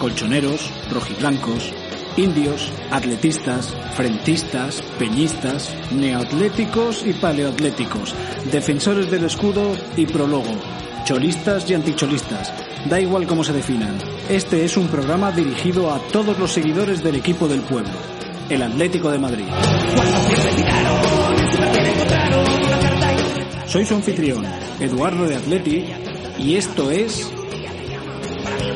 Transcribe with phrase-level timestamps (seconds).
[0.00, 1.72] colchoneros, rojiblancos,
[2.16, 8.14] indios, atletistas, frentistas, peñistas, neoatléticos y paleoatléticos,
[8.50, 10.50] defensores del escudo y prólogo,
[11.04, 12.52] cholistas y anticholistas.
[12.88, 13.98] Da igual cómo se definan.
[14.28, 17.92] Este es un programa dirigido a todos los seguidores del equipo del pueblo,
[18.48, 19.44] el Atlético de Madrid.
[23.66, 24.44] Soy su anfitrión,
[24.80, 25.84] Eduardo de Atleti,
[26.38, 27.30] y esto es...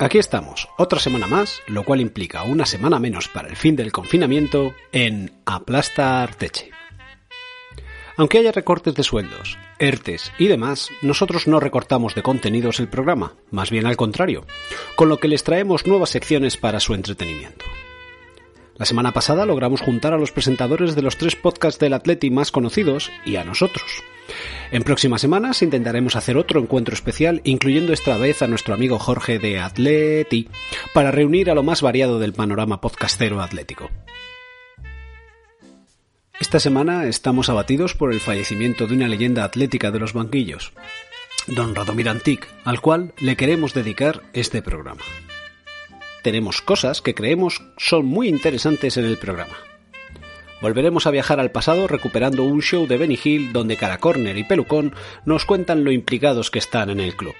[0.00, 3.90] Aquí estamos, otra semana más, lo cual implica una semana menos para el fin del
[3.90, 6.70] confinamiento en Aplasta Arteche.
[8.16, 13.34] Aunque haya recortes de sueldos, ERTES y demás, nosotros no recortamos de contenidos el programa,
[13.50, 14.46] más bien al contrario,
[14.94, 17.64] con lo que les traemos nuevas secciones para su entretenimiento.
[18.78, 22.52] La semana pasada logramos juntar a los presentadores de los tres podcasts del Atleti más
[22.52, 24.04] conocidos y a nosotros.
[24.70, 29.40] En próximas semanas intentaremos hacer otro encuentro especial, incluyendo esta vez a nuestro amigo Jorge
[29.40, 30.48] de Atleti,
[30.94, 33.90] para reunir a lo más variado del panorama podcastero atlético.
[36.38, 40.72] Esta semana estamos abatidos por el fallecimiento de una leyenda atlética de los banquillos,
[41.48, 45.02] don Radomir Antic, al cual le queremos dedicar este programa.
[46.22, 49.56] Tenemos cosas que creemos son muy interesantes en el programa.
[50.60, 54.42] Volveremos a viajar al pasado recuperando un show de Benny Hill donde Cara Corner y
[54.42, 54.92] Pelucón
[55.24, 57.34] nos cuentan lo implicados que están en el club.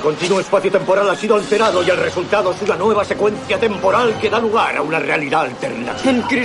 [0.00, 4.31] Continuo espacio temporal ha sido alterado y el resultado es una nueva secuencia temporal que
[4.31, 6.37] da lugar a una realidad alternativa.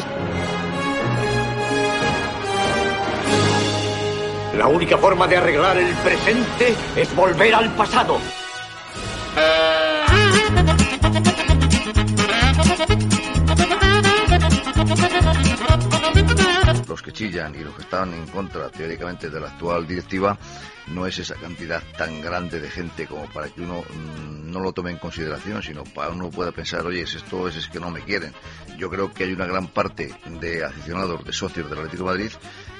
[4.58, 8.20] La única forma de arreglar el presente es volver al pasado.
[16.96, 20.38] Los que chillan y los que están en contra teóricamente de la actual directiva
[20.88, 24.72] no es esa cantidad tan grande de gente como para que uno mm, no lo
[24.72, 27.92] tome en consideración, sino para uno pueda pensar, oye, es esto es, es que no
[27.92, 28.34] me quieren.
[28.78, 32.32] Yo creo que hay una gran parte de aficionados, de socios del Atlético de Madrid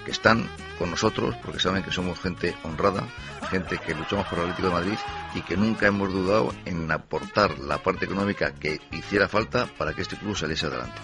[0.06, 3.06] que están con nosotros porque saben que somos gente honrada,
[3.50, 4.98] gente que luchamos por el Atlético de Madrid
[5.34, 10.04] y que nunca hemos dudado en aportar la parte económica que hiciera falta para que
[10.04, 11.02] este club saliese adelante.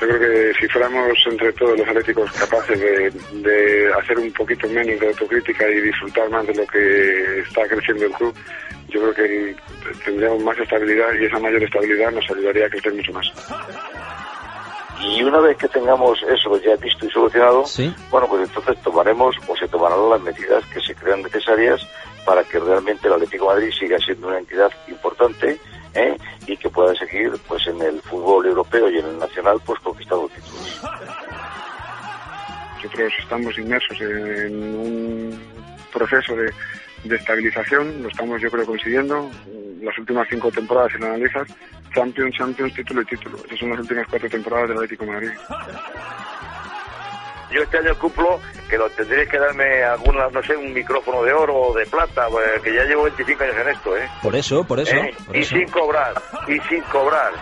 [0.00, 5.00] Yo creo que si fuéramos entre todos los atléticos capaces de, hacer un poquito menos
[5.00, 8.34] de autocrítica y disfrutar más de lo que está creciendo el club,
[8.88, 9.56] yo creo que
[10.04, 13.26] tendríamos más estabilidad y esa mayor estabilidad nos ayudaría a crecer mucho más.
[15.00, 17.64] Y una vez que tengamos eso ya visto y solucionado,
[18.10, 21.80] bueno, pues entonces tomaremos o se tomarán las medidas que se crean necesarias
[22.26, 25.58] para que realmente el Atlético de Madrid siga siendo una entidad importante
[25.96, 26.16] ¿eh?
[26.46, 30.28] y que pueda seguir pues en el fútbol europeo y en el nacional pues conquistando
[30.28, 30.80] títulos.
[32.76, 35.40] Nosotros estamos inmersos en un
[35.92, 36.52] proceso de,
[37.16, 39.30] estabilización, lo estamos yo creo consiguiendo.
[39.80, 41.48] Las últimas cinco temporadas, si lo analizas,
[41.94, 43.38] Champions, Champions, título y título.
[43.44, 45.30] Esas son las últimas cuatro temporadas del Atlético de Madrid.
[47.50, 51.32] Yo este año cumplo que lo tendréis que darme alguna, no sé, un micrófono de
[51.32, 54.08] oro o de plata, pues, que ya llevo 25 años en esto, ¿eh?
[54.22, 54.96] Por eso, por eso.
[54.96, 55.14] ¿Eh?
[55.34, 56.14] y sin cobrar,
[56.48, 57.32] y sin cobrar.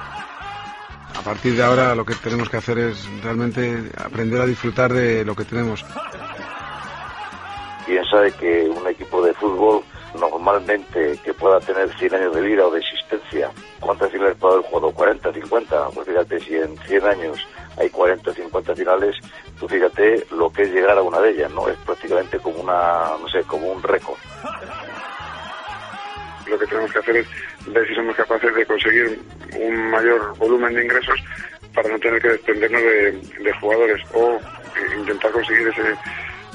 [1.17, 5.25] A partir de ahora lo que tenemos que hacer es realmente aprender a disfrutar de
[5.25, 5.85] lo que tenemos.
[7.87, 9.85] Piensa de que un equipo de fútbol
[10.19, 14.67] normalmente que pueda tener 100 años de vida o de existencia, ¿cuántas finales puede haber
[14.67, 14.93] jugado?
[14.93, 15.89] ¿40, 50?
[15.95, 17.39] Pues fíjate, si en 100 años
[17.77, 19.17] hay 40 o 50 finales,
[19.59, 21.69] tú fíjate lo que es llegar a una de ellas, ¿no?
[21.69, 24.19] Es prácticamente como una, no sé, como un récord.
[26.47, 27.27] Lo que tenemos que hacer es
[27.67, 29.21] ver si somos capaces de conseguir
[29.59, 31.19] un mayor volumen de ingresos
[31.75, 33.13] para no tener que desprendernos de,
[33.43, 34.39] de jugadores o
[34.97, 35.97] intentar conseguir ese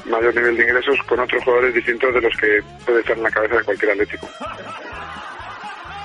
[0.06, 3.32] mayor nivel de ingresos con otros jugadores distintos de los que puede estar en la
[3.32, 4.30] cabeza de cualquier Atlético.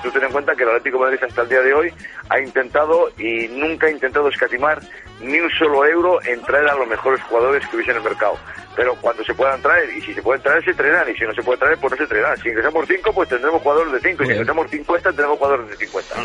[0.05, 1.91] Tú ten en cuenta que el Atlético Madrid hasta el día de hoy
[2.29, 4.79] ha intentado y nunca ha intentado escatimar
[5.19, 8.37] ni un solo euro en traer a los mejores jugadores que hubiese en el mercado.
[8.75, 11.33] Pero cuando se puedan traer, y si se pueden traer, se traerán, y si no
[11.33, 12.37] se puede traer, pues no se traerán.
[12.37, 15.75] Si ingresamos 5, pues tendremos jugadores de 5, y si ingresamos 50, tendremos jugadores de
[15.87, 16.15] 50.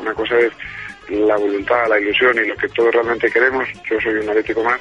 [0.00, 0.52] Una cosa es
[1.08, 3.66] la voluntad, la ilusión y lo que todos realmente queremos.
[3.88, 4.78] Yo soy un Atlético más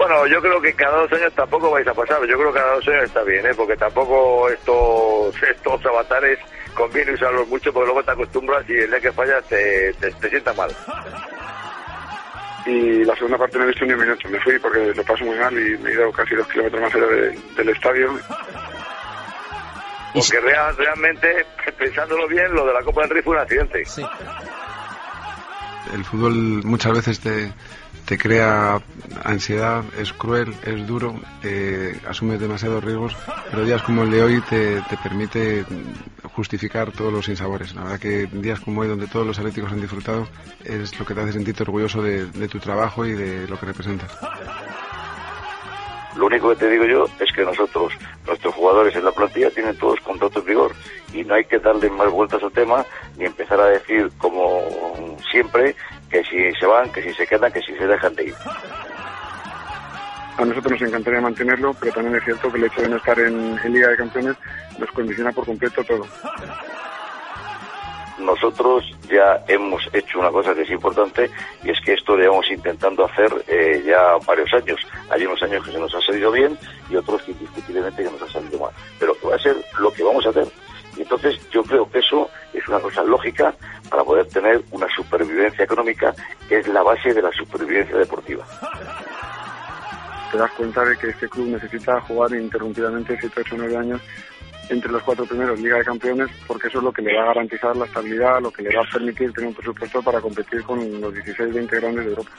[0.00, 2.24] bueno, yo creo que cada dos años tampoco vais a pasar.
[2.24, 3.50] Yo creo que cada dos años está bien, ¿eh?
[3.54, 6.38] porque tampoco estos, estos avatares
[6.72, 10.54] conviene usarlos mucho porque luego te acostumbras y el día que fallas te, te, sienta
[10.54, 10.74] mal.
[12.64, 14.26] Y la segunda parte no he visto ni un minuto.
[14.30, 16.94] Me fui porque lo paso muy mal y me he ido casi dos kilómetros más
[16.94, 17.06] allá
[17.58, 18.18] del estadio.
[20.14, 21.44] Porque realmente,
[21.76, 23.84] pensándolo bien, lo de la Copa del Rey fue un accidente.
[23.84, 24.02] Sí.
[25.92, 27.52] El fútbol muchas veces te,
[28.10, 28.82] te crea
[29.22, 31.14] ansiedad, es cruel, es duro,
[31.44, 33.16] eh, asumes demasiados riesgos,
[33.48, 35.64] pero días como el de hoy te, permite
[36.34, 37.72] justificar todos los insabores.
[37.72, 40.26] La verdad que días como hoy, donde todos los atléticos han disfrutado,
[40.64, 43.66] es lo que te hace sentirte orgulloso de, de tu trabajo y de lo que
[43.66, 44.10] representas.
[46.16, 47.92] Lo único que te digo yo es que nosotros,
[48.26, 50.72] nuestros jugadores en la plantilla tienen todos contratos en vigor
[51.14, 52.84] y no hay que darle más vueltas al tema
[53.16, 54.60] ni empezar a decir como
[55.30, 55.76] siempre
[56.10, 58.34] que si se van, que si se quedan, que si se dejan de ir.
[60.36, 63.18] A nosotros nos encantaría mantenerlo, pero también es cierto que el hecho de no estar
[63.18, 64.36] en, Liga de Campeones
[64.78, 66.06] nos condiciona por completo todo.
[68.18, 71.30] Nosotros ya hemos hecho una cosa que es importante
[71.62, 74.80] y es que esto lo llevamos intentando hacer eh, ya varios años.
[75.10, 76.56] Hay unos años que se nos ha salido bien
[76.90, 78.72] y otros que indiscutiblemente que nos ha salido mal.
[78.98, 80.46] Pero que va a ser lo que vamos a hacer.
[81.02, 83.54] Entonces yo creo que eso es una cosa lógica
[83.88, 86.14] para poder tener una supervivencia económica
[86.48, 88.44] que es la base de la supervivencia deportiva.
[90.30, 94.00] Te das cuenta de que este club necesita jugar ininterrumpidamente 7, 8, 9 años
[94.68, 97.26] entre los cuatro primeros Liga de Campeones porque eso es lo que le va a
[97.26, 101.00] garantizar la estabilidad, lo que le va a permitir tener un presupuesto para competir con
[101.00, 102.30] los 16, 20 grandes de Europa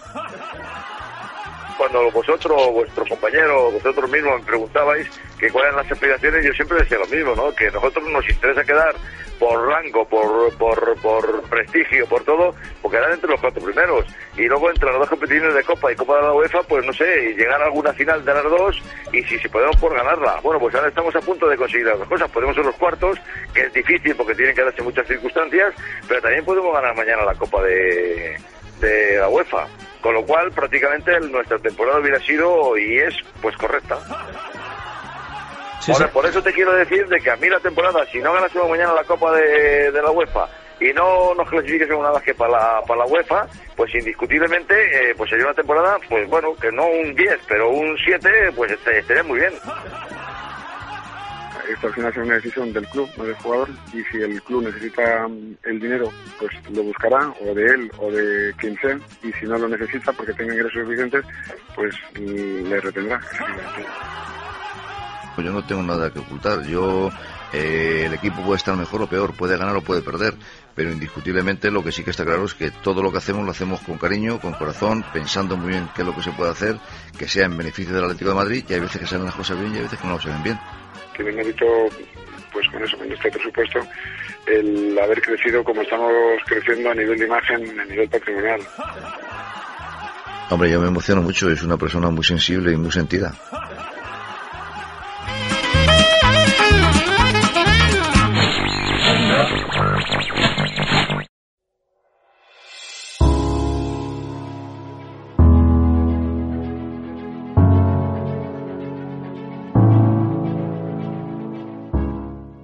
[1.77, 5.07] cuando vosotros, vuestros compañeros, vosotros mismos me preguntabais
[5.39, 7.53] que cuáles eran las aspiraciones, yo siempre decía lo mismo, ¿no?
[7.53, 8.95] Que a nosotros nos interesa quedar
[9.39, 14.05] por rango, por, por, por prestigio, por todo, por quedar entre los cuatro primeros.
[14.37, 16.93] Y luego entre las dos competiciones de Copa y Copa de la UEFA, pues no
[16.93, 20.39] sé, llegar a alguna final de las dos y si, si podemos por ganarla.
[20.43, 22.29] Bueno, pues ahora estamos a punto de conseguir las dos cosas.
[22.29, 23.17] Podemos ser los cuartos,
[23.51, 25.73] que es difícil porque tienen que darse muchas circunstancias,
[26.07, 28.37] pero también podemos ganar mañana la Copa de,
[28.81, 29.67] de la UEFA.
[30.01, 33.97] Con lo cual, prácticamente nuestra temporada hubiera sido y es pues correcta.
[36.11, 38.93] por eso te quiero decir de que a mí la temporada, si no ganásemos mañana
[38.93, 40.47] la Copa de, la UEFA
[40.79, 43.45] y no nos clasifiquemos una vez que para la, para la UEFA,
[43.75, 47.95] pues indiscutiblemente eh, pues sería una temporada, pues bueno, que no un 10, pero un
[48.03, 49.53] 7, pues este, estaría muy bien
[51.73, 54.63] esto al final es una decisión del club, no del jugador, y si el club
[54.63, 55.27] necesita
[55.63, 59.57] el dinero, pues lo buscará, o de él, o de quien sea, y si no
[59.57, 61.25] lo necesita porque tenga ingresos suficientes,
[61.75, 63.19] pues le retendrá.
[65.35, 66.63] Pues yo no tengo nada que ocultar.
[66.63, 67.09] Yo,
[67.53, 70.35] eh, el equipo puede estar mejor o peor, puede ganar o puede perder,
[70.75, 73.51] pero indiscutiblemente lo que sí que está claro es que todo lo que hacemos lo
[73.51, 76.77] hacemos con cariño, con corazón, pensando muy bien qué es lo que se puede hacer,
[77.17, 79.57] que sea en beneficio del Atlético de Madrid, y hay veces que salen las cosas
[79.59, 80.59] bien y hay veces que no lo salen bien
[81.23, 81.65] tiene mérito,
[82.51, 83.79] pues con eso, con este presupuesto,
[84.47, 86.11] el haber crecido como estamos
[86.45, 88.61] creciendo a nivel de imagen, a nivel patrimonial.
[90.49, 93.33] Hombre, yo me emociono mucho, es una persona muy sensible y muy sentida.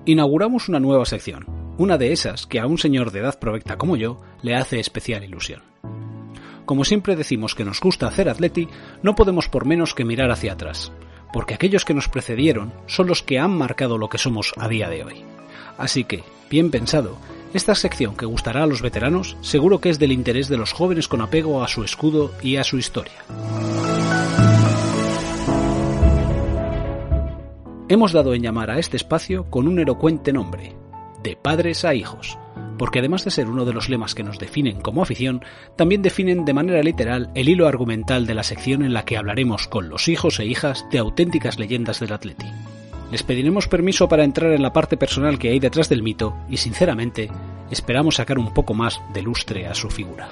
[0.08, 1.46] Inauguramos una nueva sección,
[1.78, 5.24] una de esas que a un señor de edad provecta como yo le hace especial
[5.24, 5.62] ilusión.
[6.66, 8.68] como siempre decimos que nos gusta hacer atleti,
[9.02, 10.92] no podemos por menos que mirar hacia atrás,
[11.32, 14.90] porque aquellos que nos precedieron son los que han marcado lo que somos a día
[14.90, 15.24] de hoy.
[15.78, 17.18] Así que, bien pensado,
[17.54, 21.08] esta sección que gustará a los veteranos seguro que es del interés de los jóvenes
[21.08, 23.24] con apego a su escudo y a su historia.
[27.89, 30.74] Hemos dado en llamar a este espacio con un elocuente nombre,
[31.24, 32.38] de padres a hijos,
[32.77, 35.46] porque además de ser uno de los lemas que nos definen como afición,
[35.77, 39.70] también definen de manera literal el hilo argumental de la sección en la que hablaremos
[39.70, 42.48] con los hijos e hijas de auténticas leyendas del Atleti.
[43.10, 46.58] Les pediremos permiso para entrar en la parte personal que hay detrás del mito y,
[46.58, 47.32] sinceramente,
[47.72, 50.27] esperamos sacar un poco más de lustre a su figura.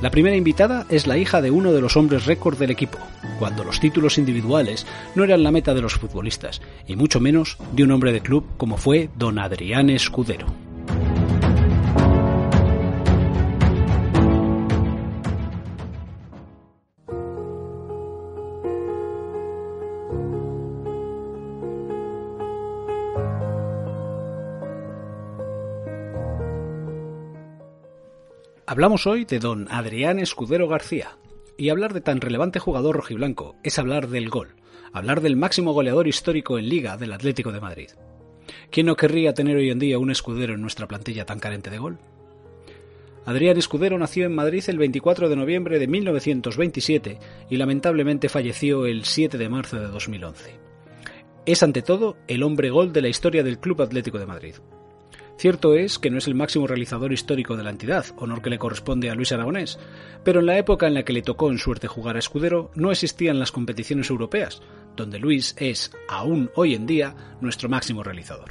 [0.00, 2.98] La primera invitada es la hija de uno de los hombres récord del equipo,
[3.38, 7.84] cuando los títulos individuales no eran la meta de los futbolistas, y mucho menos de
[7.84, 10.46] un hombre de club como fue don Adrián Escudero.
[28.70, 31.18] Hablamos hoy de don Adrián Escudero García,
[31.58, 34.54] y hablar de tan relevante jugador rojiblanco es hablar del gol,
[34.92, 37.88] hablar del máximo goleador histórico en liga del Atlético de Madrid.
[38.70, 41.78] ¿Quién no querría tener hoy en día un escudero en nuestra plantilla tan carente de
[41.78, 41.98] gol?
[43.24, 47.18] Adrián Escudero nació en Madrid el 24 de noviembre de 1927
[47.50, 50.60] y lamentablemente falleció el 7 de marzo de 2011.
[51.44, 54.54] Es ante todo el hombre gol de la historia del Club Atlético de Madrid.
[55.40, 58.58] Cierto es que no es el máximo realizador histórico de la entidad, honor que le
[58.58, 59.78] corresponde a Luis Aragonés,
[60.22, 62.90] pero en la época en la que le tocó en suerte jugar a Escudero no
[62.90, 64.60] existían las competiciones europeas,
[64.96, 68.50] donde Luis es, aún hoy en día, nuestro máximo realizador,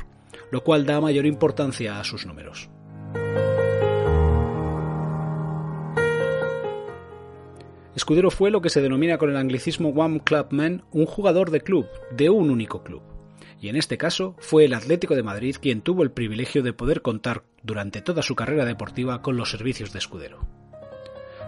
[0.50, 2.72] lo cual da mayor importancia a sus números.
[7.96, 11.62] Escudero fue lo que se denomina con el anglicismo One Club Man, un jugador de
[11.62, 11.86] club,
[12.18, 13.04] de un único club
[13.62, 17.02] y en este caso fue el Atlético de Madrid quien tuvo el privilegio de poder
[17.02, 20.48] contar durante toda su carrera deportiva con los servicios de escudero.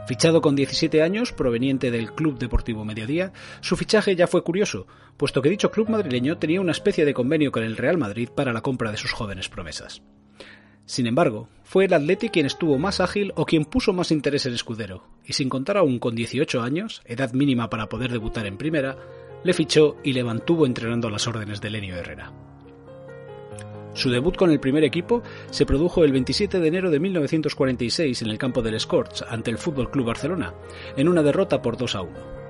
[0.07, 5.41] Fichado con 17 años, proveniente del Club Deportivo Mediodía, su fichaje ya fue curioso, puesto
[5.41, 8.61] que dicho club madrileño tenía una especie de convenio con el Real Madrid para la
[8.61, 10.01] compra de sus jóvenes promesas.
[10.85, 14.53] Sin embargo, fue el Atleti quien estuvo más ágil o quien puso más interés en
[14.53, 18.97] Escudero, y sin contar aún con 18 años, edad mínima para poder debutar en primera,
[19.43, 22.31] le fichó y le mantuvo entrenando a las órdenes de Lenio Herrera.
[23.93, 28.29] Su debut con el primer equipo se produjo el 27 de enero de 1946 en
[28.29, 30.53] el campo del Scorch ante el Fútbol Club Barcelona,
[30.95, 32.41] en una derrota por 2 a 1.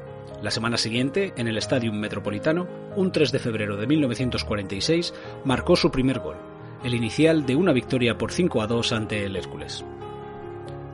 [0.44, 5.14] La semana siguiente, en el Estadio Metropolitano, un 3 de febrero de 1946,
[5.46, 6.36] marcó su primer gol,
[6.84, 9.84] el inicial de una victoria por 5 a 2 ante el Hércules.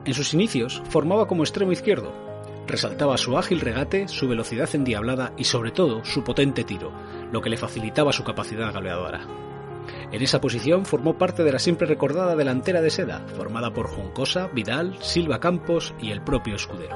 [0.05, 2.26] En sus inicios formaba como extremo izquierdo,
[2.67, 6.91] Resaltaba su ágil regate, su velocidad endiablada y sobre todo su potente tiro,
[7.31, 9.25] lo que le facilitaba su capacidad goleadora.
[10.11, 14.49] En esa posición formó parte de la siempre recordada delantera de Seda, formada por Juncosa,
[14.53, 16.95] Vidal, Silva Campos y el propio Escudero.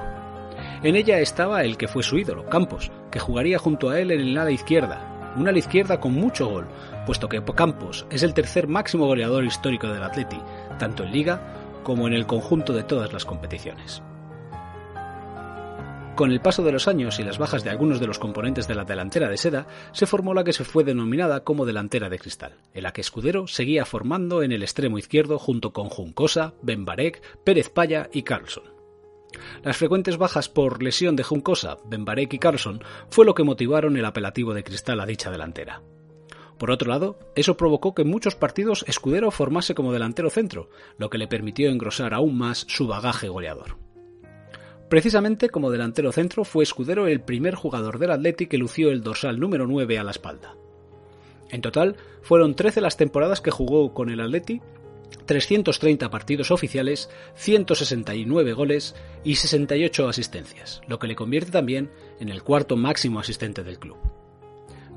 [0.84, 4.20] En ella estaba el que fue su ídolo, Campos, que jugaría junto a él en
[4.20, 6.68] el ala izquierda, un ala izquierda con mucho gol,
[7.06, 10.38] puesto que Campos es el tercer máximo goleador histórico del Atleti,
[10.78, 14.04] tanto en liga como en el conjunto de todas las competiciones.
[16.22, 18.76] Con el paso de los años y las bajas de algunos de los componentes de
[18.76, 22.60] la delantera de seda, se formó la que se fue denominada como delantera de cristal,
[22.76, 27.70] en la que Escudero seguía formando en el extremo izquierdo junto con Juncosa, Benbarek, Pérez
[27.70, 28.66] Paya y Carlson.
[29.64, 34.06] Las frecuentes bajas por lesión de Juncosa, Benbarek y Carlson fue lo que motivaron el
[34.06, 35.82] apelativo de cristal a dicha delantera.
[36.60, 41.10] Por otro lado, eso provocó que en muchos partidos Escudero formase como delantero centro, lo
[41.10, 43.91] que le permitió engrosar aún más su bagaje goleador.
[44.92, 49.40] Precisamente como delantero centro fue Escudero el primer jugador del Atleti que lució el dorsal
[49.40, 50.58] número 9 a la espalda.
[51.50, 54.60] En total, fueron 13 las temporadas que jugó con el Atleti,
[55.28, 58.94] 330 partidos oficiales, 169 goles
[59.24, 63.96] y 68 asistencias, lo que le convierte también en el cuarto máximo asistente del club.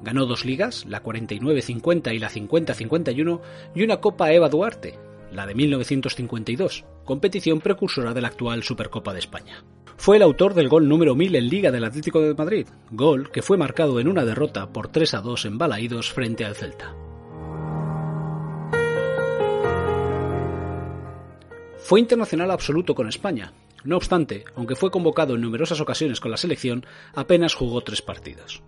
[0.03, 3.41] Ganó dos ligas, la 49-50 y la 50-51,
[3.77, 4.99] y una Copa Eva Duarte,
[5.31, 9.63] la de 1952, competición precursora de la actual Supercopa de España.
[9.97, 13.43] Fue el autor del gol número 1000 en Liga del Atlético de Madrid, gol que
[13.43, 16.95] fue marcado en una derrota por 3 a 2 en Balaídos frente al Celta.
[21.79, 23.53] Fue internacional absoluto con España.
[23.85, 28.63] No obstante, aunque fue convocado en numerosas ocasiones con la selección, apenas jugó tres partidos.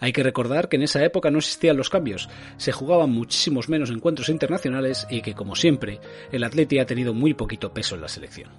[0.00, 3.90] Hay que recordar que en esa época no existían los cambios, se jugaban muchísimos menos
[3.90, 6.00] encuentros internacionales y que, como siempre,
[6.32, 8.50] el Atleti ha tenido muy poquito peso en la selección.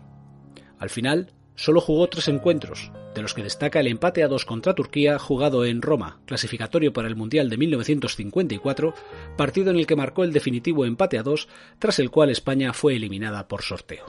[0.79, 4.73] Al final, solo jugó tres encuentros, de los que destaca el empate a dos contra
[4.73, 8.93] Turquía jugado en Roma, clasificatorio para el Mundial de 1954,
[9.35, 12.95] partido en el que marcó el definitivo empate a dos, tras el cual España fue
[12.95, 14.05] eliminada por sorteo.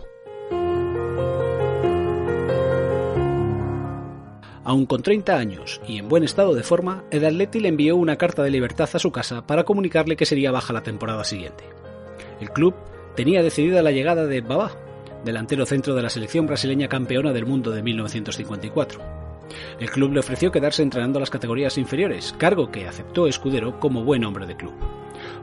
[4.62, 8.16] Aun con 30 años y en buen estado de forma, el Atleti le envió una
[8.16, 11.64] carta de libertad a su casa para comunicarle que sería baja la temporada siguiente.
[12.40, 12.76] El club
[13.16, 14.70] tenía decidida la llegada de Babá,
[15.24, 19.00] delantero centro de la selección brasileña campeona del mundo de 1954.
[19.78, 24.24] El club le ofreció quedarse entrenando las categorías inferiores, cargo que aceptó Escudero como buen
[24.24, 24.74] hombre de club.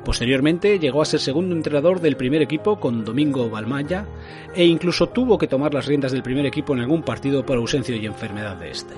[0.03, 4.05] Posteriormente llegó a ser segundo entrenador del primer equipo con Domingo Balmaya
[4.55, 7.96] e incluso tuvo que tomar las riendas del primer equipo en algún partido por ausencia
[7.96, 8.93] y enfermedad de este.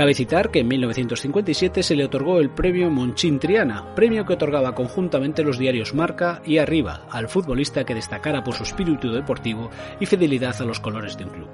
[0.00, 4.74] Cabe citar que en 1957 se le otorgó el premio Monchín Triana, premio que otorgaba
[4.74, 9.68] conjuntamente los diarios Marca y Arriba al futbolista que destacara por su espíritu deportivo
[10.00, 11.48] y fidelidad a los colores de un club.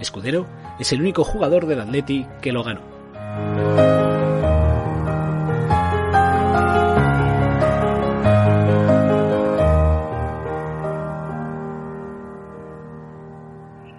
[0.00, 0.46] Escudero
[0.80, 4.07] es el único jugador del Atleti que lo ganó.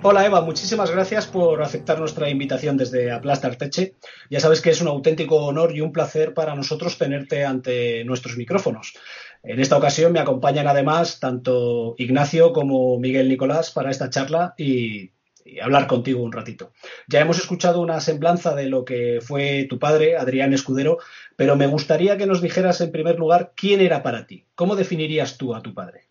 [0.01, 3.95] Hola Eva, muchísimas gracias por aceptar nuestra invitación desde Aplastar Teche.
[4.29, 8.37] Ya sabes que es un auténtico honor y un placer para nosotros tenerte ante nuestros
[8.37, 8.93] micrófonos.
[9.43, 15.11] En esta ocasión me acompañan además tanto Ignacio como Miguel Nicolás para esta charla y,
[15.61, 16.71] hablar contigo un ratito.
[17.09, 20.99] Ya hemos escuchado una semblanza de lo que fue tu padre, Adrián Escudero,
[21.35, 24.45] pero me gustaría que nos dijeras en primer lugar quién era para ti.
[24.55, 26.08] ¿Cómo definirías tú a tu padre?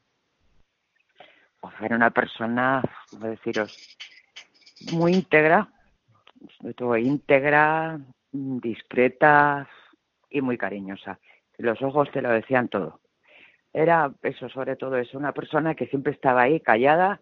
[1.80, 3.96] Era una persona, ¿cómo deciros,
[4.92, 5.68] muy íntegra,
[6.58, 8.00] sobre todo íntegra,
[8.32, 9.68] discreta
[10.30, 11.18] y muy cariñosa.
[11.56, 13.00] Los ojos te lo decían todo.
[13.72, 17.20] Era eso, sobre todo eso, una persona que siempre estaba ahí callada,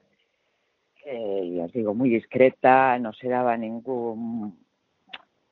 [1.05, 4.59] eh, ya os digo, muy discreta, no se daba ningún,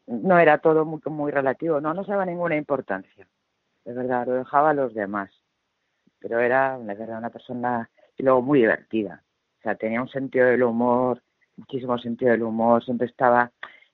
[0.07, 3.27] no era todo muy, muy relativo, no, no se daba ninguna importancia,
[3.85, 5.31] de verdad, lo dejaba a los demás.
[6.21, 9.23] Pero era, de verdad, una persona y luego muy divertida.
[9.59, 11.23] O sea, tenía un sentido del humor,
[11.57, 13.51] muchísimo sentido del humor, siempre estaba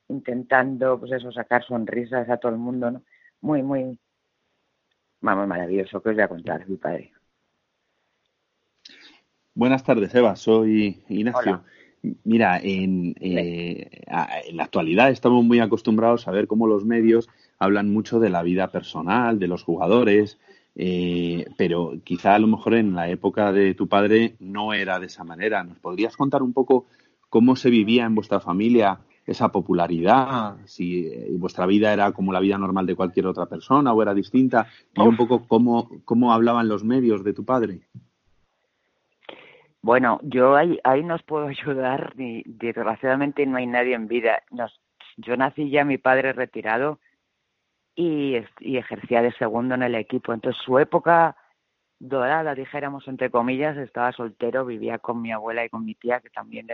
[0.08, 3.02] intentando, pues eso, sacar sonrisas a todo el mundo, ¿no?
[3.40, 3.98] Muy, muy,
[5.20, 7.12] vamos, maravilloso, que os voy a contar, mi padre.
[9.54, 11.64] Buenas tardes, Eva, soy Ignacio.
[12.24, 14.04] Mira, en, eh,
[14.46, 17.28] en la actualidad estamos muy acostumbrados a ver cómo los medios
[17.58, 20.38] hablan mucho de la vida personal, de los jugadores,
[20.76, 25.06] eh, pero quizá a lo mejor en la época de tu padre no era de
[25.06, 25.64] esa manera.
[25.64, 26.86] ¿Nos podrías contar un poco
[27.28, 30.56] cómo se vivía en vuestra familia esa popularidad?
[30.64, 34.14] Si eh, vuestra vida era como la vida normal de cualquier otra persona o era
[34.14, 37.80] distinta, y un poco cómo, cómo hablaban los medios de tu padre.
[39.82, 44.42] Bueno, yo ahí, ahí no os puedo ayudar, ni desgraciadamente no hay nadie en vida.
[45.16, 46.98] yo nací ya mi padre retirado
[47.94, 50.32] y, ejercía de segundo en el equipo.
[50.32, 51.36] Entonces su época
[51.98, 56.30] dorada, dijéramos entre comillas, estaba soltero, vivía con mi abuela y con mi tía, que
[56.30, 56.66] también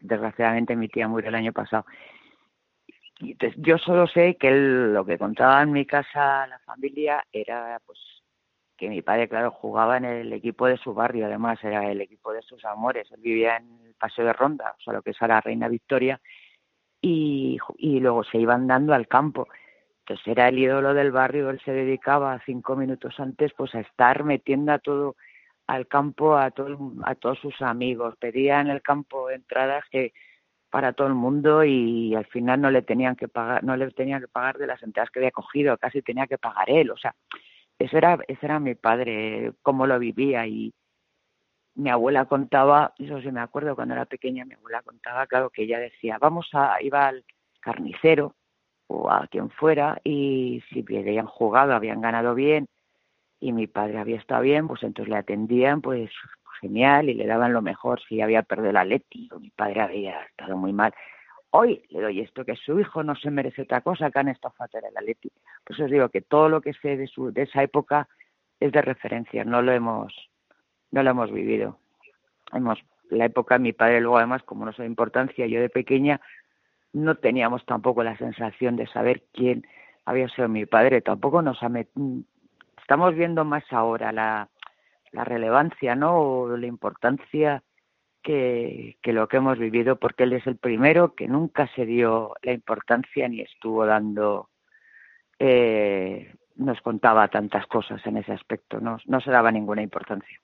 [0.00, 1.84] desgraciadamente mi tía murió el año pasado.
[3.20, 7.98] Y yo solo sé que lo que contaba en mi casa la familia era pues
[8.76, 12.32] que mi padre, claro, jugaba en el equipo de su barrio, además era el equipo
[12.32, 13.10] de sus amores.
[13.10, 16.20] Él vivía en el Paseo de Ronda, o sea, lo que es ahora Reina Victoria,
[17.00, 19.48] y, y luego se iban dando al campo.
[20.08, 24.24] Entonces era el ídolo del barrio, él se dedicaba cinco minutos antes pues a estar
[24.24, 25.16] metiendo a todo
[25.66, 30.14] al campo a todo, a todos sus amigos, pedía en el campo entradas que
[30.70, 34.18] para todo el mundo y al final no le tenían que pagar, no le tenía
[34.18, 37.14] que pagar de las entradas que había cogido, casi tenía que pagar él, o sea,
[37.78, 40.72] ese era, ese era mi padre, cómo lo vivía y
[41.74, 45.64] mi abuela contaba, eso sí me acuerdo cuando era pequeña, mi abuela contaba, claro, que
[45.64, 47.24] ella decía, vamos a, iba al
[47.60, 48.37] carnicero
[48.88, 52.66] o a quien fuera y si habían jugado, habían ganado bien
[53.40, 56.10] y mi padre había estado bien, pues entonces le atendían pues
[56.60, 60.20] genial y le daban lo mejor si había perdido la Leti o mi padre había
[60.22, 60.92] estado muy mal.
[61.50, 64.54] Hoy le doy esto, que su hijo no se merece otra cosa que han estado
[64.54, 65.30] fatal en la Leti.
[65.64, 68.08] Pues os digo que todo lo que sé de, su, de esa época
[68.60, 70.12] es de referencia, no lo hemos,
[70.90, 71.78] no lo hemos vivido.
[72.52, 72.78] Hemos,
[73.10, 76.20] la época de mi padre luego además, como no soy de importancia, yo de pequeña
[76.98, 79.66] no teníamos tampoco la sensación de saber quién
[80.04, 81.00] había sido mi padre.
[81.00, 81.58] Tampoco nos
[82.78, 84.48] estamos viendo más ahora la,
[85.12, 86.18] la relevancia, ¿no?
[86.20, 87.62] O la importancia
[88.22, 92.34] que, que lo que hemos vivido, porque él es el primero que nunca se dio
[92.42, 94.50] la importancia ni estuvo dando,
[95.38, 100.40] eh, nos contaba tantas cosas en ese aspecto, no, no se daba ninguna importancia.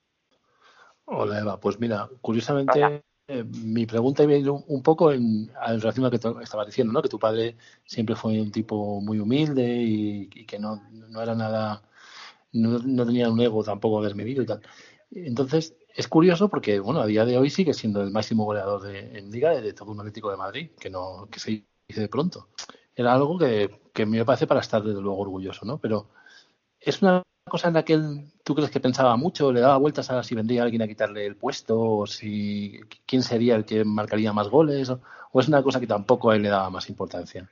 [1.07, 6.05] Hola Eva, pues mira, curiosamente eh, mi pregunta iba a ir un, poco en, relación
[6.05, 7.03] a lo que estabas diciendo, ¿no?
[7.03, 7.57] Que tu padre
[7.87, 11.83] siempre fue un tipo muy humilde y, que no, no, era nada,
[12.53, 14.63] no, no, tenía un ego tampoco desmedido y tal.
[15.11, 19.19] Entonces, es curioso porque, bueno, a día de hoy sigue siendo el máximo goleador de,
[19.19, 22.49] en Liga de, todo un Atlético de Madrid, que no que se dice de pronto.
[22.97, 25.79] Era algo que, que me parece para estar desde luego orgulloso, ¿no?
[25.79, 26.11] Pero
[26.81, 30.11] es una cosa en la que él, tú crees que pensaba mucho, le daba vueltas
[30.11, 34.33] a si vendría alguien a quitarle el puesto, o si quién sería el que marcaría
[34.33, 35.01] más goles, o,
[35.41, 37.49] es una cosa que tampoco a él le daba más importancia.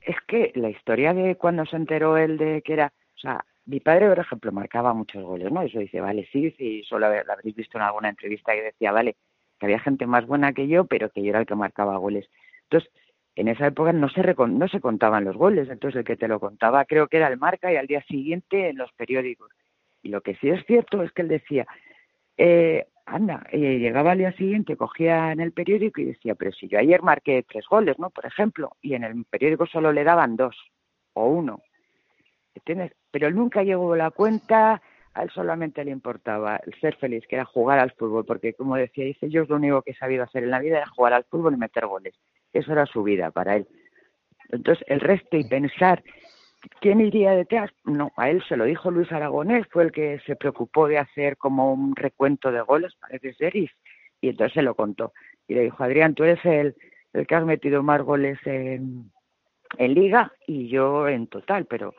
[0.00, 3.80] Es que la historia de cuando se enteró él de que era, o sea, mi
[3.80, 5.60] padre, por ejemplo, marcaba muchos goles, ¿no?
[5.62, 9.16] Eso dice, vale, sí, sí, solo lo habréis visto en alguna entrevista que decía, vale,
[9.58, 12.30] que había gente más buena que yo, pero que yo era el que marcaba goles.
[12.62, 12.90] Entonces,
[13.38, 16.40] en esa época no se, no se contaban los goles, entonces el que te lo
[16.40, 19.52] contaba creo que era el marca y al día siguiente en los periódicos.
[20.02, 21.64] Y lo que sí es cierto es que él decía,
[22.36, 26.66] eh, anda, eh, llegaba al día siguiente, cogía en el periódico y decía, pero si
[26.66, 28.10] yo ayer marqué tres goles, ¿no?
[28.10, 30.56] Por ejemplo, y en el periódico solo le daban dos
[31.12, 31.62] o uno.
[33.12, 34.82] Pero nunca llegó la cuenta,
[35.14, 38.74] a él solamente le importaba el ser feliz, que era jugar al fútbol, porque como
[38.74, 41.12] decía, dice, yo es lo único que he sabido hacer en la vida era jugar
[41.12, 42.14] al fútbol y meter goles.
[42.52, 43.66] Eso era su vida para él.
[44.50, 46.02] Entonces, el resto y pensar
[46.80, 50.36] quién iría detrás, no, a él se lo dijo Luis Aragonés, fue el que se
[50.36, 53.70] preocupó de hacer como un recuento de goles, parece ser, y,
[54.22, 55.12] entonces se lo contó.
[55.46, 56.74] Y le dijo, Adrián, tú eres el,
[57.12, 59.10] el que has metido más goles en,
[59.76, 61.94] en liga y yo en total, pero,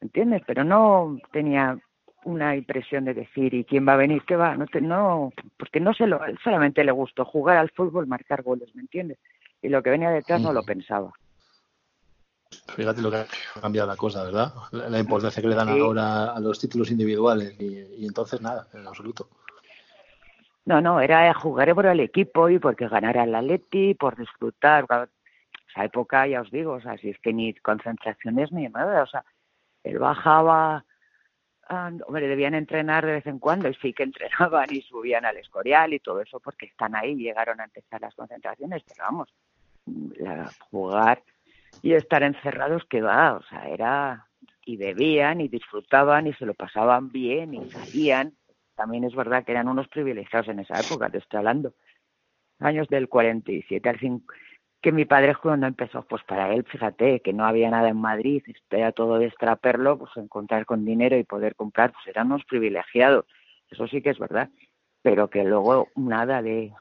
[0.00, 0.42] ¿entiendes?
[0.46, 1.78] Pero no tenía
[2.24, 4.22] una impresión de decir, ¿y quién va a venir?
[4.26, 4.56] ¿Qué va?
[4.56, 8.74] No, te, no porque no se lo, solamente le gustó jugar al fútbol, marcar goles,
[8.74, 9.18] ¿me entiendes?
[9.64, 11.10] Y lo que venía detrás no lo pensaba.
[12.76, 14.52] Fíjate lo que ha cambiado la cosa, ¿verdad?
[14.72, 19.28] La, importancia que le dan ahora a los títulos individuales y, entonces nada, en absoluto.
[20.66, 24.86] No, no, era jugar por el equipo y porque ganara el Atleti, por disfrutar.
[25.70, 29.06] Esa época, ya os digo, o sea, si es que ni concentraciones ni nada, o
[29.06, 29.24] sea,
[29.82, 30.84] él bajaba,
[31.68, 35.38] ah, hombre, debían entrenar de vez en cuando y sí que entrenaban y subían al
[35.38, 39.34] Escorial y todo eso porque están ahí, llegaron a empezar las concentraciones, pero vamos,
[39.86, 41.22] la, jugar
[41.82, 44.26] y estar encerrados que va, o sea, era
[44.66, 48.32] y bebían y disfrutaban y se lo pasaban bien y salían.
[48.74, 51.74] También es verdad que eran unos privilegiados en esa época, te estoy hablando.
[52.60, 54.32] Años del 47 al 5,
[54.80, 58.42] que mi padre cuando empezó, pues para él, fíjate, que no había nada en Madrid,
[58.70, 63.24] era todo de extraperlo, pues encontrar con dinero y poder comprar, pues eran unos privilegiados.
[63.70, 64.50] Eso sí que es verdad,
[65.02, 66.72] pero que luego nada de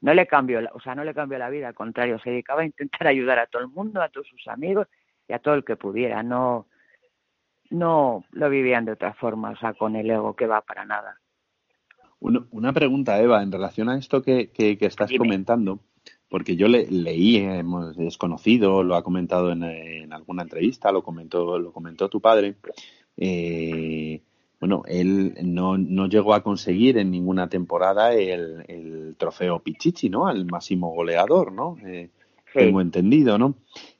[0.00, 2.66] no le cambió, o sea, no le cambió la vida, al contrario, se dedicaba a
[2.66, 4.86] intentar ayudar a todo el mundo, a todos sus amigos
[5.28, 6.66] y a todo el que pudiera, no
[7.70, 11.20] no lo vivían de otra forma, o sea, con el ego que va para nada.
[12.20, 15.80] Una, pregunta, Eva, en relación a esto que, que, estás comentando,
[16.28, 21.58] porque yo le, leí, hemos desconocido, lo ha comentado en, en, alguna entrevista, lo comentó,
[21.58, 22.56] lo comentó tu padre.
[23.16, 24.22] Eh,
[24.60, 30.28] bueno, él no, no llegó a conseguir en ninguna temporada el, el trofeo Pichichi, ¿no?
[30.28, 31.76] El máximo goleador, ¿no?
[31.86, 32.10] Eh,
[32.52, 33.54] Tengo entendido, ¿no?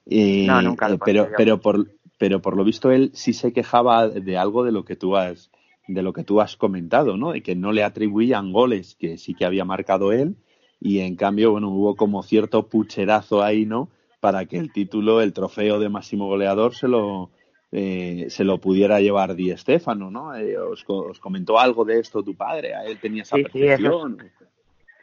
[0.07, 4.09] Eh, no, nunca eh, pero, pero, por, pero por lo visto él sí se quejaba
[4.09, 5.51] de algo de lo que tú has
[5.87, 7.33] de lo que tú has comentado, ¿no?
[7.33, 10.37] De que no le atribuían goles que sí que había marcado él
[10.81, 13.89] y en cambio, bueno, hubo como cierto pucherazo ahí, ¿no?
[14.21, 17.31] Para que el título, el trofeo de máximo goleador se lo
[17.71, 20.35] eh, se lo pudiera llevar Di Stefano, ¿no?
[20.35, 20.85] Eh, os,
[21.21, 22.75] comentó algo de esto tu padre?
[22.75, 24.19] ¿A él tenía esa sí, percepción?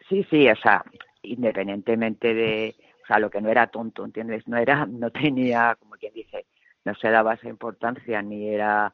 [0.10, 0.84] Sí, sí, o sea,
[1.22, 4.48] independientemente de, o sea, lo que no era tonto, ¿entiendes?
[4.48, 6.46] No era, no tenía, como quien dice,
[6.84, 8.94] no se daba esa importancia ni era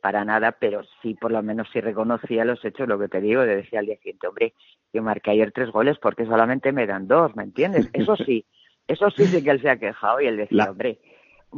[0.00, 3.42] para nada, pero sí por lo menos sí reconocía los hechos, lo que te digo,
[3.42, 4.54] de decir al día siguiente, hombre,
[4.92, 7.88] yo marqué ayer tres goles porque solamente me dan dos, ¿me entiendes?
[7.92, 8.46] Eso sí,
[8.86, 10.98] eso sí sí que él se ha quejado y él decía, hombre,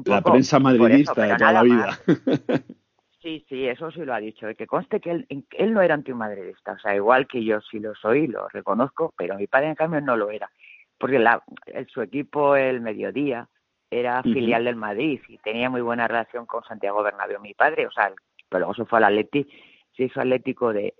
[0.04, 1.98] la prensa madridista de toda la vida.
[3.22, 4.48] Sí, sí, eso sí lo ha dicho.
[4.58, 6.72] Que conste que él, él no era antimadridista.
[6.72, 10.00] O sea, igual que yo sí lo soy, lo reconozco, pero mi padre en cambio
[10.00, 10.50] no lo era.
[10.98, 11.40] Porque la,
[11.86, 13.48] su equipo, el Mediodía,
[13.88, 17.86] era filial del Madrid y tenía muy buena relación con Santiago Bernabéu, mi padre.
[17.86, 18.12] O sea,
[18.48, 19.46] pero luego se fue al Atleti,
[19.96, 20.94] se hizo atlético de,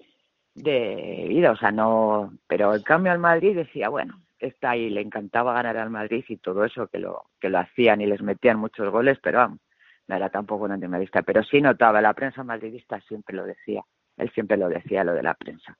[0.54, 1.50] de vida.
[1.50, 2.32] O sea, no.
[2.46, 6.36] Pero en cambio al Madrid decía, bueno, está ahí, le encantaba ganar al Madrid y
[6.36, 9.60] todo eso, que lo, que lo hacían y les metían muchos goles, pero vamos,
[10.08, 13.84] no era tampoco un antimadridista, pero sí notaba, la prensa madridista siempre lo decía,
[14.16, 15.78] él siempre lo decía, lo de la prensa,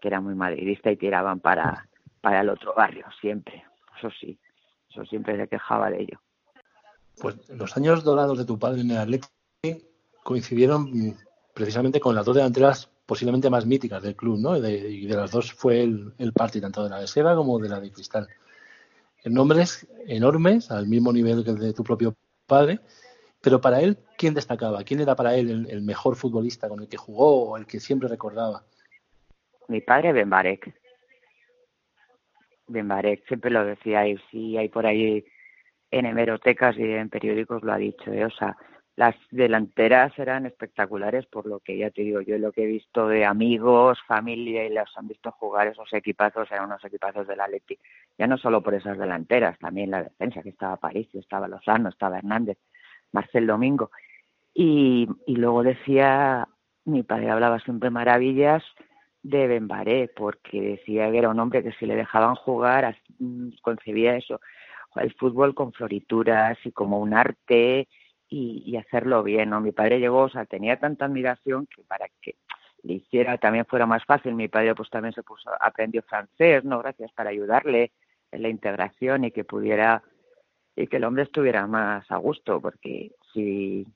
[0.00, 1.88] que era muy madridista y tiraban para,
[2.20, 3.64] para el otro barrio, siempre.
[3.98, 4.38] Eso sí,
[4.90, 6.20] eso siempre se quejaba de ello.
[7.20, 9.28] Pues los años dorados de tu padre en el Atlético
[10.22, 10.90] coincidieron
[11.54, 14.56] precisamente con las dos delanteras posiblemente más míticas del club, ¿no?
[14.56, 17.80] y de las dos fue el, el tanto de la de seda como de la
[17.80, 18.28] de cristal.
[19.24, 22.14] Nombres enormes, al mismo nivel que el de tu propio
[22.46, 22.80] padre,
[23.42, 24.84] pero para él, ¿quién destacaba?
[24.84, 28.08] ¿Quién era para él el, mejor futbolista con el que jugó o el que siempre
[28.08, 28.62] recordaba?
[29.68, 30.74] Mi padre, Benbarek.
[32.66, 35.24] Benbarek, siempre lo decía, y si hay por ahí
[35.90, 38.24] en hemerotecas y en periódicos lo ha dicho, ¿eh?
[38.24, 38.56] o sea,
[38.96, 43.08] las delanteras eran espectaculares por lo que ya te digo yo lo que he visto
[43.08, 47.78] de amigos familia y las han visto jugar esos equipazos eran unos equipazos del Atleti
[48.16, 52.18] ya no solo por esas delanteras también la defensa que estaba París estaba Lozano estaba
[52.18, 52.58] Hernández
[53.14, 53.90] Marcel Domingo.
[54.52, 56.46] Y, y luego decía
[56.84, 58.62] mi padre hablaba siempre maravillas
[59.22, 62.96] de Benbaré porque decía que era un hombre que si le dejaban jugar
[63.62, 64.40] concebía eso
[64.96, 67.88] el fútbol con florituras y como un arte
[68.28, 69.60] y, hacerlo bien, ¿no?
[69.60, 72.36] Mi padre llegó, o sea, tenía tanta admiración que para que
[72.82, 76.80] le hiciera también fuera más fácil, mi padre pues también se puso, aprendió francés, ¿no?
[76.80, 77.92] Gracias para ayudarle
[78.30, 80.02] en la integración y que pudiera,
[80.76, 83.86] y que el hombre estuviera más a gusto, porque si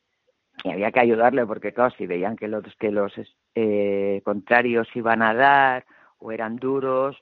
[0.64, 3.12] había que ayudarle, porque claro, si veían que los, que los
[3.54, 5.84] eh, contrarios iban a dar
[6.18, 7.16] o eran duros,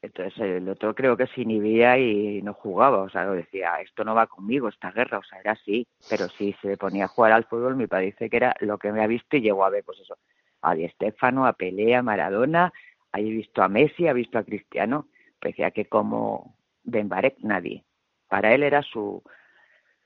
[0.00, 4.14] entonces el otro creo que se inhibía y no jugaba, o sea, decía, esto no
[4.14, 7.44] va conmigo, esta guerra, o sea, era así, pero si se ponía a jugar al
[7.44, 9.82] fútbol, mi padre dice que era lo que me ha visto y llegó a ver,
[9.84, 10.16] pues eso,
[10.62, 12.72] a Di Stefano, a Pelea, a Maradona,
[13.12, 15.08] ha visto a Messi, ha visto a Cristiano,
[15.40, 17.84] pues decía que como Benbarek nadie,
[18.28, 19.22] para él era su,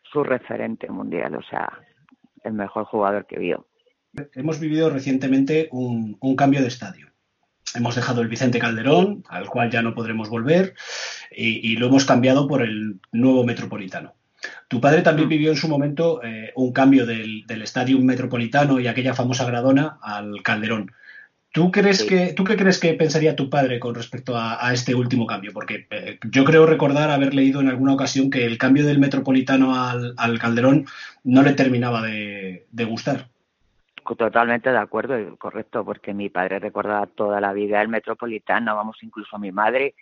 [0.03, 1.71] su referente mundial, o sea,
[2.45, 3.67] el mejor jugador que vio.
[4.35, 7.12] Hemos vivido recientemente un, un cambio de estadio
[7.75, 10.75] hemos dejado el Vicente Calderón, al cual ya no podremos volver,
[11.31, 14.15] y, lo hemos cambiado por el nuevo Metropolitano.
[14.69, 18.87] Tu padre también vivió en su momento eh, un cambio del, del Estadio Metropolitano y
[18.87, 20.93] aquella famosa Gradona al Calderón.
[21.53, 25.27] ¿Tú, crees que, ¿Tú qué crees que pensaría tu padre con respecto a, este último
[25.27, 25.53] cambio?
[25.53, 29.77] Porque eh, yo creo recordar haber leído en alguna ocasión que el cambio del Metropolitano
[29.77, 30.87] al, Calderón
[31.25, 33.32] no le terminaba de gustar.
[34.05, 38.99] Totalmente de acuerdo y correcto, porque mi padre recordaba toda la vida el metropolitano, vamos,
[39.03, 39.95] incluso mi madre,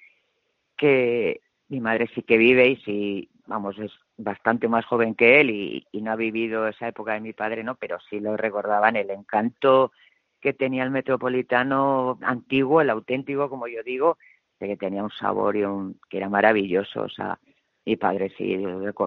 [0.76, 5.50] que mi madre sí que vive y sí, vamos, es bastante más joven que él
[5.50, 7.74] y, no ha vivido esa época de mi padre, ¿no?
[7.74, 9.92] Pero sí lo recordaban el encanto
[10.40, 14.16] que tenía el metropolitano antiguo, el auténtico, como yo digo,
[14.58, 17.38] de que tenía un sabor y un, que era maravilloso, o sea,
[17.84, 18.58] mi padre sí,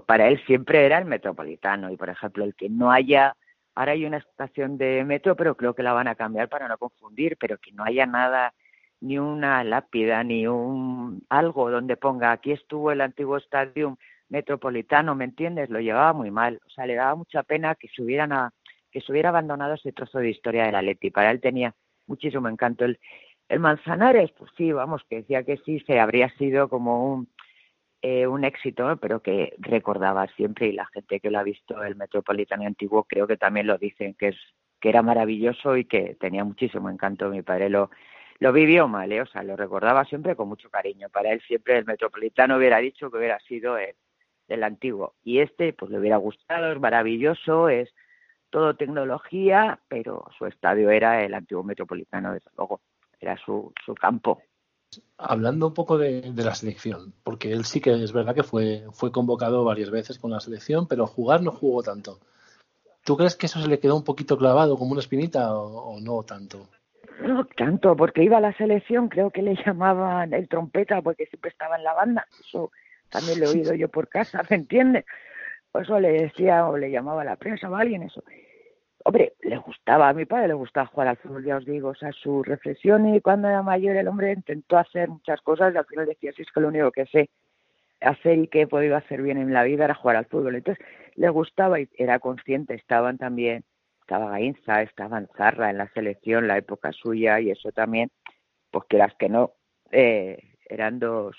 [0.05, 3.35] para él siempre era el metropolitano y, por ejemplo, el que no haya
[3.75, 6.77] Ahora hay una estación de metro, pero creo que la van a cambiar para no
[6.77, 8.53] confundir, pero que no haya nada,
[9.01, 13.97] ni una lápida, ni un algo donde ponga aquí estuvo el antiguo estadio
[14.29, 15.69] metropolitano, ¿me entiendes?
[15.69, 18.51] Lo llevaba muy mal, o sea, le daba mucha pena que se hubieran a,
[18.91, 21.11] que se hubiera abandonado ese trozo de historia de la Leti.
[21.11, 21.75] Para él tenía
[22.07, 22.85] muchísimo encanto.
[22.85, 22.99] El,
[23.49, 27.27] el Manzanares, pues sí, vamos, que decía que sí, se habría sido como un
[28.05, 31.95] eh, un éxito, pero que recordaba siempre y la gente que lo ha visto el
[31.95, 34.35] Metropolitano antiguo creo que también lo dicen que es
[34.81, 37.29] que era maravilloso y que tenía muchísimo encanto.
[37.29, 37.89] Mi padre lo
[38.39, 39.21] lo vivió mal, ¿eh?
[39.21, 41.07] o sea, lo recordaba siempre con mucho cariño.
[41.09, 43.95] Para él siempre el Metropolitano hubiera dicho que hubiera sido el,
[44.49, 47.93] el antiguo y este pues le hubiera gustado, es maravilloso, es
[48.49, 52.81] todo tecnología, pero su estadio era el antiguo Metropolitano desde luego,
[53.21, 54.41] era su su campo
[55.17, 59.11] hablando un poco de, la selección, porque él sí que es verdad que fue, fue
[59.11, 62.19] convocado varias veces con la selección, pero jugar no jugó tanto.
[63.03, 66.23] ¿Tú crees que eso se le quedó un poquito clavado como una espinita o, no
[66.23, 66.69] tanto?
[67.21, 71.49] No tanto, porque iba a la selección, creo que le llamaban el trompeta porque siempre
[71.49, 72.27] estaba en la banda.
[72.39, 72.71] Eso
[73.09, 75.05] también lo he oído yo por casa, ¿me entiendes?
[75.71, 78.23] Por eso le decía o le llamaba a la prensa o a alguien eso
[79.05, 81.95] hombre, le gustaba, a mi padre le gustaba jugar al fútbol, ya os digo, o
[81.95, 85.85] sea, su reflexión y cuando era mayor el hombre intentó hacer muchas cosas y al
[85.85, 87.29] final decía, si es que lo único que sé
[88.01, 90.55] hacer y que he podido hacer bien en la vida era jugar al fútbol.
[90.55, 90.85] Entonces,
[91.15, 93.63] le gustaba y era consciente, estaban también,
[94.01, 98.11] estaba Gainza, estaba Zarra en la selección, la época suya y eso también,
[98.71, 99.53] pues que las que no,
[99.91, 101.37] eh, eran dos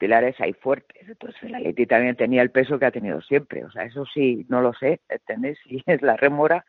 [0.00, 1.06] pilares ahí fuertes.
[1.06, 3.64] Entonces el Atleti también tenía el peso que ha tenido siempre.
[3.64, 5.58] O sea, eso sí, no lo sé, ¿entendés?
[5.66, 6.64] Y es la remora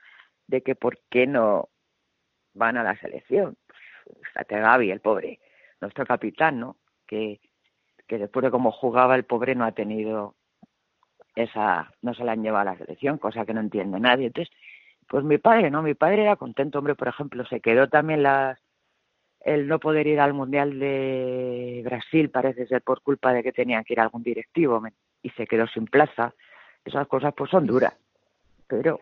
[0.48, 1.70] de que por qué no
[2.54, 3.58] van a la selección.
[4.06, 5.40] Pues, Gaby, el pobre,
[5.80, 6.76] nuestro capitán, ¿no?
[7.08, 7.40] Que,
[8.06, 10.36] que después de cómo jugaba el pobre no ha tenido
[11.36, 14.28] esa, no se la han llevado a la selección, cosa que no entiende nadie.
[14.28, 14.54] Entonces,
[15.08, 15.82] pues mi padre, ¿no?
[15.82, 18.60] Mi padre era contento, hombre, por ejemplo, se quedó también las
[19.44, 23.84] el no poder ir al Mundial de Brasil parece ser por culpa de que tenían
[23.84, 24.82] que ir a algún directivo
[25.22, 26.34] y se quedó sin plaza.
[26.86, 27.96] Esas cosas pues son duras.
[28.68, 29.02] Pero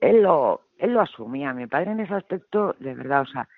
[0.00, 1.52] él lo, él lo asumía.
[1.52, 3.48] Mi padre en ese aspecto, de verdad, o sea,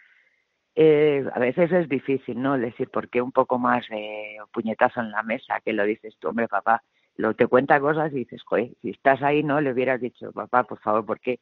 [0.74, 2.56] eh, a veces es difícil, ¿no?
[2.56, 5.60] Decir, ¿por qué un poco más eh, puñetazo en la mesa?
[5.64, 6.82] Que lo dices tú, hombre, papá,
[7.16, 9.60] lo te cuenta cosas y dices, joder, si estás ahí, ¿no?
[9.60, 11.40] Le hubieras dicho, papá, por favor, ¿por qué?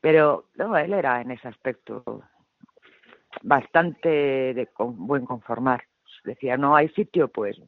[0.00, 2.22] Pero no, él era en ese aspecto
[3.42, 5.84] bastante de buen conformar.
[6.24, 7.60] Decía, no hay sitio, pues,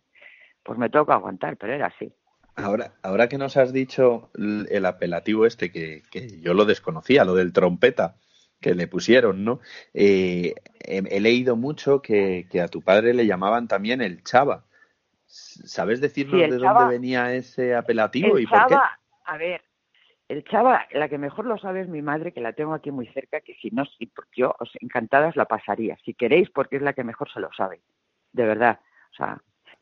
[0.63, 2.13] pues me toca aguantar, pero era así.
[2.55, 7.35] Ahora, ahora que nos has dicho el apelativo este, que, que yo lo desconocía, lo
[7.35, 8.17] del trompeta,
[8.61, 9.61] que le pusieron, ¿no?
[9.95, 14.65] Eh, he, leído mucho que, a tu padre le llamaban también el Chava.
[15.27, 18.77] ¿Sabes decirnos de dónde venía ese apelativo y por qué?
[19.25, 19.63] A ver,
[20.29, 23.07] el Chava, la que mejor lo sabe es mi madre, que la tengo aquí muy
[23.09, 26.93] cerca, que si no, si yo os encantadas la pasaría, si queréis, porque es la
[26.93, 27.81] que mejor se lo sabe,
[28.33, 28.81] de verdad.
[29.13, 29.41] O sea,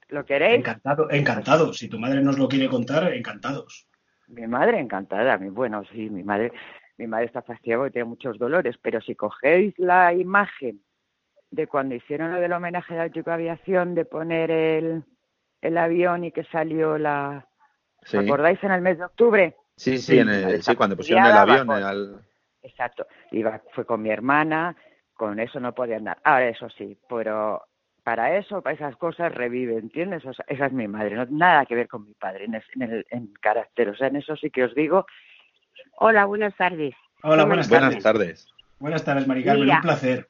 [0.08, 0.58] ¿lo queréis?
[0.58, 1.72] Encantado, encantado.
[1.72, 3.88] Si tu madre nos lo quiere contar, encantados.
[4.28, 6.52] Mi madre encantada, mi, bueno, sí, mi madre
[6.96, 10.80] mi madre está fastidiada y tiene muchos dolores, pero si cogéis la imagen
[11.50, 15.04] de cuando hicieron lo del homenaje a la aviación, de poner el,
[15.60, 17.46] el avión y que salió la...
[18.02, 19.56] ¿Os acordáis en el mes de octubre?
[19.76, 22.22] Sí, sí, en sí cuando pusieron el avión.
[22.62, 24.74] Exacto, Iba, fue con mi hermana,
[25.12, 26.18] con eso no podía andar.
[26.24, 27.62] Ahora, eso sí, pero
[28.02, 30.22] para eso, para esas cosas, revive, ¿entiendes?
[30.46, 33.34] esa es mi madre, no nada que ver con mi padre en, en, el, en
[33.34, 33.90] carácter.
[33.90, 35.06] O sea, en eso sí que os digo
[35.96, 36.94] Hola, buenas tardes.
[37.22, 38.02] Hola, buenas, tardes.
[38.02, 38.48] tardes.
[38.78, 40.28] Buenas tardes, Maricarmen, un placer.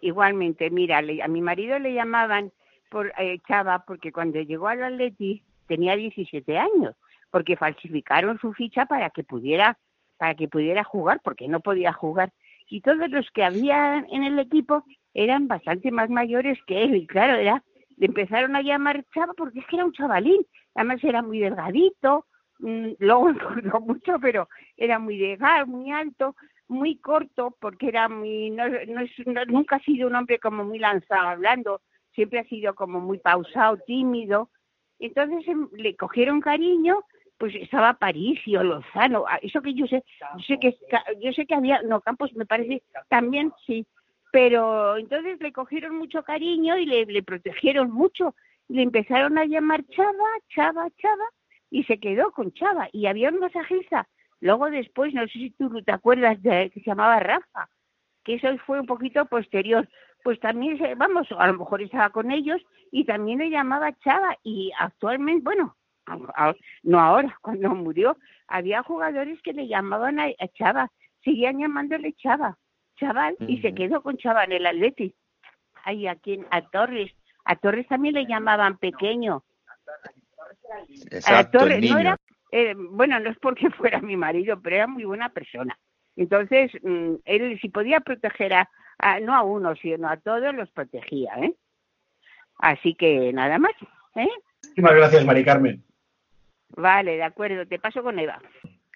[0.00, 2.52] Igualmente, mira, a mi marido le llamaban
[2.88, 6.94] por eh, Chava porque cuando llegó al Atleti tenía 17 años,
[7.34, 9.76] porque falsificaron su ficha para que pudiera
[10.18, 12.32] para que pudiera jugar, porque no podía jugar.
[12.68, 17.06] Y todos los que había en el equipo eran bastante más mayores que él, y
[17.08, 17.64] claro, era
[17.96, 22.26] le empezaron a llamar Chava porque es que era un chavalín, además era muy delgadito,
[22.58, 26.36] Mm, luego no mucho, pero era muy delgado, muy alto,
[26.68, 31.28] muy corto, porque era muy, no, no nunca ha sido un hombre como muy lanzado
[31.28, 31.82] hablando,
[32.14, 34.50] siempre ha sido como muy pausado, tímido.
[34.98, 37.02] Entonces em, le cogieron cariño,
[37.38, 40.04] pues estaba París y Lozano, ah, eso que yo sé,
[40.36, 40.76] yo sé que
[41.20, 43.86] yo sé que había, no, Campos me parece también sí,
[44.30, 48.34] pero entonces le cogieron mucho cariño y le, le protegieron mucho,
[48.68, 51.24] le empezaron a llamar Chava, Chava, Chava,
[51.70, 52.88] y se quedó con Chava.
[52.92, 54.08] Y había un masajista.
[54.40, 57.68] Luego después, no sé si tú te acuerdas de que se llamaba Rafa,
[58.24, 59.88] que eso fue un poquito posterior.
[60.22, 64.36] Pues también, vamos, a lo mejor estaba con ellos y también le llamaba Chava.
[64.42, 65.76] Y actualmente, bueno,
[66.82, 68.16] no ahora, cuando murió,
[68.48, 70.90] había jugadores que le llamaban a, Chava,
[71.22, 72.58] seguían llamándole Chava,
[72.96, 75.14] chaval, y se quedó con Chava en el Atleti.
[75.84, 77.12] Ahí aquí a Torres,
[77.44, 79.44] a Torres también le llamaban pequeño,
[81.10, 82.18] Exacto, No era,
[82.50, 85.78] eh, bueno, no es porque fuera mi marido, pero era muy buena persona.
[86.16, 88.68] Entonces, mm, él si podía proteger a,
[89.20, 91.54] no a uno, sino a todos, los protegía, ¿eh?
[92.58, 93.72] Así que nada más,
[94.14, 94.28] ¿eh?
[94.62, 95.84] Muchísimas gracias, Mari Carmen.
[96.76, 98.40] Vale, de acuerdo, te paso con Eva.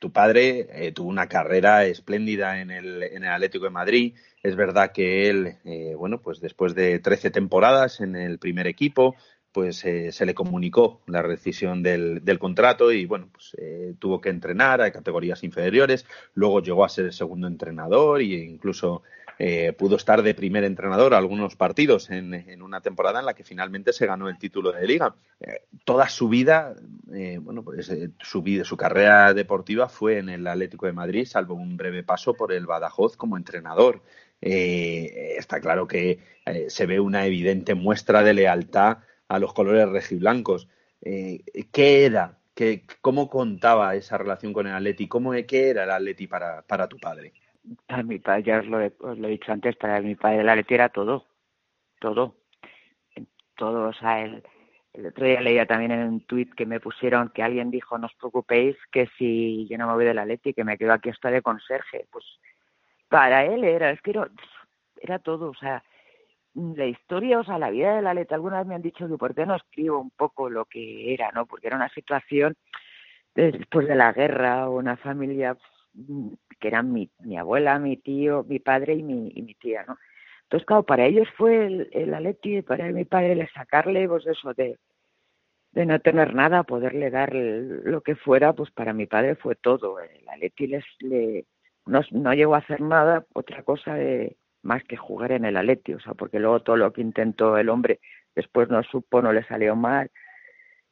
[0.01, 4.17] Tu padre eh, tuvo una carrera espléndida en el, Atlético de Madrid.
[4.43, 9.17] Es verdad que él, eh, bueno, pues después de 13 temporadas en el primer equipo,
[9.53, 14.29] pues eh, se le comunicó la rescisión del, contrato y bueno, pues eh, tuvo que
[14.29, 19.03] entrenar a categorías inferiores, luego llegó a ser el segundo entrenador e incluso
[19.39, 23.93] eh, pudo estar de primer entrenador algunos partidos en, una temporada en la que finalmente
[23.93, 25.15] se ganó el título de liga.
[25.85, 26.75] toda su vida,
[27.41, 31.77] bueno, pues su vida, su carrera deportiva fue en el Atlético de Madrid, salvo un
[31.77, 34.03] breve paso por el Badajoz como entrenador.
[34.41, 36.19] está claro que
[36.69, 38.99] se ve una evidente muestra de lealtad
[39.29, 40.69] a los colores rejiblancos.
[41.03, 42.39] Eh, ¿Qué era?
[42.55, 45.07] ¿Qué, ¿Cómo contaba esa relación con el Atleti?
[45.07, 47.33] ¿Cómo, ¿Qué era el Atleti para, para tu padre?
[47.87, 50.89] Para mi padre, ya os lo, he, dicho antes, para mi padre el Atleti era
[50.89, 51.27] todo,
[51.99, 52.37] todo,
[53.57, 54.43] todo, o sea, el,
[55.07, 58.15] otro día leía también en un tuit que me pusieron que alguien dijo, no os
[58.15, 61.43] preocupéis que si yo no me voy del Atleti, que me quedo aquí hasta de
[61.43, 62.25] conserje, pues
[63.09, 64.29] para él era, es que era,
[65.01, 65.83] era todo, o sea,
[66.55, 69.35] la historia, o sea, la vida de la letra, algunas me han dicho que por
[69.35, 71.47] qué no escribo un poco lo que era, ¿no?
[71.47, 72.57] Porque era una situación
[73.35, 75.57] después de la guerra, una familia
[76.61, 79.97] que eran mi, mi abuela, mi tío, mi padre y mi, y mi tía, ¿no?
[80.45, 84.55] Entonces, claro, para ellos fue el, el Aleti, para mi padre, le sacarle, pues eso,
[84.55, 84.79] de,
[85.73, 90.01] de no tener nada, poderle dar lo que fuera, pues para mi padre fue todo.
[90.01, 91.45] El Aleti les, le,
[91.87, 95.95] no, no llegó a hacer nada, otra cosa de más que jugar en el Atleti,
[95.95, 98.01] o sea, porque luego todo lo que intentó el hombre
[98.35, 100.11] después no supo, no le salió mal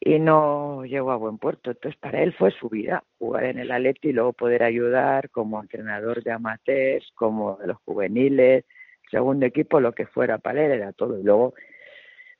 [0.01, 1.71] y no llegó a buen puerto.
[1.71, 5.61] Entonces, para él fue su vida, jugar en el Atleti y luego poder ayudar como
[5.61, 8.65] entrenador de amateurs, como de los juveniles,
[9.11, 11.19] segundo equipo, lo que fuera para él, era todo.
[11.19, 11.55] Y luego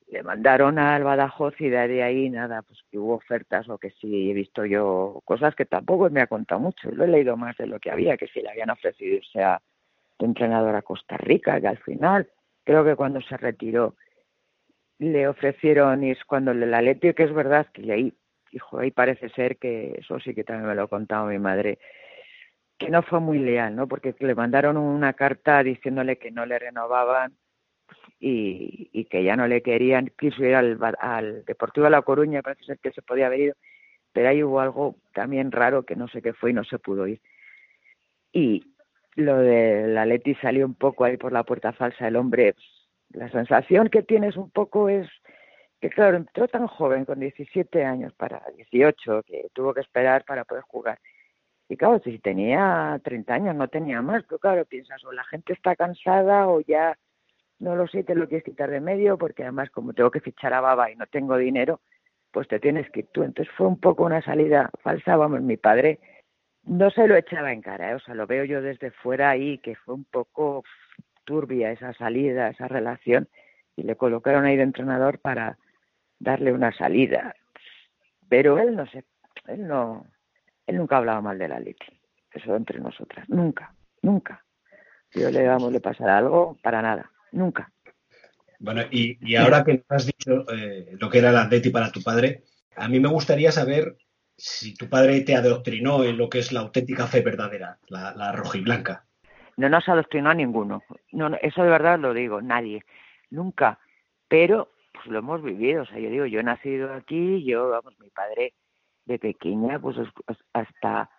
[0.09, 4.31] le mandaron al Badajoz y de ahí nada, pues que hubo ofertas o que sí
[4.31, 6.91] he visto yo cosas que tampoco me ha contado mucho.
[6.91, 9.61] Lo he leído más de lo que había, que si le habían ofrecido irse a
[10.19, 12.29] entrenador a Costa Rica, que al final,
[12.65, 13.97] creo que cuando se retiró,
[14.99, 18.15] le ofrecieron ir cuando el Atleti, que es verdad que ahí,
[18.53, 21.79] hijo, ahí parece ser que eso sí que también me lo ha contado mi madre,
[22.79, 23.89] que no fue muy leal, ¿no?
[23.89, 27.37] Porque le mandaron una carta diciéndole que no le renovaban
[28.21, 32.65] y, que ya no le querían, quiso ir al, al Deportivo de La Coruña, parece
[32.65, 33.55] ser que se podía haber ido,
[34.13, 37.07] pero ahí hubo algo también raro que no sé qué fue y no se pudo
[37.07, 37.21] ir.
[38.33, 38.65] Y
[39.15, 42.55] lo de la Leti salió un poco ahí por la puerta falsa el hombre.
[43.11, 45.09] La sensación que tienes un poco es
[45.81, 50.45] que, claro, entró tan joven, con 17 años para 18, que tuvo que esperar para
[50.45, 50.99] poder jugar.
[51.69, 55.53] Y claro, si tenía 30 años, no tenía más, pero claro, piensas, o la gente
[55.53, 56.97] está cansada o ya,
[57.59, 60.53] no lo sé, te lo quieres quitar de medio, porque además como tengo que fichar
[60.55, 61.81] a Baba y no tengo dinero,
[62.31, 63.25] pues te tienes que ir tú.
[63.25, 65.99] Entonces fue un poco una salida falsa, vamos, mi padre
[66.67, 67.95] no se lo echaba en cara, ¿eh?
[67.95, 70.65] o sea, lo veo yo desde fuera ahí, que fue un poco
[71.27, 73.29] turbia esa salida, esa relación,
[73.77, 75.59] y le colocaron ahí de entrenador para
[76.19, 77.35] darle una salida.
[78.29, 79.05] Pero él no sé,
[79.47, 80.07] él no,
[80.67, 82.01] él nunca hablaba mal de la Leti,
[82.33, 84.43] eso entre nosotras, nunca, nunca.
[85.13, 87.71] Yo le damos le pasara algo, para nada, nunca.
[88.59, 92.45] Bueno, y, ahora que has dicho eh, lo que era la Leti para tu padre,
[92.75, 93.97] a mí me gustaría saber
[94.37, 98.33] si tu padre te adoctrinó en lo que es la auténtica fe verdadera, la, la
[98.63, 99.06] blanca.
[99.57, 100.83] No nos adoctrinó a ninguno.
[101.13, 102.85] No, eso de verdad lo digo, nadie.
[103.31, 103.79] Nunca.
[104.29, 105.83] Pero pues lo hemos vivido.
[105.83, 108.55] O sea, yo digo, yo he nacido aquí, yo, vamos, mi padre
[109.05, 109.97] de pequeña, pues
[110.53, 111.11] hasta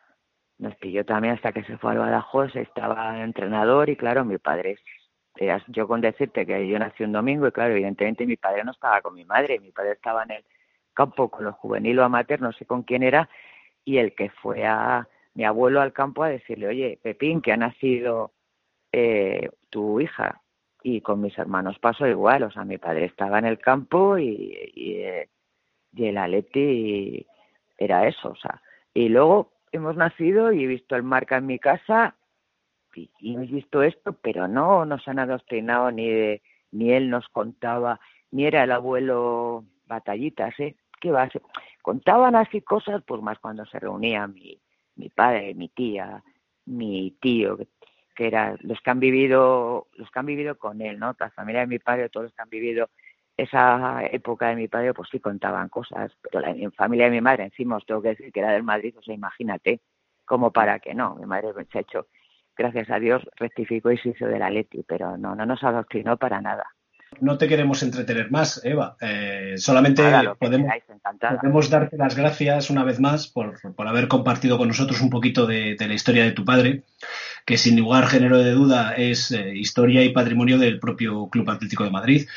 [0.57, 4.77] nos pilló también hasta que se fue al Badajoz, estaba entrenador y claro, mi padre,
[5.35, 8.71] era, yo con decirte que yo nací un domingo y claro, evidentemente mi padre no
[8.71, 10.45] estaba con mi madre, mi padre estaba en el
[10.93, 13.29] campo con los juveniles o amateur, no sé con quién era,
[13.85, 15.07] y el que fue a
[15.37, 18.31] mi abuelo al campo a decirle, oye, Pepín, que ha nacido
[18.91, 20.41] eh, tu hija.
[20.81, 24.71] Y con mis hermanos pasó igual, o sea, mi padre estaba en el campo y,
[24.73, 25.29] y, eh,
[25.95, 27.23] el Aleti
[27.77, 28.63] era eso, o sea.
[28.95, 32.15] Y luego hemos nacido y he visto el marca en mi casa
[32.95, 37.27] y, y he visto esto, pero no nos han adoctrinado ni de, ni él nos
[37.29, 37.99] contaba,
[38.31, 40.75] ni era el abuelo batallitas, ¿eh?
[40.99, 41.29] ¿qué va?
[41.83, 44.59] Contaban así cosas, pues más cuando se reunía mi,
[44.97, 46.23] mi padre, mi tía,
[46.65, 47.57] mi tío,
[48.15, 51.15] que, eran los que han vivido, los que han vivido con él, ¿no?
[51.19, 52.89] La familia de mi padre, todos los que han vivido
[53.37, 57.43] esa época de mi padre, pues sí contaban cosas, pero la familia de mi madre,
[57.43, 59.81] encima os tengo que decir que era del Madrid, o sea, imagínate,
[60.25, 62.07] como para que no, mi madre se ha hecho,
[62.55, 66.17] gracias a Dios, rectificó y se hizo de la Leti, pero no, no nos adoctrinó
[66.17, 66.65] para nada.
[67.19, 68.95] No te queremos entretener más, Eva.
[69.01, 70.03] Eh, solamente
[70.39, 75.75] podemos, darte las gracias una vez más por, haber compartido con nosotros un poquito de,
[75.79, 76.83] la historia de tu padre,
[77.45, 81.85] que sin lugar género de duda es eh, historia y patrimonio del propio Club Atlético
[81.85, 82.27] de Madrid.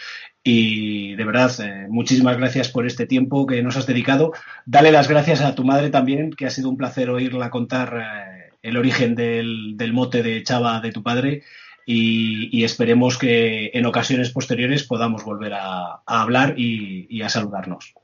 [0.42, 4.32] Y de verdad, eh, muchísimas gracias por este tiempo que nos has dedicado.
[4.64, 8.76] Dale las gracias a tu madre también, que ha sido un placer oírla contar el
[8.76, 11.42] origen del, del mote de Chava de tu padre
[11.86, 17.94] y, esperemos que en ocasiones posteriores podamos volver a, hablar y, a saludarnos.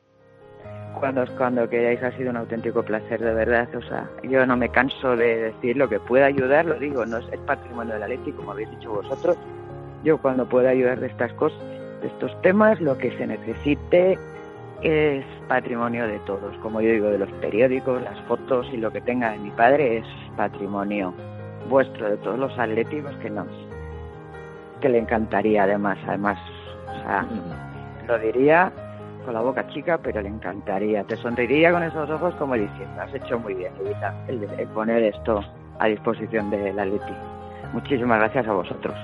[0.98, 3.68] Cuando, cuando queráis ha sido un auténtico placer, de verdad.
[3.76, 7.18] O sea, yo no me canso de decir lo que pueda ayudar, lo digo, no
[7.18, 9.36] es, patrimonio de la ley, como habéis dicho vosotros.
[10.04, 11.58] Yo cuando pueda ayudar de estas cosas,
[12.00, 14.18] de estos temas, lo que se necesite
[14.82, 16.56] es patrimonio de todos.
[16.58, 19.98] Como yo digo, de los periódicos, las fotos y lo que tenga de mi padre
[19.98, 20.06] es
[20.36, 21.14] patrimonio
[21.68, 23.48] vuestro, de todos los atléticos que nos,
[24.86, 26.38] que le encantaría además, además,
[26.88, 27.26] o sea,
[28.06, 28.70] lo diría
[29.24, 33.12] con la boca chica, pero le encantaría, te sonreiría con esos ojos como diciendo, has
[33.12, 35.42] hecho muy bien, Evita, el, el poner esto
[35.80, 37.14] a disposición de la Leti.
[37.72, 38.94] Muchísimas gracias a vosotros.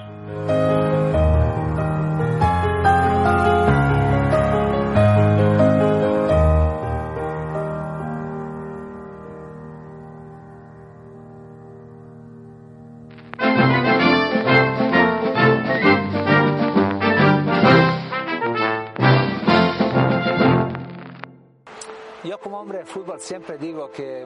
[22.87, 24.25] Fútbol siempre digo que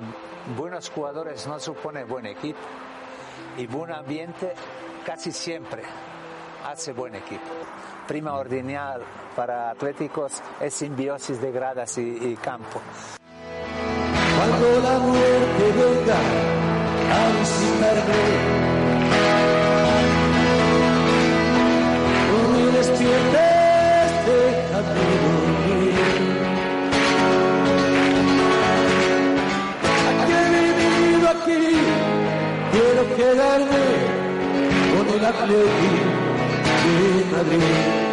[0.57, 2.61] buenos jugadores no supone buen equipo
[3.57, 4.53] y buen ambiente
[5.05, 5.83] casi siempre.
[6.67, 7.45] hace buen equipo.
[8.07, 9.03] Prima ordinal
[9.35, 12.81] para atléticos es simbiosis de gradas y, campo.
[14.37, 16.19] Cuando la muerte venga
[17.13, 18.23] a visitarme,
[22.53, 25.26] no despiertes de
[33.17, 33.85] quedarme
[34.93, 35.91] con el Atleti
[36.85, 38.06] de Madrid.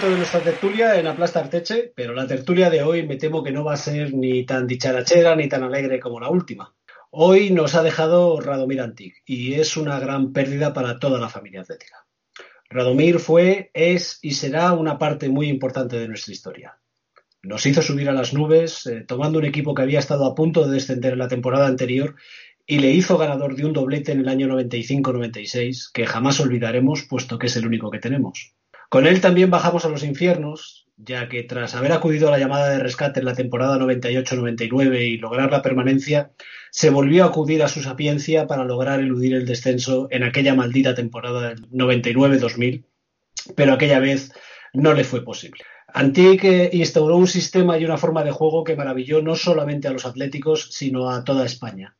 [0.00, 3.62] De nuestra tertulia en Aplasta Arteche, pero la tertulia de hoy me temo que no
[3.62, 6.74] va a ser ni tan dicharachera ni tan alegre como la última.
[7.10, 11.60] Hoy nos ha dejado Radomir Antic y es una gran pérdida para toda la familia
[11.60, 12.04] atlética.
[12.68, 16.76] Radomir fue, es y será una parte muy importante de nuestra historia.
[17.42, 20.66] Nos hizo subir a las nubes, eh, tomando un equipo que había estado a punto
[20.66, 22.16] de descender en la temporada anterior
[22.66, 27.38] y le hizo ganador de un doblete en el año 95-96, que jamás olvidaremos, puesto
[27.38, 28.54] que es el único que tenemos.
[28.94, 32.68] Con él también bajamos a los infiernos, ya que tras haber acudido a la llamada
[32.68, 36.30] de rescate en la temporada 98-99 y lograr la permanencia,
[36.70, 40.94] se volvió a acudir a su sapiencia para lograr eludir el descenso en aquella maldita
[40.94, 42.84] temporada del 99-2000,
[43.56, 44.30] pero aquella vez
[44.72, 45.64] no le fue posible.
[45.88, 50.06] Antique instauró un sistema y una forma de juego que maravilló no solamente a los
[50.06, 51.96] atléticos, sino a toda España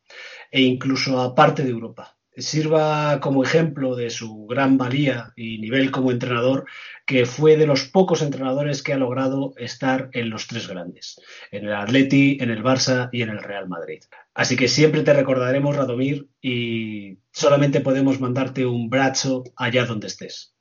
[0.48, 5.90] e incluso a parte de Europa sirva como ejemplo de su gran valía y nivel
[5.90, 6.66] como entrenador,
[7.06, 11.20] que fue de los pocos entrenadores que ha logrado estar en los tres grandes,
[11.50, 14.02] en el Atleti, en el Barça y en el Real Madrid.
[14.34, 20.54] Así que siempre te recordaremos, Radomir, y solamente podemos mandarte un brazo allá donde estés.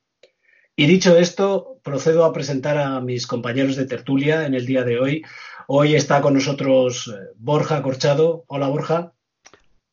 [0.75, 4.99] Y dicho esto, procedo a presentar a mis compañeros de tertulia en el día de
[4.99, 5.23] hoy.
[5.67, 8.43] Hoy está con nosotros eh, Borja Corchado.
[8.47, 9.12] Hola, Borja.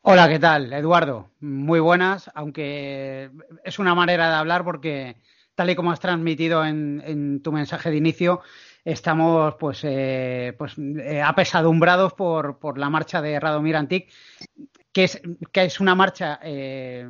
[0.02, 1.30] Hola, ¿qué tal, Eduardo?
[1.40, 3.30] Muy buenas, aunque
[3.62, 5.16] es una manera de hablar porque,
[5.54, 8.40] tal y como has transmitido en, tu mensaje de inicio,
[8.82, 14.10] estamos pues, eh, pues eh, apesadumbrados por, por, la marcha de Radomir Antic,
[14.90, 15.20] que es,
[15.52, 17.06] que es una marcha eh,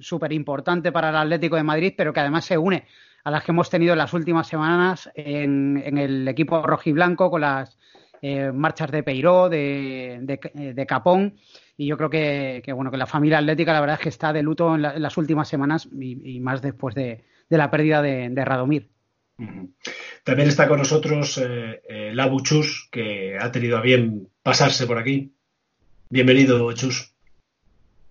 [0.00, 2.88] súper importante para el Atlético de Madrid, pero que además se une
[3.22, 7.42] a las que hemos tenido en las últimas semanas en, en el equipo rojiblanco con
[7.42, 7.78] las
[8.22, 11.34] eh, marchas de Peiró, de, de Capón
[11.76, 14.42] y yo creo que, bueno que la familia atlética la verdad es que está de
[14.42, 18.88] luto en, las últimas semanas y, más después de, la pérdida de, Radomir.
[20.22, 24.98] También está con nosotros eh, eh Labu Chus, que ha tenido a bien pasarse por
[24.98, 25.32] aquí.
[26.08, 27.12] Bienvenido, Chus.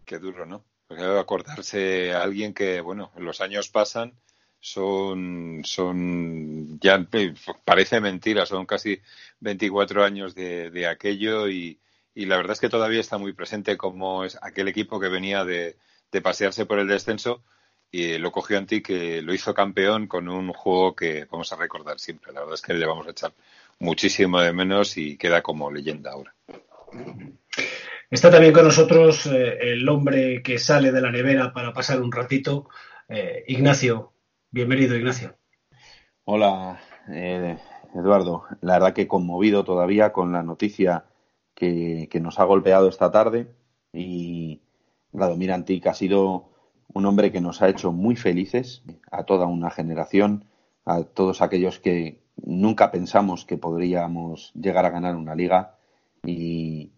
[0.03, 0.65] Qué duro, ¿no?
[0.87, 4.13] Porque acordarse a alguien que, bueno, los años pasan,
[4.59, 7.07] son, son, ya
[7.63, 8.99] parece mentira, son casi
[9.41, 11.79] 24 años de, de aquello y,
[12.13, 15.45] y la verdad es que todavía está muy presente como es aquel equipo que venía
[15.45, 15.75] de,
[16.21, 17.41] pasearse por el descenso
[17.89, 21.99] y lo cogió Anti que lo hizo campeón con un juego que vamos a recordar
[21.99, 22.33] siempre.
[22.33, 23.33] La verdad es que le vamos a echar
[23.79, 26.33] muchísimo de menos y queda como leyenda ahora.
[28.09, 32.11] Está también con nosotros eh, el hombre que sale de la nevera para pasar un
[32.11, 32.67] ratito,
[33.07, 34.13] eh, Ignacio.
[34.49, 35.37] Bienvenido, Ignacio.
[36.25, 37.57] Hola, eh,
[37.93, 38.43] Eduardo.
[38.61, 41.05] La verdad que conmovido todavía con la noticia
[41.55, 43.47] que, nos ha golpeado esta tarde
[43.93, 44.61] y
[45.13, 46.49] Radomir Antic ha sido
[46.93, 50.45] un hombre que nos ha hecho muy felices a toda una generación,
[50.85, 55.75] a todos aquellos que nunca pensamos que podríamos llegar a ganar una liga
[56.25, 56.91] y,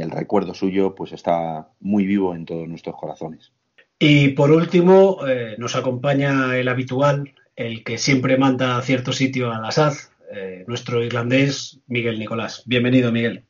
[0.00, 3.52] el recuerdo suyo pues está muy vivo en todos nuestros corazones.
[4.00, 9.52] Y por último eh, nos acompaña el habitual, el que siempre manda a cierto sitio
[9.52, 9.94] a la SAD,
[10.34, 12.62] eh, nuestro irlandés Miguel Nicolás.
[12.64, 13.44] Bienvenido Miguel.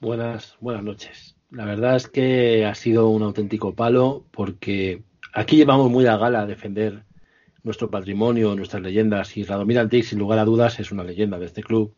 [0.00, 1.36] Buenas, buenas noches.
[1.50, 6.42] La verdad es que ha sido un auténtico palo porque aquí llevamos muy a gala
[6.42, 7.04] a defender
[7.62, 11.46] nuestro patrimonio, nuestras leyendas y Radomir Antic, sin lugar a dudas, es una leyenda de
[11.46, 11.94] este club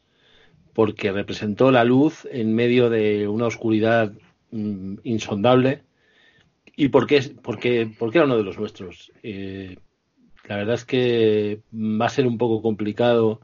[0.73, 4.13] porque representó la luz en medio de una oscuridad
[4.53, 5.83] mm, insondable
[6.77, 9.13] y porque, porque, porque era uno de los nuestros.
[9.23, 9.77] Eh,
[10.51, 13.41] la verdad es que va a ser un poco complicado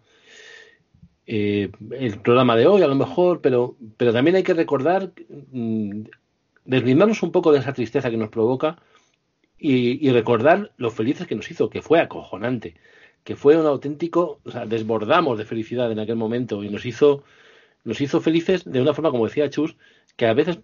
[1.24, 5.12] eh, el programa de hoy, a lo mejor, pero, pero también hay que recordar,
[5.52, 6.02] mm,
[6.64, 8.82] deslindarnos un poco de esa tristeza que nos provoca
[9.56, 12.74] y, recordar lo felices que nos hizo, que fue acojonante,
[13.22, 17.22] que fue un auténtico, o sea, desbordamos de felicidad en aquel momento y nos hizo,
[17.84, 19.76] nos hizo felices de una forma, como decía Chus,
[20.16, 20.58] que a veces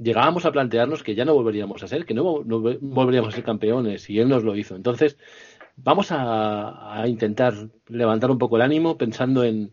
[0.00, 4.08] llegábamos a plantearnos que ya no volveríamos a ser, que no, volveríamos a ser campeones,
[4.08, 4.76] y él nos lo hizo.
[4.76, 5.16] Entonces,
[5.82, 7.54] vamos a, intentar
[7.88, 9.72] levantar un poco el ánimo pensando en,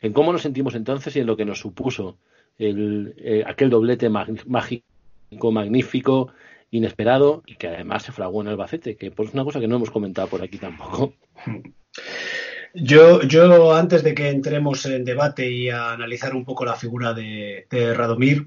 [0.00, 2.18] en, cómo nos sentimos entonces y en lo que nos supuso
[2.58, 4.84] el, eh, aquel doblete mágico,
[5.52, 6.32] magnífico,
[6.70, 9.76] inesperado y que además se fraguó en Albacete, que pues, es una cosa que no
[9.76, 11.14] hemos comentado por aquí tampoco.
[12.72, 17.14] Yo, yo antes de que entremos en debate y a analizar un poco la figura
[17.14, 17.66] de,
[17.96, 18.46] Radomir,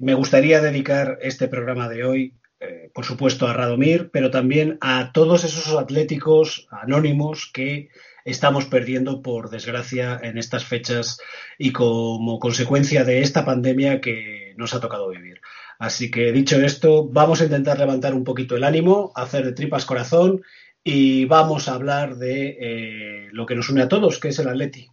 [0.00, 5.12] me gustaría dedicar este programa de hoy, eh, por supuesto, a Radomir, pero también a
[5.12, 7.88] todos esos atléticos anónimos que
[8.24, 11.18] estamos perdiendo, por desgracia, en estas fechas
[11.56, 15.40] y como consecuencia de esta pandemia que nos ha tocado vivir.
[15.78, 19.86] Así que dicho esto, vamos a intentar levantar un poquito el ánimo, hacer de tripas
[19.86, 20.42] corazón
[20.82, 24.48] y vamos a hablar de eh, lo que nos une a todos, que es el
[24.48, 24.88] Atleti.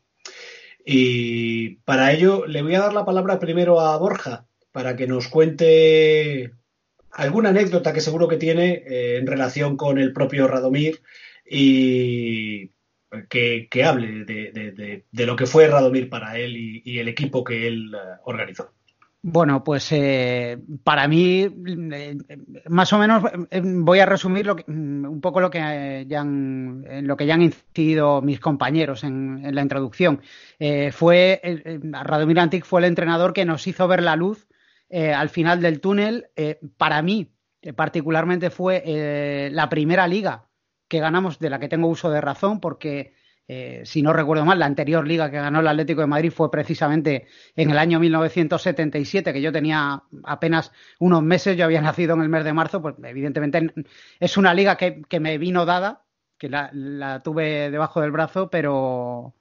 [0.86, 5.28] Y para ello le voy a dar la palabra primero a Borja para que nos
[5.30, 6.52] cuente
[7.16, 11.02] alguna anécdota que seguro que tiene eh, en relación con el propio Radomir
[11.50, 12.72] y
[13.30, 18.18] que, hable de, lo que fue Radomir para él y, el equipo que él eh,
[18.26, 18.72] organizó.
[19.28, 22.18] Bueno, pues eh, para mí, eh,
[22.68, 26.86] más o menos, eh, voy a resumir lo mm, un poco lo que ya han,
[27.08, 30.22] lo que ya han incidido mis compañeros en, la introducción.
[30.92, 31.42] fue
[32.04, 34.48] Radomir Antic fue el entrenador que nos hizo ver la luz
[34.90, 36.28] al final del túnel.
[36.78, 37.32] para mí,
[37.76, 40.48] particularmente, fue la primera liga
[40.88, 43.14] que ganamos, de la que tengo uso de razón, porque
[43.48, 46.50] eh, si no recuerdo mal, la anterior liga que ganó el Atlético de Madrid fue
[46.50, 52.22] precisamente en el año 1977, que yo tenía apenas unos meses, yo había nacido en
[52.22, 53.74] el mes de marzo, pues evidentemente
[54.20, 56.06] es una liga que, me vino dada,
[56.38, 59.36] que la, tuve debajo del brazo, pero,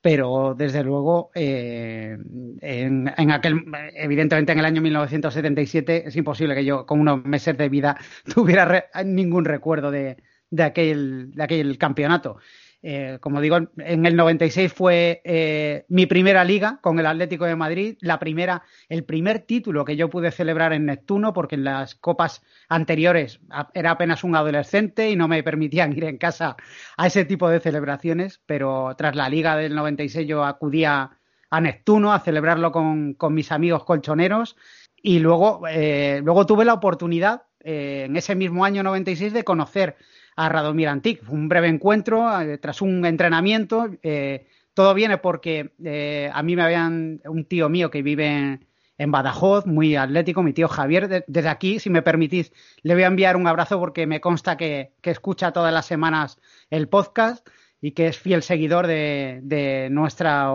[0.00, 2.16] pero desde luego eh,
[2.60, 7.68] en, aquel evidentemente en el año 1977 es imposible que yo con unos meses de
[7.68, 7.96] vida
[8.34, 10.16] tuviera ningún recuerdo de,
[10.62, 12.38] aquel, de aquel campeonato.
[12.82, 17.56] Eh, como digo, en el 96 fue eh, mi primera liga con el Atlético de
[17.56, 21.94] Madrid, la primera, el primer título que yo pude celebrar en Neptuno, porque en las
[21.94, 23.40] copas anteriores
[23.74, 26.56] era apenas un adolescente y no me permitían ir en casa
[26.96, 31.18] a ese tipo de celebraciones, pero tras la liga del 96 yo acudía
[31.50, 34.56] a Neptuno a celebrarlo con, mis amigos colchoneros
[35.02, 39.96] y luego, eh, luego tuve la oportunidad en ese mismo año 96 de conocer
[40.36, 41.22] a Radomir Antic.
[41.28, 43.88] Un breve encuentro eh, tras un entrenamiento.
[44.02, 48.60] Eh, todo viene porque eh, a mí me habían un tío mío que vive
[48.98, 51.24] en, Badajoz, muy atlético, mi tío Javier.
[51.26, 54.92] desde aquí, si me permitís, le voy a enviar un abrazo porque me consta que,
[55.02, 56.38] escucha todas las semanas
[56.70, 57.46] el podcast
[57.80, 60.50] y que es fiel seguidor de, nuestra,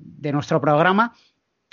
[0.00, 1.14] de nuestro programa.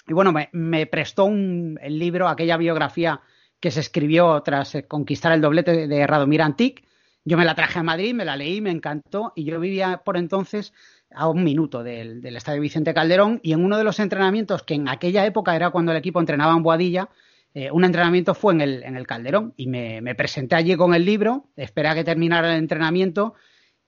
[0.08, 3.22] Y bueno, me, prestó el libro, aquella biografía
[3.62, 6.84] que se escribió tras conquistar el doblete de Radomir Antic
[7.26, 10.18] yo me la traje a Madrid, me la leí, me encantó y yo vivía por
[10.18, 10.74] entonces
[11.12, 14.90] a un minuto del, estadio Vicente Calderón y en uno de los entrenamientos que en
[14.90, 17.10] aquella época era cuando el equipo entrenaba en Boadilla,
[17.54, 21.06] eh, un entrenamiento fue en el, en el Calderón y me, presenté allí con el
[21.06, 23.36] libro, esperé a que terminara el entrenamiento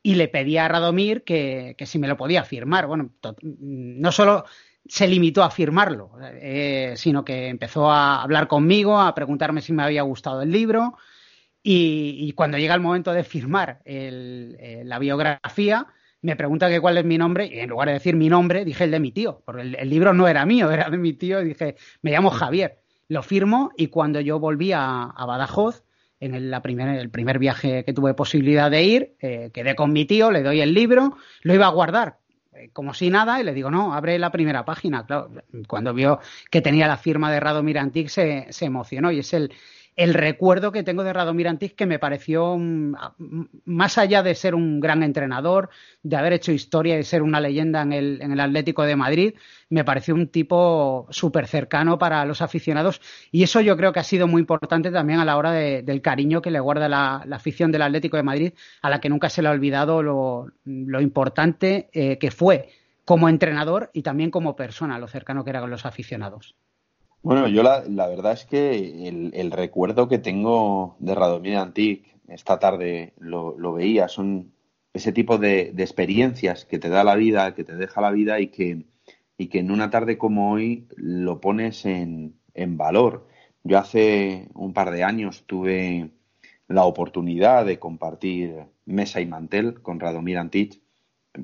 [0.04, 2.86] y le pedí a Radomir que, si me lo podía firmar.
[2.86, 3.12] Bueno,
[3.42, 4.46] no solo
[4.88, 9.82] se limitó a firmarlo, eh, sino que empezó a hablar conmigo, a preguntarme si me
[9.82, 10.96] había gustado el libro,
[11.68, 15.88] y, cuando llega el momento de firmar eh, la biografía,
[16.22, 18.84] me pregunta que cuál es mi nombre, y en lugar de decir mi nombre, dije
[18.84, 21.45] el de mi tío, porque el, libro no era mío, era de mi tío, y
[21.45, 22.78] dije, me llamo Javier.
[23.07, 25.84] Lo firmo y cuando yo volví a, Badajoz,
[26.20, 30.05] en el, la el primer viaje que tuve posibilidad de ir, eh, quedé con mi
[30.05, 32.20] tío, le doy el libro, lo iba a guardar
[32.53, 35.05] eh, como si nada y le digo, no, abre la primera página.
[35.05, 35.32] Claro,
[35.68, 39.51] cuando vio que tenía la firma de Radomir Antic se, se emocionó y es el,
[39.96, 42.96] el recuerdo que tengo de Radomir Antic que me pareció, mm,
[43.66, 45.70] más allá de ser un gran entrenador,
[46.04, 49.34] de haber hecho historia y ser una leyenda en el, Atlético de Madrid,
[49.70, 54.04] me pareció un tipo súper cercano para los aficionados y eso yo creo que ha
[54.04, 57.82] sido muy importante también a la hora del cariño que le guarda la, afición del
[57.82, 60.52] Atlético de Madrid, a la que nunca se le ha olvidado lo,
[61.02, 62.70] importante eh, que fue
[63.06, 66.56] como entrenador y también como persona, lo cercano que era con los aficionados.
[67.26, 72.60] Bueno, yo la, la verdad es que el, recuerdo que tengo de Radomir Antic, esta
[72.60, 74.54] tarde lo, veía, son,
[74.94, 78.50] ese tipo de, experiencias que te da la vida, que te deja la vida y
[78.50, 78.86] que,
[79.40, 83.28] y que en una tarde como hoy lo pones en, en valor.
[83.64, 86.12] Yo hace un par de años tuve
[86.68, 90.80] la oportunidad de compartir mesa y mantel con Radomir Antich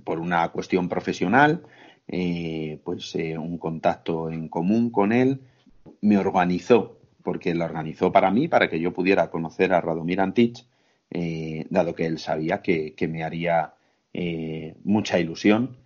[0.04, 1.64] por una cuestión profesional,
[2.08, 5.42] eh, pues eh, un contacto en común con él
[6.02, 10.66] me organizó, porque lo organizó para mí, para que yo pudiera conocer a Radomir Antich,
[11.10, 13.74] eh, dado que él sabía que, me haría
[14.84, 15.78] mucha ilusión.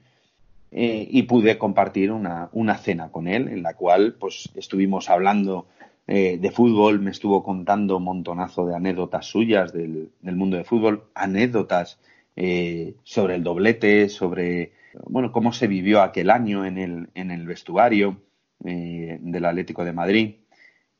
[0.72, 5.68] y pude compartir una, una, cena con él en la cual pues estuvimos hablando
[6.08, 12.00] de fútbol, me estuvo contando un montonazo de anécdotas suyas del, mundo de fútbol, anécdotas
[12.36, 14.74] eh, sobre el doblete, sobre
[15.06, 18.18] bueno cómo se vivió aquel año en el, en el vestuario
[18.64, 20.36] eh, del Atlético de Madrid.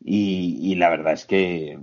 [0.04, 1.80] Y, la verdad es que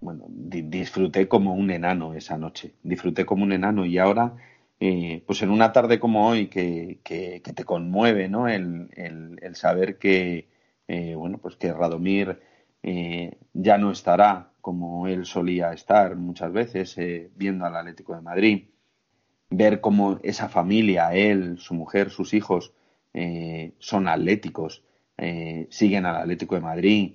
[0.00, 4.34] bueno, disfruté como un enano esa noche, disfruté como un enano y ahora,
[4.80, 8.48] eh, pues en una tarde como hoy que, que, te conmueve, ¿no?
[8.48, 10.48] El, el, saber que,
[11.16, 12.40] bueno, pues que Radomir
[13.52, 18.64] ya no estará como él solía estar muchas veces eh, viendo al Atlético de Madrid,
[19.48, 22.72] ver cómo esa familia, él, su mujer, sus hijos,
[23.18, 24.82] eh, son atléticos,
[25.16, 27.12] eh, siguen al Atlético de Madrid.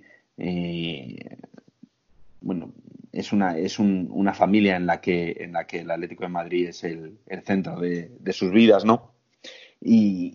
[2.41, 2.74] bueno,
[3.12, 6.70] es una, es una familia en la, que, en la que el Atlético de Madrid
[6.70, 9.12] es el, centro de, sus vidas, ¿no?
[9.80, 10.34] Y,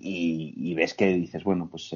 [0.57, 1.93] y, ves que dices, bueno, pues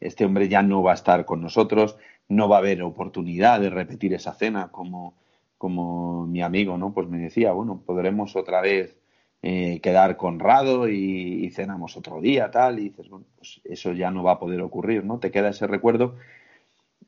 [0.00, 1.96] este hombre ya no va a estar con nosotros,
[2.28, 5.14] no va a haber oportunidad de repetir esa cena como,
[5.56, 6.92] como mi amigo, ¿no?
[6.92, 8.96] Pues me decía, bueno, podremos otra vez
[9.42, 14.10] eh, quedar con Rado y, cenamos otro día, tal, y dices, bueno, pues eso ya
[14.10, 15.18] no va a poder ocurrir, ¿no?
[15.18, 16.16] Te queda ese recuerdo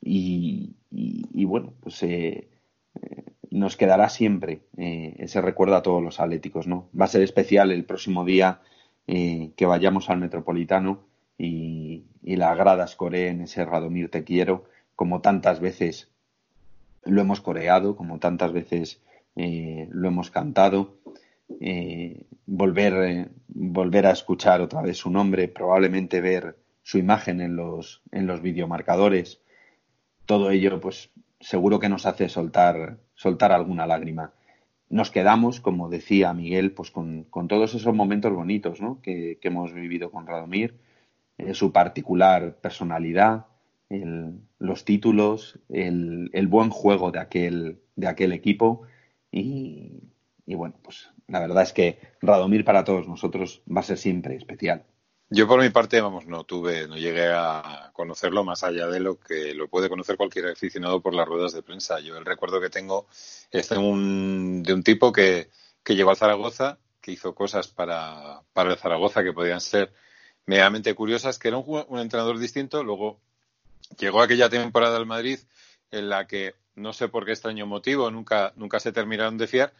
[0.03, 0.75] y,
[1.45, 2.49] bueno, pues eh,
[3.01, 6.89] eh, nos quedará siempre ese recuerdo a todos los atléticos, ¿no?
[6.99, 8.61] Va a ser especial el próximo día
[9.07, 11.01] que vayamos al Metropolitano
[11.39, 14.65] y, y la gradas coreen ese Radomir Te Quiero
[14.97, 16.09] como tantas veces
[17.05, 19.01] lo hemos coreado, como tantas veces
[19.37, 20.97] eh, lo hemos cantado,
[21.61, 27.57] eh, volver, eh, volver a escuchar otra vez su nombre, probablemente ver su imagen en
[27.57, 29.41] los, en los videomarcadores,
[30.27, 34.33] todo ello, pues seguro que nos hace soltar, soltar alguna lágrima.
[34.89, 39.01] Nos quedamos, como decía Miguel, pues con, con todos esos momentos bonitos ¿no?
[39.03, 40.79] que, que hemos vivido con Radomir,
[41.53, 43.47] su particular personalidad,
[44.59, 48.83] los títulos, el, buen juego de aquel, de aquel equipo
[49.31, 50.14] y,
[50.47, 54.85] bueno, pues la verdad es que Radomir para todos nosotros va a ser siempre especial.
[55.31, 59.19] Yo por mi parte, vamos, no tuve, no llegué a conocerlo más allá de lo
[59.19, 61.99] que lo puede conocer cualquier aficionado por las ruedas de prensa.
[62.01, 63.07] Yo el recuerdo que tengo
[63.51, 65.49] es de un, de un tipo que,
[65.83, 69.93] que llegó al Zaragoza, que hizo cosas para, para el Zaragoza que podían ser
[70.47, 73.19] medianamente curiosas, que era un, un entrenador distinto, luego
[73.99, 75.39] llegó aquella temporada al Madrid
[75.91, 79.73] en la que no sé por qué extraño motivo nunca, nunca se terminaron de fiar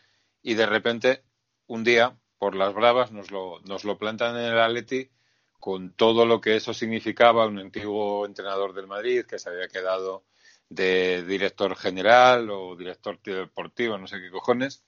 [0.45, 1.25] y de repente
[1.67, 5.11] un día por las bravas nos lo, nos lo plantan en el Atleti
[5.59, 10.23] con todo lo que eso significaba un antiguo entrenador del Madrid que se había quedado
[10.69, 14.83] de director general o director deportivo, no sé qué cojones,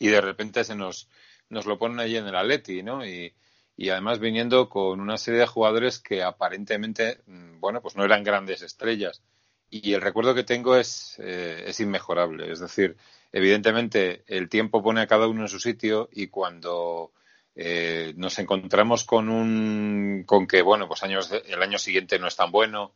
[0.00, 1.08] y de repente se nos,
[1.48, 3.06] nos lo ponen allí en el Atleti, ¿no?
[3.06, 3.32] Y,
[3.76, 8.24] y además viniendo con una serie de jugadores que aparentemente, mm, bueno, pues no eran
[8.24, 9.22] grandes estrellas.
[9.70, 12.50] Y el recuerdo que tengo es, eh, es inmejorable.
[12.50, 12.96] Es decir,
[13.32, 17.12] evidentemente el tiempo pone a cada uno en su sitio y cuando
[17.54, 22.36] eh, nos encontramos con un, con que, bueno, pues años, el año siguiente no es
[22.36, 22.94] tan bueno,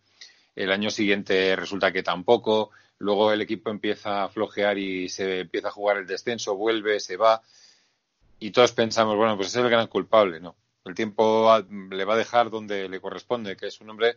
[0.54, 5.68] el año siguiente resulta que tampoco, luego el equipo empieza a flojear y se empieza
[5.68, 7.42] a jugar el descenso, vuelve, se va,
[8.38, 10.56] y todos pensamos, bueno, pues es el gran culpable, ¿no?
[10.84, 11.50] el tiempo
[11.90, 14.16] le va a dejar donde le corresponde, que es un hombre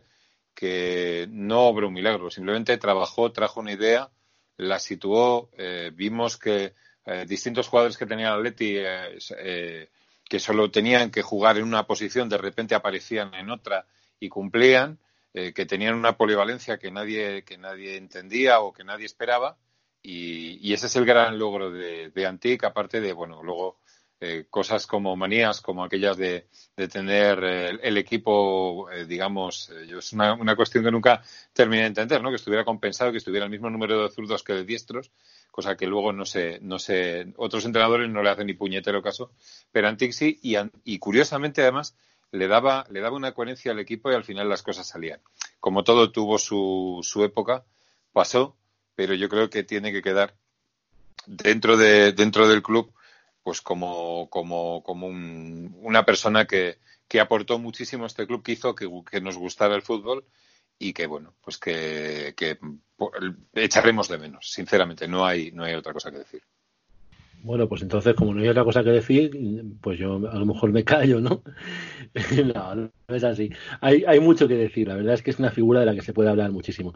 [0.53, 4.09] que no obró un milagro, simplemente trabajó, trajo una idea,
[4.57, 6.73] la situó, eh, vimos que
[7.05, 9.89] eh, distintos jugadores que tenía el Atleti eh,
[10.23, 13.85] que solo tenían que jugar en una posición, de repente aparecían en otra
[14.19, 14.99] y cumplían,
[15.33, 19.57] que tenían una polivalencia que nadie, que nadie entendía o que nadie esperaba,
[20.03, 23.79] y, ese es el gran logro de, de aparte de, bueno, luego
[24.25, 26.47] eh, cosas como manías, como aquellas de,
[26.89, 31.21] tener eh, el, equipo, eh, digamos, es una, una, cuestión que nunca
[31.51, 32.29] terminé de entender, ¿no?
[32.29, 35.11] Que estuviera compensado, que estuviera el mismo número de zurdos que de diestros,
[35.51, 39.31] cosa que luego no sé, no sé, otros entrenadores no le hacen ni puñetero caso,
[39.73, 40.55] pero Antixi y,
[40.85, 41.93] y curiosamente además
[42.31, 45.19] le daba, le daba una coherencia al equipo y al final las cosas salían.
[45.59, 47.65] Como todo tuvo su, su época,
[48.13, 48.55] pasó,
[48.95, 50.33] pero yo creo que tiene que quedar
[51.25, 52.93] dentro de, dentro del club
[53.43, 56.77] pues como, como, como una persona que,
[57.07, 60.25] que aportó muchísimo a este club, que hizo que, nos gustara el fútbol
[60.79, 62.57] y que bueno, pues que, que,
[63.53, 66.41] echaremos de menos, sinceramente, no hay, no hay otra cosa que decir.
[67.43, 69.29] Bueno, pues entonces, como no hay otra cosa que decir,
[69.81, 71.43] pues yo a lo mejor me callo, ¿no?
[72.55, 73.49] no, no es así.
[73.81, 76.01] Hay, hay mucho que decir, la verdad es que es una figura de la que
[76.01, 76.93] se puede hablar muchísimo.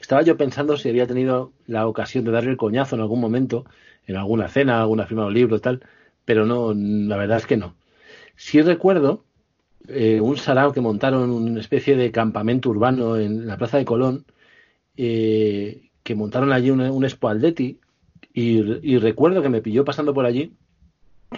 [0.00, 3.66] Estaba yo pensando si había tenido la ocasión de darle el coñazo en algún momento,
[4.10, 5.82] en alguna cena, alguna firma de libro, tal,
[6.24, 7.76] pero no, la verdad es que no.
[8.36, 9.24] Sí recuerdo
[9.88, 14.26] eh, un sarao que montaron, una especie de campamento urbano en la Plaza de Colón,
[14.96, 17.30] eh, que montaron allí un, un Expo
[18.32, 20.52] y, recuerdo que me pilló pasando por allí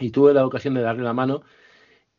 [0.00, 1.42] y tuve la ocasión de darle la mano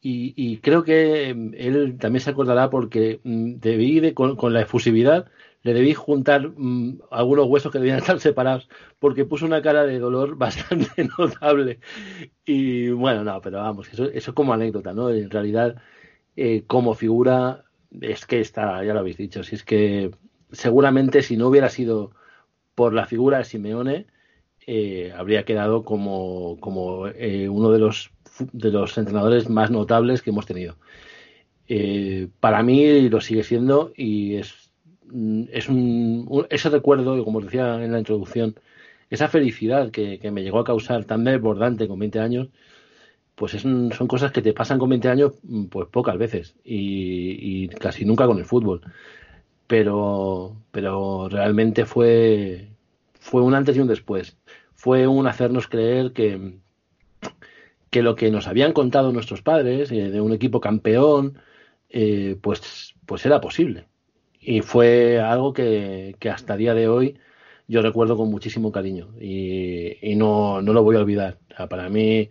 [0.05, 5.27] y, creo que mm, él también se acordará porque mm, debí con, la efusividad
[5.63, 9.99] le debí juntar mm, algunos huesos que debían estar separados porque puso una cara de
[9.99, 11.79] dolor bastante notable
[12.45, 15.75] y bueno no pero vamos eso eso es como anécdota no en realidad
[16.35, 17.65] eh, como figura
[18.01, 20.11] es que está ya lo habéis dicho si es que
[20.51, 22.11] seguramente si no hubiera sido
[22.75, 24.07] por la figura de Simeone
[24.65, 30.29] eh, habría quedado como, como eh, uno de los, de los entrenadores más notables que
[30.29, 30.77] hemos tenido.
[31.67, 34.62] Eh, para mí lo sigue siendo y es,
[35.51, 38.55] es un, ese recuerdo, como os decía en la introducción,
[39.09, 42.49] esa felicidad que, me llegó a causar tan desbordante con 20 años,
[43.35, 47.67] pues son cosas que te pasan con 20 años mm, pues pocas veces y, y,
[47.69, 48.81] casi nunca con el fútbol.
[49.67, 52.69] Pero, pero realmente fue,
[53.19, 54.37] fue un antes y un después
[54.83, 56.57] fue un hacernos creer que,
[57.89, 61.37] que lo que nos habían contado nuestros padres eh, de un equipo campeón,
[61.89, 63.85] eh, pues, pues era posible.
[64.45, 67.17] Y fue algo que, que, hasta día de hoy
[67.67, 71.37] yo recuerdo con muchísimo cariño y, y no, no, lo voy a olvidar.
[71.69, 72.29] para, mí,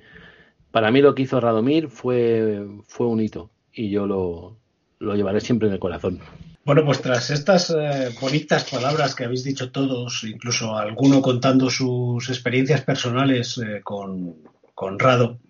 [0.71, 4.57] para mí lo que hizo Radomir fue, fue un hito y yo lo,
[4.99, 6.21] lo llevaré siempre en el corazón.
[6.65, 12.29] Bueno, pues tras estas eh, bonitas palabras que habéis dicho todos, incluso alguno contando sus
[12.29, 14.37] experiencias personales eh, con,
[14.73, 15.41] con, Rado,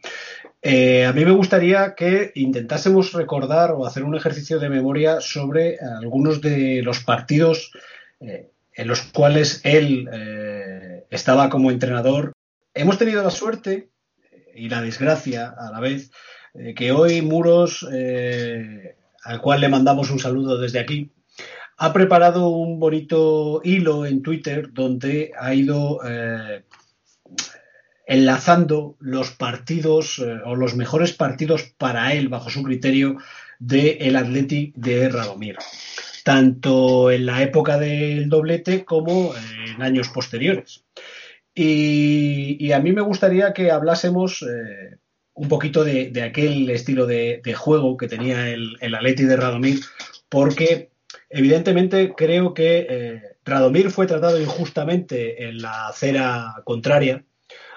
[0.63, 5.79] eh, a mí me gustaría que intentásemos recordar o hacer un ejercicio de memoria sobre
[5.81, 7.73] algunos de los partidos
[8.21, 10.09] en los cuales él
[11.11, 12.33] estaba como entrenador.
[12.73, 13.91] Hemos tenido la suerte
[14.55, 16.13] y la desgracia a la vez
[16.77, 17.85] que hoy Muros
[19.25, 21.13] al cual le mandamos un saludo desde aquí,
[21.79, 26.65] ha preparado un bonito hilo en Twitter donde ha ido eh,
[28.07, 33.16] enlazando los partidos eh, o los mejores partidos para él, bajo su criterio,
[33.59, 35.57] del el Athletic de Radomir,
[36.24, 40.84] tanto en la época del doblete como en años posteriores.
[41.55, 44.96] Y, a mí me gustaría que hablásemos eh,
[45.34, 49.80] un poquito de, aquel estilo de, juego que tenía el, el Atleti de Radomir,
[50.28, 50.92] porque
[51.28, 57.24] evidentemente creo que eh, Radomir fue tratado injustamente en la acera contraria.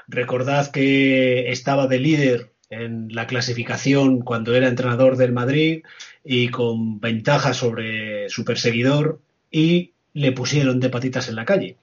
[0.07, 5.83] Recordad que estaba de líder en la clasificación cuando era entrenador del Madrid
[6.23, 9.19] y con ventaja sobre su perseguidor
[9.51, 11.77] y le pusieron de patitas en la calle.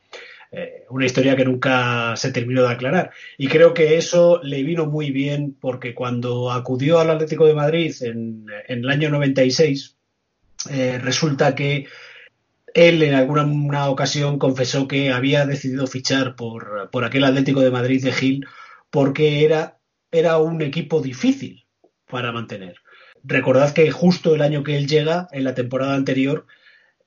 [0.55, 3.11] Eh, una historia que nunca se terminó de aclarar.
[3.39, 7.95] Y creo que eso le vino muy bien porque cuando acudió al Atlético de Madrid
[8.03, 9.97] en, el año 96,
[10.71, 11.87] eh, resulta que
[12.75, 18.03] él en alguna ocasión confesó que había decidido fichar por, por aquel Atlético de Madrid
[18.03, 18.47] de Gil
[18.91, 19.79] porque era,
[20.11, 21.67] era un equipo difícil
[22.09, 22.77] para mantener.
[23.25, 26.47] Recordad que justo el año que él llega, en la temporada anterior,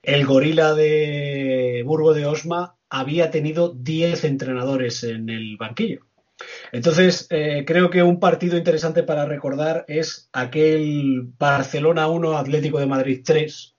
[0.02, 6.06] el gorila de Burgo de Osma había tenido 10 entrenadores en el banquillo.
[6.72, 12.86] Entonces, eh, creo que un partido interesante para recordar es aquel Barcelona 1 Atlético de
[12.86, 13.75] Madrid 3,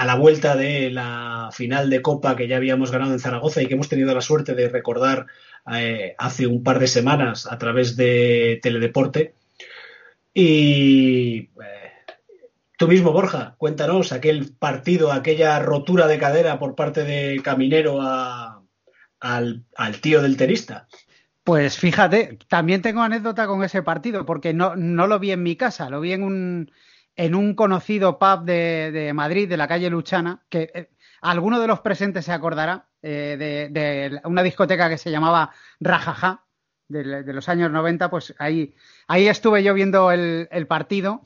[0.00, 3.66] a la vuelta de la final de Copa que ya habíamos ganado en Zaragoza y
[3.66, 5.26] que hemos tenido la suerte de recordar
[5.74, 9.34] eh, hace un par de semanas a través de Teledeporte.
[10.32, 11.90] Y eh,
[12.78, 19.66] Tú mismo, Borja, cuéntanos aquel partido, aquella rotura de cadera por parte de Caminero al,
[20.00, 20.88] tío del tenista.
[21.44, 25.56] Pues fíjate, también tengo anécdota con ese partido, porque no, no lo vi en mi
[25.56, 26.70] casa, lo vi en un,
[27.20, 30.90] en un conocido pub de, Madrid, de la calle Luchana, que eh,
[31.20, 35.50] alguno de los presentes se acordará, eh, de, una discoteca que se llamaba
[35.80, 36.46] Rajaja,
[36.88, 38.74] de, los años 90, pues ahí,
[39.06, 41.20] ahí estuve yo viendo el partido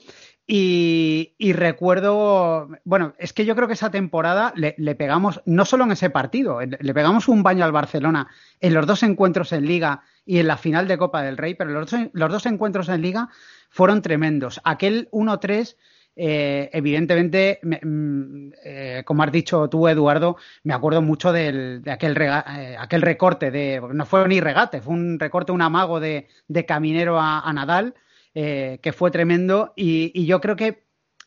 [0.47, 5.93] y, recuerdo, bueno, es que yo creo que esa temporada le, pegamos, no solo en
[5.93, 8.29] ese partido, le pegamos un baño al Barcelona
[8.61, 11.71] en los dos encuentros en liga y en la final de Copa del Rey, pero
[11.71, 13.29] los los dos encuentros en liga
[13.69, 14.61] fueron tremendos.
[14.65, 15.77] Aquel 1-3
[16.17, 22.77] eh, evidentemente, mm, eh, como has dicho tú, Eduardo, me acuerdo mucho de aquel, eh,
[22.79, 26.29] aquel recorte de, no fue ni regate, fue un recorte, un amago de,
[26.67, 27.95] Caminero a, Nadal,
[28.33, 30.85] que fue tremendo y, yo creo que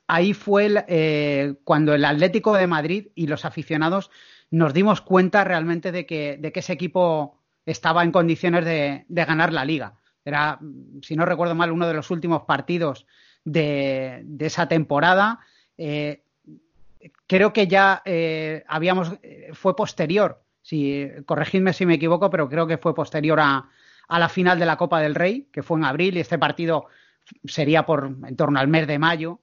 [0.07, 4.09] ahí fue cuando el Atlético de Madrid y los aficionados
[4.51, 7.36] nos dimos cuenta realmente de que, de que ese equipo
[7.71, 9.93] estaba en condiciones de, de ganar la liga.
[10.25, 10.59] Era,
[11.01, 13.05] si no recuerdo mal, uno de los últimos partidos
[13.45, 15.39] de, esa temporada.
[15.77, 16.21] Eh,
[17.25, 19.13] creo que ya eh, habíamos,
[19.53, 23.69] fue posterior, si, corregidme si me equivoco, pero creo que fue posterior a,
[24.09, 26.87] la final de la Copa del Rey, que fue en abril, y este partido
[27.45, 29.39] sería por en torno al mes de mayo.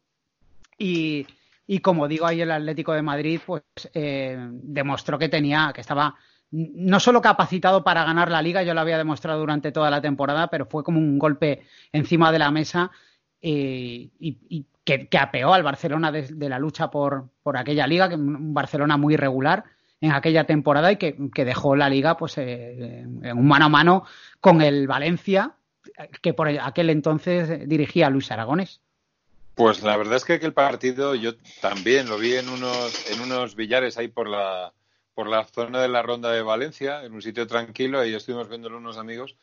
[0.77, 1.27] Y,
[1.81, 3.63] como digo, ahí el Atlético de Madrid pues
[3.95, 6.15] eh, demostró que tenía, que estaba
[6.51, 10.49] no solo capacitado para ganar la liga, yo lo había demostrado durante toda la temporada,
[10.49, 12.91] pero fue como un golpe encima de la mesa
[13.43, 18.55] eh, y, que, apeó al Barcelona de, la lucha por, por, aquella liga, que un
[18.55, 19.65] Barcelona muy irregular
[20.01, 24.05] en aquella temporada y que, dejó la liga pues eh, en un mano a mano
[24.41, 25.55] con el Valencia,
[26.23, 28.81] que por aquel entonces dirigía Luis Aragones.
[29.55, 33.55] Pues la verdad es que aquel partido yo también lo vi en unos, en unos
[33.55, 34.73] billares ahí por la,
[35.15, 38.79] por la zona de la Ronda de Valencia, en un sitio tranquilo, ahí estuvimos viéndolo
[38.79, 39.37] unos amigos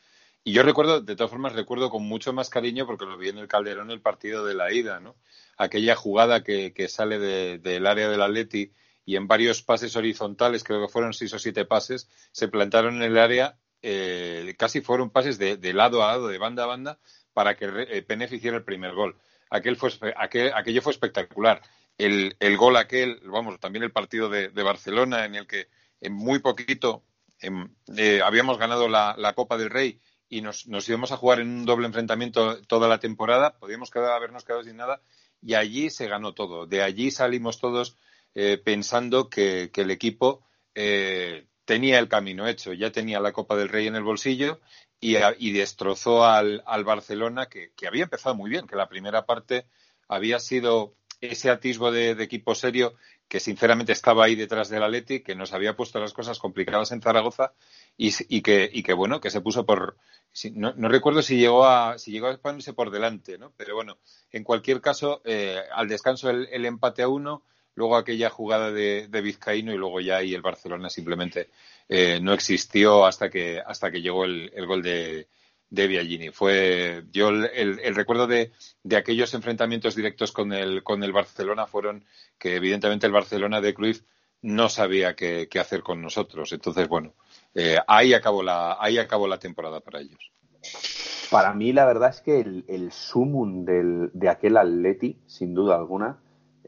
[0.44, 3.38] y yo recuerdo, de todas formas, recuerdo con mucho más cariño porque lo vi en
[3.38, 5.16] el Calderón el partido de la ida, ¿no?
[5.56, 7.20] Aquella jugada que, sale
[7.60, 8.72] del área del Atleti
[9.06, 13.04] y en varios pases horizontales, creo que fueron seis o siete pases, se plantaron en
[13.04, 17.00] el área, eh, casi fueron pases de, lado a lado, de banda a banda,
[17.34, 19.18] para que eh, beneficiara el primer gol.
[19.52, 21.62] Aquel fue, aquel, aquello fue espectacular.
[22.02, 25.68] El, el, gol aquel, vamos, también el partido de, Barcelona, en el que
[26.00, 27.04] en muy poquito
[27.40, 31.50] eh, habíamos ganado la, la Copa del Rey y nos, nos, íbamos a jugar en
[31.50, 35.04] un doble enfrentamiento toda la temporada, podíamos quedar, habernos quedado sin nada
[35.44, 36.66] y allí se ganó todo.
[36.66, 37.98] De allí salimos todos
[38.34, 40.44] eh, pensando que, el equipo
[40.74, 44.60] eh, tenía el camino hecho, ya tenía la Copa del Rey en el bolsillo
[45.00, 49.28] y, y destrozó al, al Barcelona, que, que, había empezado muy bien, que la primera
[49.28, 49.68] parte
[50.08, 52.96] había sido ese atisbo de, equipo serio
[53.28, 57.02] que sinceramente estaba ahí detrás del Atleti, que nos había puesto las cosas complicadas en
[57.02, 57.54] Zaragoza
[57.96, 59.98] y, que, y que, bueno, que se puso por...
[60.54, 63.54] No, no, recuerdo si llegó a si llegó a ponerse por delante, ¿no?
[63.56, 63.98] Pero bueno,
[64.32, 67.44] en cualquier caso, eh, al descanso el, empate a uno,
[67.76, 71.50] luego aquella jugada de, de, Vizcaíno y luego ya ahí el Barcelona simplemente
[71.90, 75.28] eh, no existió hasta que, hasta que llegó el gol de,
[75.72, 76.30] de Biagini.
[76.30, 78.52] Fue yo el, recuerdo de,
[78.96, 82.06] aquellos enfrentamientos directos con el con el Barcelona fueron
[82.38, 84.02] que evidentemente el Barcelona de Cruyff
[84.44, 86.54] no sabía qué, hacer con nosotros.
[86.54, 87.14] Entonces bueno
[87.56, 90.32] eh, ahí acabó la ahí acabó la temporada para ellos.
[91.32, 96.20] Para mí la verdad es que el, el sumum de aquel Atleti sin duda alguna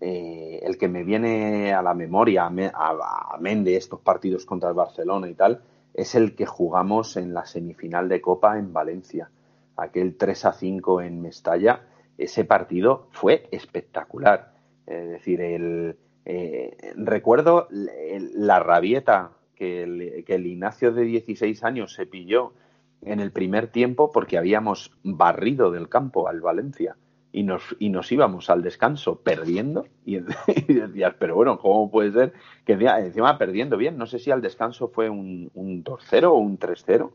[0.05, 4.75] eh, el que me viene a la memoria, a, amén de estos partidos contra el
[4.75, 5.61] Barcelona y tal,
[5.93, 9.29] es el que jugamos en la semifinal de Copa en Valencia.
[9.77, 11.81] Aquel 3 a 5 en Mestalla,
[12.17, 14.53] ese partido fue espectacular.
[14.85, 21.93] Es decir, el, eh, recuerdo la rabieta que el, que el Ignacio de 16 años
[21.93, 22.53] se pilló
[23.01, 26.95] en el primer tiempo porque habíamos barrido del campo al Valencia
[27.34, 30.19] y nos, y nos íbamos al descanso perdiendo y,
[30.67, 33.97] decías, pero bueno, ¿cómo puede ser que encima perdiendo bien?
[33.97, 37.11] No sé si al descanso fue un, un 2-0 o un 3-0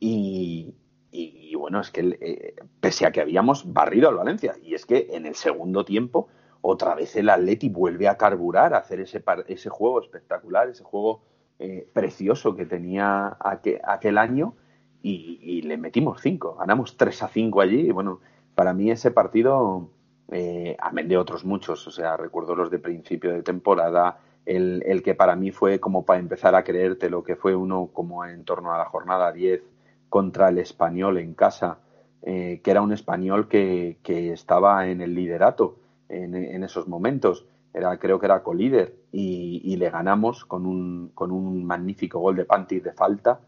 [0.00, 0.74] y,
[1.12, 5.08] y, bueno, es que eh, pese a que habíamos barrido al Valencia y es que
[5.10, 6.28] en el segundo tiempo
[6.62, 11.22] otra vez el Atleti vuelve a carburar, a hacer ese, ese juego espectacular, ese juego
[11.58, 14.54] eh, precioso que tenía aquel, año
[15.02, 18.20] y, le metimos 5, ganamos 3 a 5 allí y bueno,
[18.54, 19.90] para mí ese partido,
[20.30, 25.02] eh, amén de otros muchos, o sea, recuerdo los de principio de temporada, el, el,
[25.02, 28.44] que para mí fue como para empezar a creerte lo que fue uno como en
[28.44, 29.62] torno a la jornada 10
[30.08, 31.78] contra el español en casa,
[32.22, 35.76] eh, que era un español que, que, estaba en el liderato
[36.08, 37.46] en, en, esos momentos.
[37.72, 42.36] Era, creo que era colíder y, y le ganamos con un, con un magnífico gol
[42.36, 43.40] de Panty de falta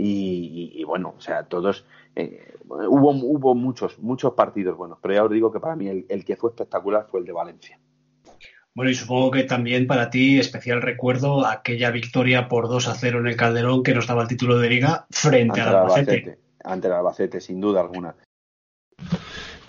[0.00, 1.84] y, bueno, o sea, todos,
[2.14, 6.24] eh, hubo, hubo muchos, muchos partidos buenos, pero ya os digo que para mí el,
[6.24, 7.80] que fue espectacular fue el de Valencia.
[8.74, 13.18] Bueno, y supongo que también para ti especial recuerdo aquella victoria por 2 a 0
[13.18, 16.38] en el Calderón que nos daba el título de liga frente al Albacete.
[16.62, 18.14] Ante el Albacete, sin duda alguna.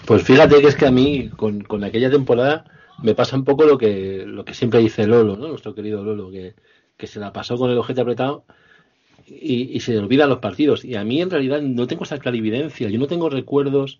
[0.05, 2.65] Pues fíjate que es que a mí, con, con, aquella temporada,
[3.01, 5.47] me pasa un poco lo que, lo que siempre dice Lolo, ¿no?
[5.47, 6.53] Nuestro querido Lolo, que,
[6.97, 8.45] que se la pasó con el ojete apretado
[9.29, 10.83] y, se olvidan los partidos.
[10.85, 13.99] Y a mí en realidad no tengo esa clarividencia, yo no tengo recuerdos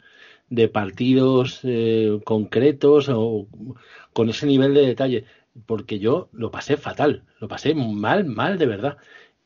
[0.49, 3.47] de partidos eh, concretos o
[4.13, 5.25] con ese nivel de detalle,
[5.65, 8.97] porque yo lo pasé fatal, lo pasé mal, mal de verdad.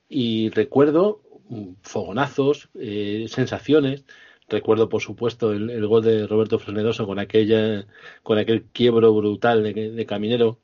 [0.10, 4.06] Y recuerdo mm, fogonazos, eh, sensaciones,
[4.50, 7.86] recuerdo por supuesto el, gol de Roberto Frenedoso con aquella
[8.24, 10.60] con aquel quiebro brutal de, Caminero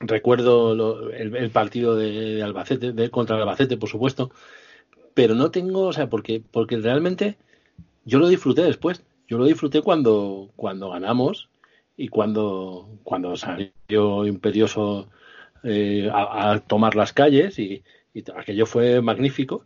[0.00, 4.30] recuerdo el, partido de, Albacete de, contra Albacete por supuesto
[5.14, 7.36] pero no tengo o sea porque porque realmente
[8.04, 9.02] yo lo disfruté después.
[9.28, 11.48] Yo lo disfruté cuando cuando ganamos
[11.96, 15.08] y cuando cuando salió imperioso
[15.64, 17.84] eh, a, tomar las calles y,
[18.14, 19.64] y aquello fue magnífico.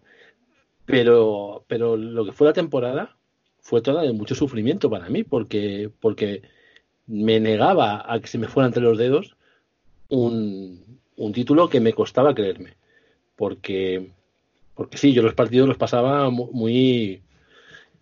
[0.86, 3.16] Pero pero lo que fue la temporada
[3.60, 6.42] fue toda de mucho sufrimiento para mí, porque, porque
[7.06, 9.35] me negaba a que se me fuera entre los dedos
[10.08, 12.74] un, un título que me costaba creerme.
[13.36, 14.12] Porque,
[14.74, 17.22] porque sí, yo los partidos los pasaba muy,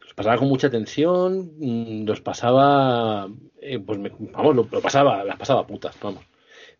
[0.00, 3.28] los pasaba con mucha tensión, mm, los pasaba,
[3.60, 3.98] eh, pues
[4.32, 6.24] vamos, lo, pasaba, las pasaba putas, vamos.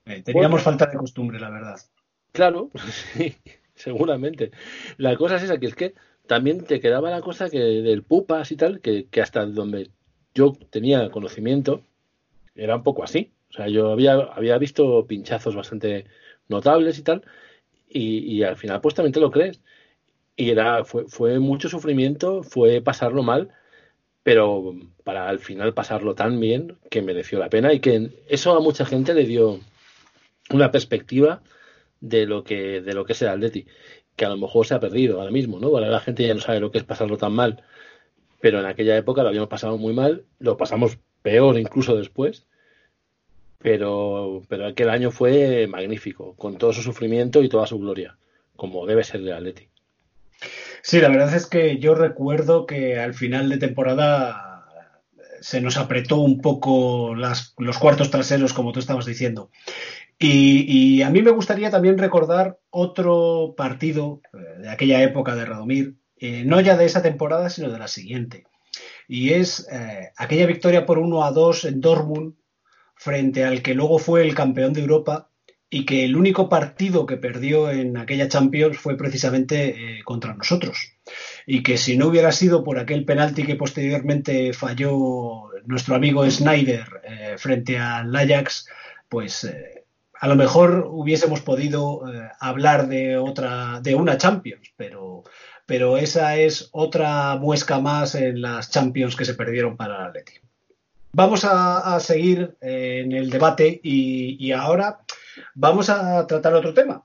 [0.06, 1.80] Eh, teníamos falta de costumbre, la verdad.
[2.32, 2.70] Claro,
[3.14, 3.36] sí,
[3.74, 4.50] seguramente.
[4.98, 5.94] La cosa es esa, que es que
[6.26, 9.90] también te quedaba la cosa que del pupas y tal, que, hasta donde
[10.34, 11.82] yo tenía conocimiento
[12.54, 13.32] era un poco así.
[13.54, 16.06] O sea, yo había, había visto pinchazos bastante
[16.48, 17.22] notables y tal,
[17.88, 19.60] y, al final pues también te lo crees.
[20.36, 23.50] Y era, fue, fue mucho sufrimiento, fue pasarlo mal,
[24.24, 24.74] pero
[25.04, 28.84] para al final pasarlo tan bien que mereció la pena y que eso a mucha
[28.86, 29.60] gente le dio
[30.50, 31.42] una perspectiva
[32.00, 33.66] de lo que de lo que es el Atleti
[34.16, 35.68] que a lo mejor se ha perdido ahora mismo, ¿no?
[35.68, 37.62] Ahora la gente ya no sabe lo que es pasarlo tan mal,
[38.40, 42.46] pero en aquella época lo habíamos pasado muy mal, lo pasamos peor incluso después,
[43.64, 48.18] pero, pero aquel año fue magnífico, con todo su sufrimiento y toda su gloria,
[48.56, 49.68] como debe ser de Atleti.
[50.82, 54.66] Sí, la verdad es que yo recuerdo que al final de temporada
[55.40, 59.50] se nos apretó un poco las, los cuartos traseros, como tú estabas diciendo.
[60.18, 65.94] Y, a mí me gustaría también recordar otro partido eh, de aquella época de Radomir,
[66.18, 68.44] eh, no ya de esa temporada, sino de la siguiente.
[69.08, 72.34] Y es eh, aquella victoria por 1 a 2 en Dortmund
[73.04, 75.30] frente al que luego fue el campeón de Europa
[75.70, 80.92] y que el único partido que perdió en aquella Champions fue precisamente contra nosotros.
[81.46, 86.86] Y que si no hubiera sido por aquel penalti que posteriormente falló nuestro amigo Snyder
[87.38, 88.68] frente al Ajax,
[89.08, 89.46] pues
[90.24, 95.22] a lo mejor hubiésemos podido eh, hablar de otra, de una Champions, pero,
[95.66, 100.32] pero esa es otra muesca más en las Champions que se perdieron para el Atleti.
[101.16, 104.98] Vamos a, seguir eh, en el debate y, ahora
[105.54, 107.04] vamos a tratar otro tema.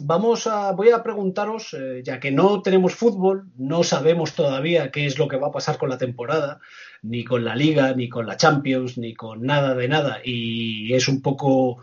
[0.00, 5.06] Vamos a, voy a preguntaros, eh, ya que no tenemos fútbol, no sabemos todavía qué
[5.06, 6.58] es lo que va a pasar con la temporada,
[7.02, 11.06] ni con la Liga, ni con la Champions, ni con nada de nada, y es
[11.06, 11.80] un poco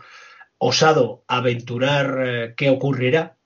[0.58, 3.38] osado aventurar eh, qué ocurrirá,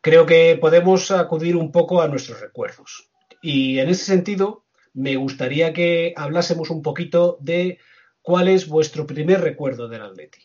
[0.00, 3.10] creo que podemos acudir un poco a nuestros recuerdos.
[3.42, 7.78] Y en ese sentido, me gustaría que hablásemos un poquito de
[8.22, 10.40] cuál es vuestro primer recuerdo del Atleti.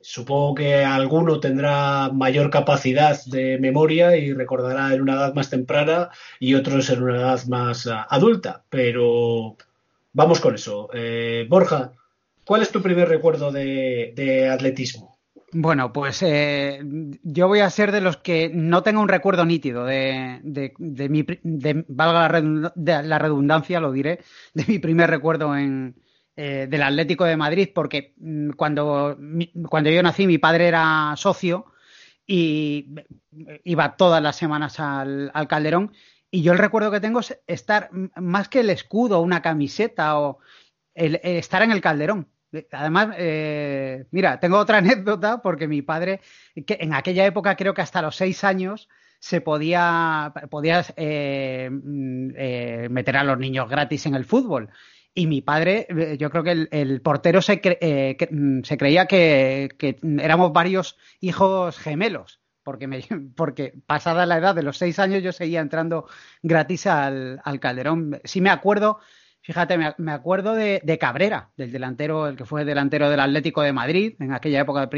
[0.00, 6.10] Supongo que alguno tendrá mayor capacidad de memoria y recordará en una edad más temprana
[6.38, 9.56] y otros en una edad más ah, adulta, pero
[10.12, 10.88] vamos con eso.
[10.94, 11.92] Eh, Borja,
[12.48, 15.17] ¿Cuál es tu primer recuerdo de, atletismo?
[15.52, 16.80] Bueno, pues eh,
[17.22, 20.40] yo voy a ser de los que no tengo un recuerdo nítido de,
[21.08, 21.26] mi,
[21.88, 22.28] valga
[22.76, 24.20] la redundancia, lo diré,
[24.54, 25.96] de mi primer recuerdo en,
[26.36, 29.18] eh, del Atlético de Madrid, porque mm, cuando,
[29.70, 31.72] cuando yo nací mi padre era socio
[32.26, 32.94] y
[33.64, 35.92] iba todas las semanas al, al Calderón.
[36.30, 40.40] Y yo el recuerdo que tengo es estar más que el escudo, una camiseta o
[40.94, 42.28] el, estar en el Calderón
[42.72, 46.20] Además, eh, mira, tengo otra anécdota porque mi padre,
[46.66, 48.88] que en aquella época creo que hasta los seis años
[49.20, 54.70] se podía, podías eh, mm, eh, meter a los niños gratis en el fútbol.
[55.14, 55.88] Y mi padre,
[56.18, 57.60] yo creo que el, portero se,
[58.30, 59.68] mm, se creía que,
[60.02, 63.00] éramos varios hijos gemelos porque, me,
[63.36, 66.06] porque pasada la edad de los seis años yo seguía entrando
[66.42, 68.20] gratis al, al Calderón.
[68.22, 69.00] Sí me acuerdo
[69.40, 74.14] Fíjate, me, acuerdo de, Cabrera, del delantero, el que fue delantero del Atlético de Madrid,
[74.20, 74.90] en aquella época,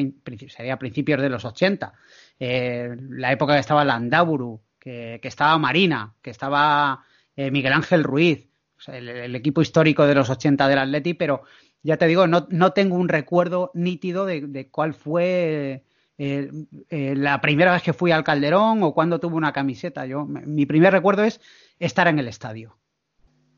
[0.48, 1.92] sería principios de los 80.
[2.40, 7.04] Eh, la época que estaba Landaburu, que, estaba Marina, que estaba
[7.36, 8.48] eh, Miguel Ángel Ruiz,
[8.88, 11.42] el, equipo histórico de los 80 del Atleti, pero
[11.82, 15.84] ya te digo, no, tengo un recuerdo nítido de, cuál fue
[16.18, 16.50] eh,
[16.88, 20.06] la primera vez que fui al Calderón o cuando tuve una camiseta.
[20.06, 21.40] Yo, mi primer recuerdo es
[21.78, 22.80] estar en el estadio.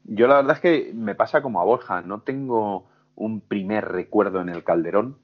[0.05, 4.41] Yo la verdad es que me pasa como a Borja, no tengo un primer recuerdo
[4.41, 5.17] en el Calderón,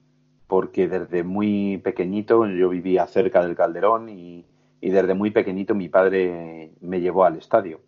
[0.47, 4.45] porque desde muy pequeñito yo vivía cerca del Calderón y,
[4.81, 7.81] desde muy pequeñito mi padre me llevó al estadio.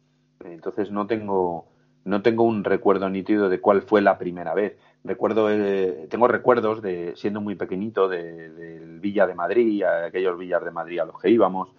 [0.44, 1.68] Entonces no tengo,
[2.04, 4.78] no tengo un recuerdo nítido de cuál fue la primera vez.
[5.04, 10.72] Recuerdo, eh, tengo recuerdos de siendo muy pequeñito del Villa de Madrid, aquellos villas de
[10.72, 11.70] Madrid a los que íbamos.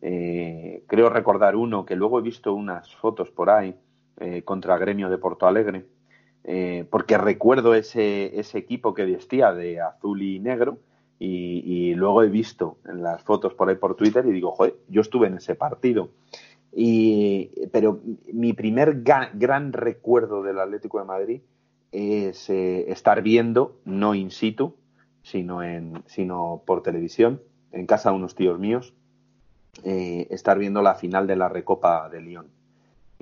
[0.00, 3.76] Eh, creo recordar uno que luego he visto unas fotos por ahí
[4.18, 5.86] eh, contra Gremio de Porto Alegre,
[6.44, 10.78] eh, porque recuerdo ese, ese equipo que vestía de azul y negro
[11.24, 15.02] y, luego he visto en las fotos por ahí por Twitter y digo, joder, yo
[15.02, 16.10] estuve en ese partido.
[16.72, 18.00] Y, pero
[18.32, 21.40] mi primer gran recuerdo del Atlético de Madrid
[21.92, 24.74] es eh, estar viendo, no in situ,
[25.22, 27.40] sino, en, sino por televisión,
[27.70, 28.94] en casa de unos tíos míos,
[29.84, 32.46] eh, estar viendo la final de la Recopa de Lyon.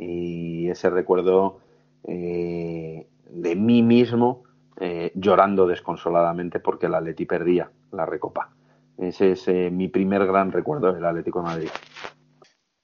[0.00, 1.60] Y ese recuerdo
[2.04, 4.44] eh, de mí mismo
[4.80, 8.50] eh, llorando desconsoladamente porque el Atleti perdía la Recopa.
[8.98, 11.68] Ese es eh, mi primer gran recuerdo del Atlético de Madrid.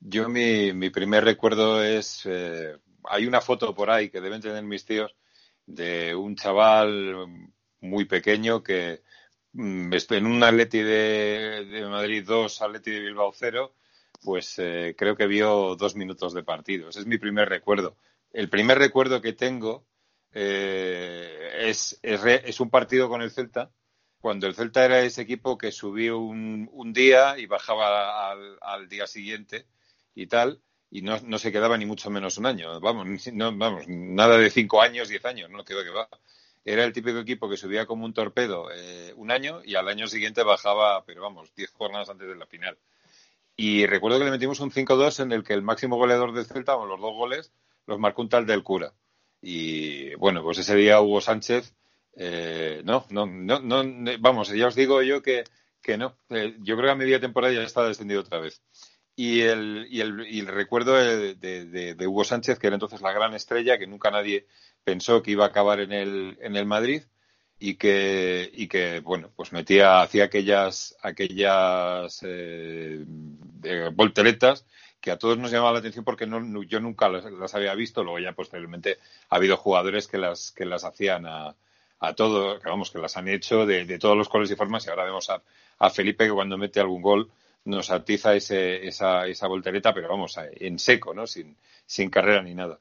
[0.01, 2.28] Yo mi, mi primer recuerdo es,
[3.05, 5.16] hay una foto por ahí que deben tener mis tíos
[5.66, 7.26] de un chaval
[7.80, 9.02] muy pequeño que
[9.52, 13.72] mm, en un Atleti de, Madrid 2, Atleti de Bilbao 0,
[14.27, 16.89] pues creo que vio dos minutos de partido.
[16.89, 17.97] Ese es mi primer recuerdo
[18.36, 19.86] el primer recuerdo que tengo
[20.32, 23.70] eh, es, es, un partido con el Celta,
[24.20, 29.07] cuando el Celta era ese equipo que subió un, un día y bajaba al, día
[29.07, 29.66] siguiente
[30.15, 32.78] y tal, y no, no, se quedaba ni mucho menos un año.
[32.78, 36.07] Vamos, no, vamos, nada de cinco años, diez años, no quedó que va.
[36.62, 40.09] Era el típico equipo que subía como un torpedo eh, un año y al año
[40.09, 42.77] siguiente bajaba, pero vamos, diez jornadas antes de la final.
[43.56, 46.74] Y recuerdo que le metimos un 5-2 en el que el máximo goleador del Celta,
[46.74, 47.52] con los dos goles,
[47.86, 48.92] los marcó un tal del cura.
[49.40, 51.74] Y bueno, pues ese día Hugo Sánchez,
[52.16, 53.84] eh, no, no, no, no,
[54.20, 55.44] vamos, ya os digo yo que,
[55.80, 56.18] que no.
[56.30, 58.62] Eh, yo creo que a media temporada ya está descendido otra vez.
[59.14, 63.12] Y el, y el, y el recuerdo de, de, Hugo Sánchez, que era entonces la
[63.12, 64.46] gran estrella, que nunca nadie
[64.84, 67.02] pensó que iba a acabar en el, en el Madrid
[67.58, 73.04] y que, y que bueno, pues metía, hacía aquellas, aquellas eh,
[73.94, 74.66] volteretas
[75.00, 78.02] que a todos nos llamaba la atención porque no, yo nunca las, había visto.
[78.02, 78.98] Luego ya posteriormente
[79.30, 81.54] ha habido jugadores que las, que las hacían a,
[82.00, 84.84] a todos, que vamos, que las han hecho de, todos los colores y formas.
[84.84, 85.40] Y ahora vemos a,
[85.78, 87.30] a, Felipe que cuando mete algún gol
[87.64, 91.26] nos atiza ese, esa, esa voltereta, pero vamos, en seco, ¿no?
[91.26, 91.56] Sin,
[91.86, 92.78] sin carrera ni nada.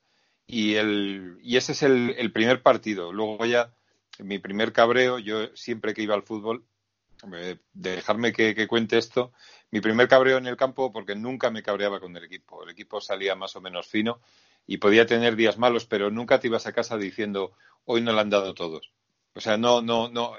[0.48, 3.14] Y, el, y ese es el, el primer partido.
[3.14, 3.72] Luego ya,
[4.20, 6.66] mi primer cabreo, yo siempre que iba al fútbol,
[7.74, 9.34] dejarme que, cuente esto.
[9.72, 12.64] Mi primer cabreo en el campo, porque nunca me cabreaba con el equipo.
[12.64, 14.22] El equipo salía más o menos fino
[14.68, 17.54] y podía tener días malos, pero nunca te ibas a casa diciendo,
[17.86, 18.92] hoy no le han dado todos.
[19.34, 20.34] O sea, no, no, no,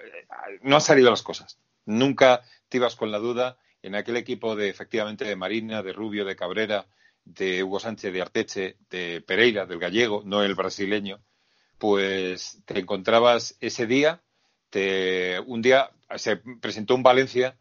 [0.62, 1.58] no han salido las cosas.
[1.84, 3.58] Nunca te ibas con la duda.
[3.82, 6.86] En aquel equipo de, efectivamente, de Marina, de Rubio, de Cabrera,
[7.24, 11.20] de Hugo Sánchez, de Arteche, de Pereira, del gallego, no el brasileño,
[11.78, 14.22] pues te encontrabas ese día,
[14.70, 17.56] te, un día se presentó un Valencia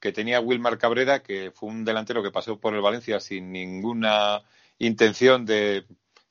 [0.00, 4.42] que tenía Wilmar Cabrera, que fue un delantero que pasó por el Valencia sin ninguna
[4.78, 5.84] intención de,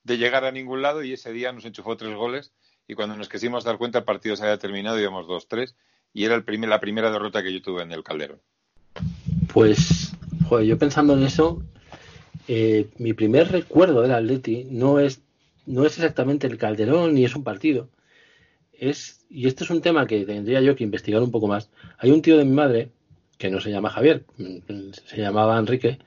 [0.05, 2.51] llegar a ningún lado y ese día nos enchufó tres goles
[2.87, 5.75] y cuando nos quisimos dar cuenta el partido se había terminado íbamos dos tres
[6.13, 8.41] y era el primer, la primera derrota que yo tuve en el Calderón.
[9.53, 10.13] Pues,
[10.49, 11.61] yo pensando en eso,
[12.47, 15.21] eh, mi primer recuerdo del Atleti no es,
[15.69, 17.89] no es exactamente el Calderón ni es un partido.
[18.73, 21.69] Es y esto es un tema que tendría yo que investigar un poco más.
[21.99, 22.89] Hay un tío de mi madre,
[23.37, 24.25] que no se llama Javier,
[25.05, 25.99] se llamaba Enrique,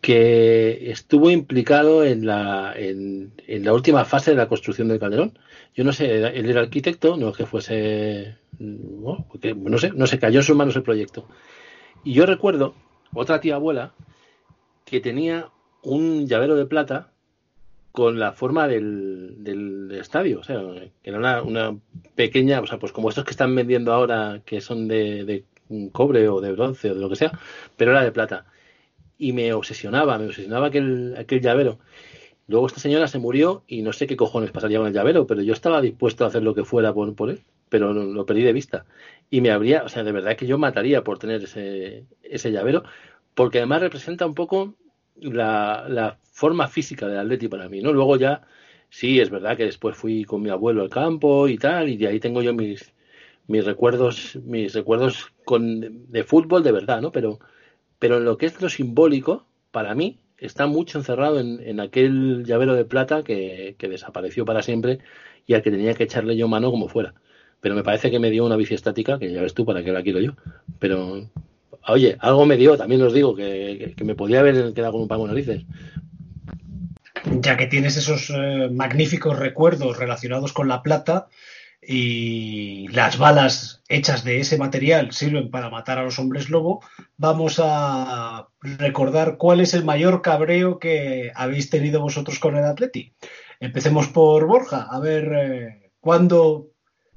[0.00, 5.36] que estuvo implicado en la, en, la última fase de la construcción del Calderón.
[5.74, 9.26] Yo no sé, él era arquitecto, no es que fuese, no,
[9.56, 11.28] no sé, no se cayó en sus manos el proyecto.
[12.04, 12.76] Y yo recuerdo
[13.12, 13.94] otra tía abuela
[14.84, 15.50] que tenía
[15.82, 17.10] un llavero de plata
[17.98, 20.62] con la forma del, del estadio, o sea,
[21.02, 21.76] que era una,
[22.14, 25.44] pequeña, o sea, pues como estos que están vendiendo ahora, que son de, de
[25.90, 27.32] cobre o de bronce o de lo que sea,
[27.76, 28.46] pero era de plata.
[29.18, 31.80] Y me obsesionaba, me obsesionaba aquel, aquel llavero.
[32.46, 35.42] Luego esta señora se murió y no sé qué cojones pasaría con el llavero, pero
[35.42, 38.44] yo estaba dispuesto a hacer lo que fuera por, por él, pero lo, lo perdí
[38.44, 38.86] de vista.
[39.28, 42.84] Y me habría, o sea, de verdad que yo mataría por tener ese, ese llavero,
[43.34, 44.76] porque además representa un poco
[45.20, 47.92] la, la forma física del Atleti para mí, ¿no?
[47.92, 48.42] Luego ya,
[48.90, 52.08] sí, es verdad que después fui con mi abuelo al campo y tal, y de
[52.08, 52.92] ahí tengo yo mis,
[53.48, 57.10] mis recuerdos, mis recuerdos con, de fútbol de verdad, ¿no?
[57.12, 57.40] Pero,
[57.98, 62.44] pero en lo que es lo simbólico, para mí, está mucho encerrado en, en aquel
[62.44, 65.00] llavero de plata que, que, desapareció para siempre
[65.46, 67.14] y al que tenía que echarle yo mano como fuera.
[67.60, 69.90] Pero me parece que me dio una bici estática, que ya ves tú para qué
[69.90, 70.32] la quiero yo.
[70.78, 71.28] Pero,
[71.86, 75.08] oye, algo me dio, también os digo, que, que me podía haber quedado con un
[75.08, 75.64] pago de narices
[77.40, 81.28] ya que tienes esos eh, magníficos recuerdos relacionados con la plata
[81.80, 86.82] y las balas hechas de ese material sirven para matar a los hombres lobo,
[87.16, 93.14] vamos a recordar cuál es el mayor cabreo que habéis tenido vosotros con el Atleti.
[93.60, 96.68] Empecemos por Borja, a ver eh, cuándo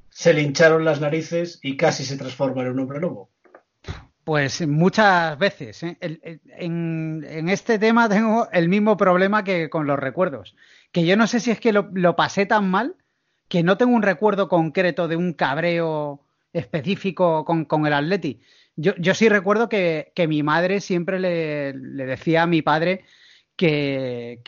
[0.10, 3.31] se le hincharon las narices y casi se transforma en un hombre lobo.
[4.23, 5.81] Pues muchas veces.
[5.84, 5.98] ¿eh?
[5.99, 10.56] en, este tema tengo el mismo problema que con los recuerdos.
[10.91, 12.95] Que yo no sé si es que lo, pasé tan mal
[13.48, 16.22] que no tengo un recuerdo concreto de un cabreo
[16.53, 18.41] específico con, el Atleti.
[18.76, 23.03] Yo, yo, sí recuerdo que, mi madre siempre le, decía a mi padre
[23.57, 24.39] que,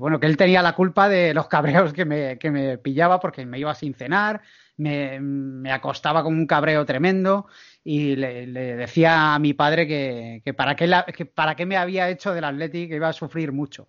[0.00, 3.44] bueno, que él tenía la culpa de los cabreos que me, que me pillaba porque
[3.44, 4.42] me iba sin cenar,
[4.78, 7.46] me, me acostaba con un cabreo tremendo
[7.84, 8.46] y le,
[8.76, 12.96] decía a mi padre que, para qué para qué me había hecho del Atleti, que
[12.96, 13.86] iba a sufrir mucho.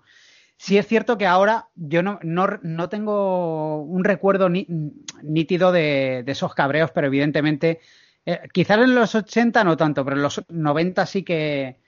[0.58, 6.92] Sí es cierto que ahora yo no, no, tengo un recuerdo nítido de, esos cabreos,
[6.92, 7.80] pero evidentemente,
[8.26, 11.79] eh, quizás en los 80 no tanto, pero en los 90 sí que,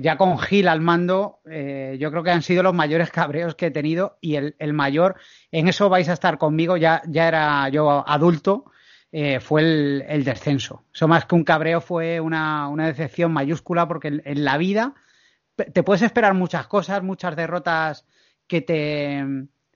[0.00, 3.66] ya con Gil al mando, eh, yo creo que han sido los mayores cabreos que
[3.66, 5.16] he tenido y el, el, mayor,
[5.50, 8.66] en eso vais a estar conmigo, ya, ya era yo adulto,
[9.14, 10.84] eh, fue el, descenso.
[10.92, 14.94] Eso más que un cabreo fue una, decepción mayúscula porque en, la vida
[15.54, 18.06] te puedes esperar muchas cosas, muchas derrotas
[18.46, 19.22] que te,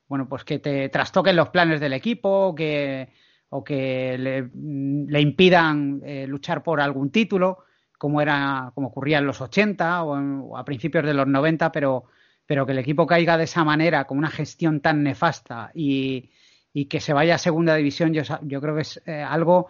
[0.08, 3.12] bueno, pues que te trastoquen los planes del equipo, que,
[3.50, 7.65] o que le, impidan eh, luchar por algún título
[7.98, 12.04] como era, como ocurría en los 80 o, a principios de los 90, pero,
[12.46, 16.30] pero que el equipo caiga de esa manera, con una gestión tan nefasta y,
[16.72, 19.68] y que se vaya a segunda división, yo, yo creo que es eh, algo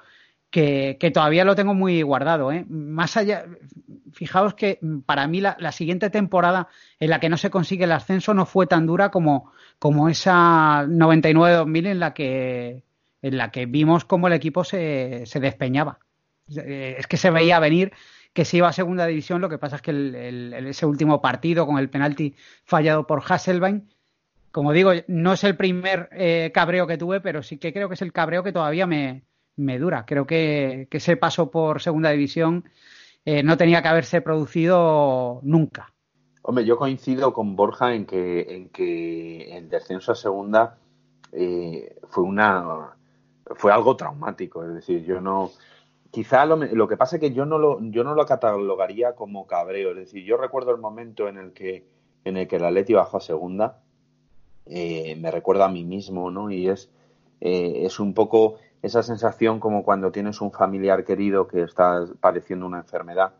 [0.50, 2.52] que, que, todavía lo tengo muy guardado.
[2.52, 2.64] ¿eh?
[2.68, 3.44] Más allá,
[4.12, 7.92] fijaos que para mí la, la, siguiente temporada en la que no se consigue el
[7.92, 12.82] ascenso no fue tan dura como, como esa 99-2000 en la que
[13.22, 15.98] en la que vimos cómo el equipo se, se despeñaba.
[16.56, 17.92] Eh, es que se veía venir
[18.36, 19.40] que se iba a segunda división.
[19.40, 23.88] Lo que pasa es que ese último partido con el penalti fallado por Hasselbein,
[24.52, 27.94] como digo, no es el primer eh, cabreo que tuve, pero sí que creo que
[27.94, 29.24] es el cabreo que todavía me,
[29.56, 30.04] dura.
[30.04, 32.68] Creo que, ese paso por segunda división
[33.24, 35.94] eh, no tenía que haberse producido nunca.
[36.42, 40.76] Hombre, yo coincido con Borja en que, en que el descenso a segunda
[41.32, 42.96] eh, fue una
[43.54, 44.62] fue algo traumático.
[44.62, 45.52] Es decir, yo no
[46.16, 49.90] Quizá lo, que pasa es que yo no lo, yo no lo catalogaría como cabreo.
[49.90, 51.86] Es decir, yo recuerdo el momento en el que,
[52.24, 53.82] en el que el Atleti bajó a segunda.
[54.64, 56.50] Eh, me recuerda a mí mismo, ¿no?
[56.50, 56.88] Y es,
[57.42, 62.64] eh, es un poco esa sensación como cuando tienes un familiar querido que está padeciendo
[62.64, 63.34] una enfermedad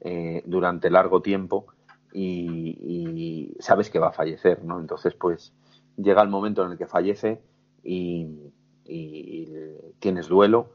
[0.00, 1.66] eh, durante largo tiempo
[2.12, 4.78] y, sabes que va a fallecer, ¿no?
[4.78, 5.52] Entonces, pues
[5.96, 7.42] llega el momento en el que fallece
[7.82, 8.52] y,
[8.84, 9.48] y
[9.98, 10.68] tienes duelo,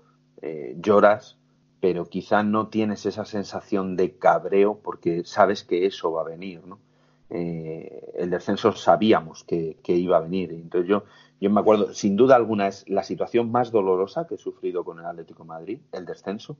[0.82, 1.40] lloras,
[1.86, 6.66] pero quizá no tienes esa sensación de cabreo porque sabes que eso va a venir,
[6.66, 6.80] ¿no?
[7.30, 10.52] Eh, el descenso sabíamos que, iba a venir.
[10.52, 11.04] Entonces yo,
[11.40, 14.98] yo me acuerdo, sin duda alguna es la situación más dolorosa que he sufrido con
[14.98, 16.58] el Atlético Madrid, el descenso,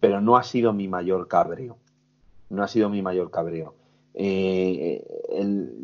[0.00, 1.78] pero no ha sido mi mayor cabreo.
[2.50, 3.76] No ha sido mi mayor cabreo.
[4.12, 5.06] Eh,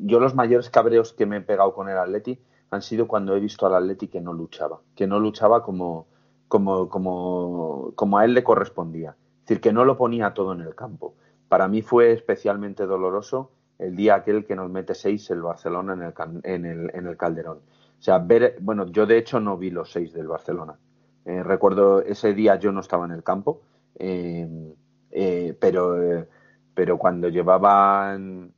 [0.02, 2.40] yo los mayores cabreos que me he pegado con el Atleti
[2.72, 6.08] han sido cuando he visto al Atleti que no luchaba, que no luchaba como,
[6.50, 9.10] como, como, como a él le correspondía.
[9.10, 11.14] Es decir, que no lo ponía todo en el campo.
[11.48, 16.02] Para mí fue especialmente doloroso el día aquel que nos mete seis el Barcelona en
[16.02, 16.12] el,
[16.42, 17.58] en el, en el Calderón.
[17.58, 20.76] O sea, ver, bueno, yo de hecho no vi los seis del Barcelona.
[21.24, 23.62] Eh, recuerdo ese día yo no estaba en el campo,
[23.94, 24.74] eh,
[25.12, 26.26] eh, pero,
[26.74, 28.52] pero cuando llevaban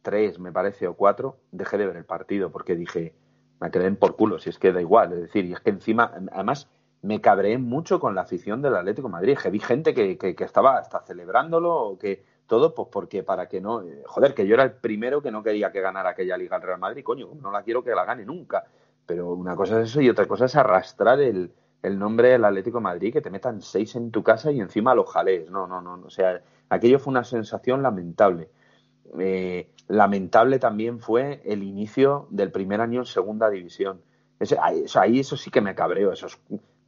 [0.00, 3.14] tres, me parece, o cuatro, dejé de ver el partido porque dije,
[3.60, 5.12] me quedé por culo, si es que da igual.
[5.12, 6.70] Es decir, y es que encima, además,
[7.02, 9.36] me cabreé mucho con la afición del Atlético Madrid.
[9.40, 13.60] Que vi gente que, que, estaba hasta celebrándolo o que todo, pues porque para que
[13.60, 13.82] no.
[13.82, 16.62] Eh, joder, que yo era el primero que no quería que ganara aquella Liga al
[16.62, 18.64] Real Madrid, coño, no la quiero que la gane nunca.
[19.04, 21.52] Pero una cosa es eso y otra cosa es arrastrar el,
[21.82, 25.04] el nombre del Atlético Madrid, que te metan seis en tu casa y encima lo
[25.04, 25.50] jalees.
[25.50, 26.00] No, no, no.
[26.06, 28.48] O sea, aquello fue una sensación lamentable.
[29.18, 34.00] Eh, lamentable también fue el inicio del primer año en segunda división.
[34.60, 36.38] ahí, eso, sí que me cabreo, esos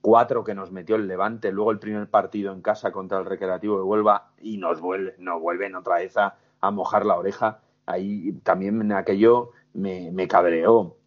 [0.05, 3.79] cuatro que nos metió el Levante, luego el primer partido en casa contra el Recreativo
[3.79, 6.37] de Huelva y nos vuelve, nos vuelven otra vez a,
[6.73, 7.63] mojar la oreja.
[7.87, 10.99] Ahí también aquello me, me cabreó.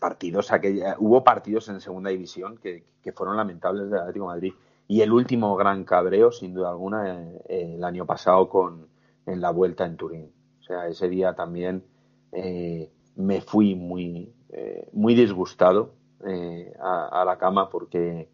[0.00, 4.54] Partidos, aquella, hubo partidos en segunda división que, fueron lamentables del Atlético Madrid.
[4.88, 8.88] Y el último gran cabreo, sin duda alguna, eh, el año pasado con,
[9.26, 10.32] en la vuelta en Turín.
[10.58, 11.84] O sea, ese día también
[12.32, 15.92] eh, me fui muy, eh, muy disgustado
[16.26, 18.28] eh, a, la cama porque,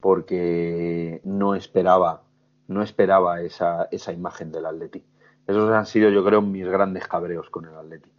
[0.00, 2.22] porque no esperaba,
[2.68, 5.04] no esperaba esa, esa imagen del Atleti.
[5.46, 8.10] Esos han sido, yo creo, mis grandes cabreos con el Atleti.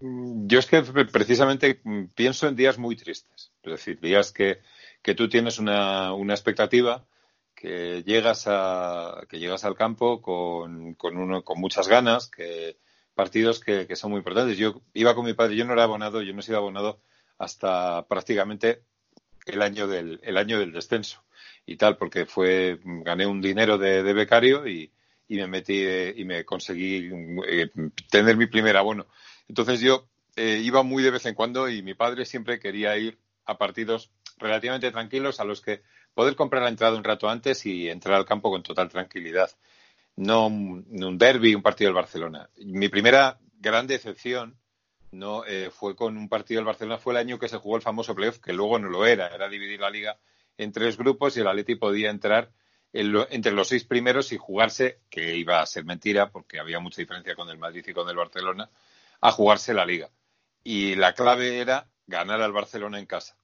[0.00, 1.80] Yo es que precisamente
[2.14, 3.52] pienso en días muy tristes.
[3.62, 4.60] Es decir, días que,
[5.02, 7.04] que tú tienes una, una expectativa,
[7.54, 12.78] que llegas, a, que llegas al campo con, con, uno, con muchas ganas, que
[13.14, 14.56] partidos que, que, son muy importantes.
[14.56, 17.00] Yo iba con mi padre, yo no era abonado, yo no he sido abonado
[17.38, 18.82] hasta prácticamente
[19.46, 21.24] el año del, el año del descenso
[21.64, 24.92] y tal, porque fue, gané un dinero de, becario y,
[25.28, 25.84] y, me metí
[26.16, 27.10] y me conseguí
[27.46, 27.70] eh,
[28.10, 29.06] tener mi primer abono.
[29.48, 33.18] Entonces yo eh, iba muy de vez en cuando y mi padre siempre quería ir
[33.44, 35.82] a partidos relativamente tranquilos a los que
[36.14, 39.50] poder comprar la entrada un rato antes y entrar al campo con total tranquilidad.
[40.16, 42.50] No un derby, un partido del Barcelona.
[42.56, 44.56] Mi primera gran decepción
[45.10, 47.82] no eh, fue con un partido del Barcelona, fue el año que se jugó el
[47.82, 50.18] famoso playoff, que luego no lo era, era dividir la liga
[50.56, 52.50] en tres grupos y el Atleti podía entrar
[52.92, 57.34] entre los seis primeros y jugarse, que iba a ser mentira porque había mucha diferencia
[57.34, 58.70] con el Madrid y con el Barcelona,
[59.20, 60.10] a jugarse la liga.
[60.64, 63.36] Y la clave era ganar al Barcelona en casa.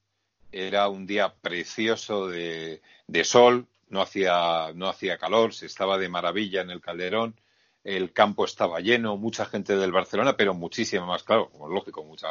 [0.51, 6.09] Era un día precioso de, de sol, no hacía, no hacía calor, se estaba de
[6.09, 7.39] maravilla en el Calderón
[7.85, 12.29] el campo estaba lleno, mucha gente del Barcelona, pero muchísima más, claro, como lógico, mucha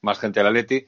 [0.00, 0.86] más gente del Atleti.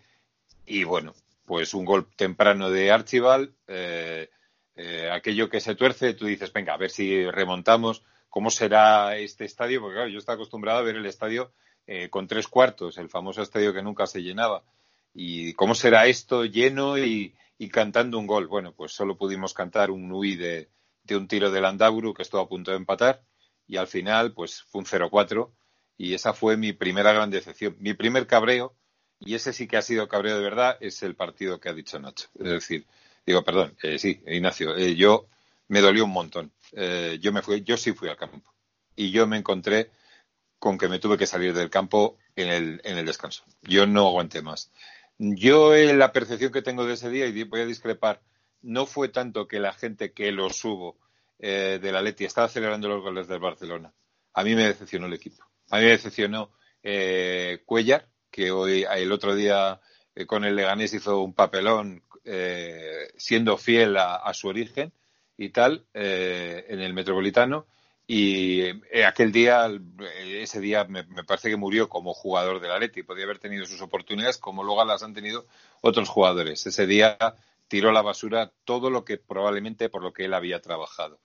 [0.64, 1.14] Y bueno,
[1.44, 4.30] pues un gol temprano de Archibald, eh,
[4.74, 9.44] eh, aquello que se tuerce, tú dices, venga, a ver si remontamos, ¿cómo será este
[9.44, 9.82] estadio?
[9.82, 11.52] Porque claro, yo estaba acostumbrado a ver el estadio
[11.86, 14.64] eh, con tres cuartos, el famoso estadio que nunca se llenaba.
[15.12, 17.34] ¿Y cómo será esto lleno y,
[17.70, 18.46] cantando un gol?
[18.48, 20.68] Bueno, pues solo pudimos cantar un Nui de,
[21.04, 23.22] de un tiro del Andaburu que estuvo a punto de empatar
[23.66, 25.50] y al final pues fue un 0-4
[25.98, 27.76] y esa fue mi primera gran decepción.
[27.78, 28.74] Mi primer cabreo,
[29.18, 31.98] y ese sí que ha sido cabreo de verdad, es el partido que ha dicho
[31.98, 32.28] Nacho.
[32.38, 32.86] Es decir,
[33.24, 35.28] digo, perdón, eh, sí, Ignacio, eh, yo
[35.68, 36.52] me dolió un montón.
[36.72, 38.54] Eh, yo me fui, yo sí fui al campo
[38.94, 39.90] y yo me encontré
[40.58, 43.44] con que me tuve que salir del campo en el, en el descanso.
[43.62, 44.70] Yo no aguanté más.
[45.18, 48.22] Yo la percepción que tengo de ese día, y voy a discrepar,
[48.62, 50.98] no fue tanto que la gente que lo subo
[51.38, 53.92] eh, de la Leti estaba celebrando los goles del Barcelona.
[54.34, 55.44] A mí me decepcionó el equipo.
[55.70, 56.52] A mí me decepcionó
[56.82, 59.80] eh, Cuellar, que hoy, el otro día
[60.14, 64.92] eh, con el Leganés hizo un papelón eh, siendo fiel a, su origen
[65.36, 67.66] y tal en el Metropolitano.
[68.06, 68.62] Y
[69.02, 69.68] aquel día,
[70.20, 73.02] ese día me, parece que murió como jugador de la Leti.
[73.02, 75.46] Podía haber tenido sus oportunidades como luego las han tenido
[75.80, 76.64] otros jugadores.
[76.66, 77.18] Ese día
[77.66, 81.18] tiró a la basura todo lo que probablemente por lo que él había trabajado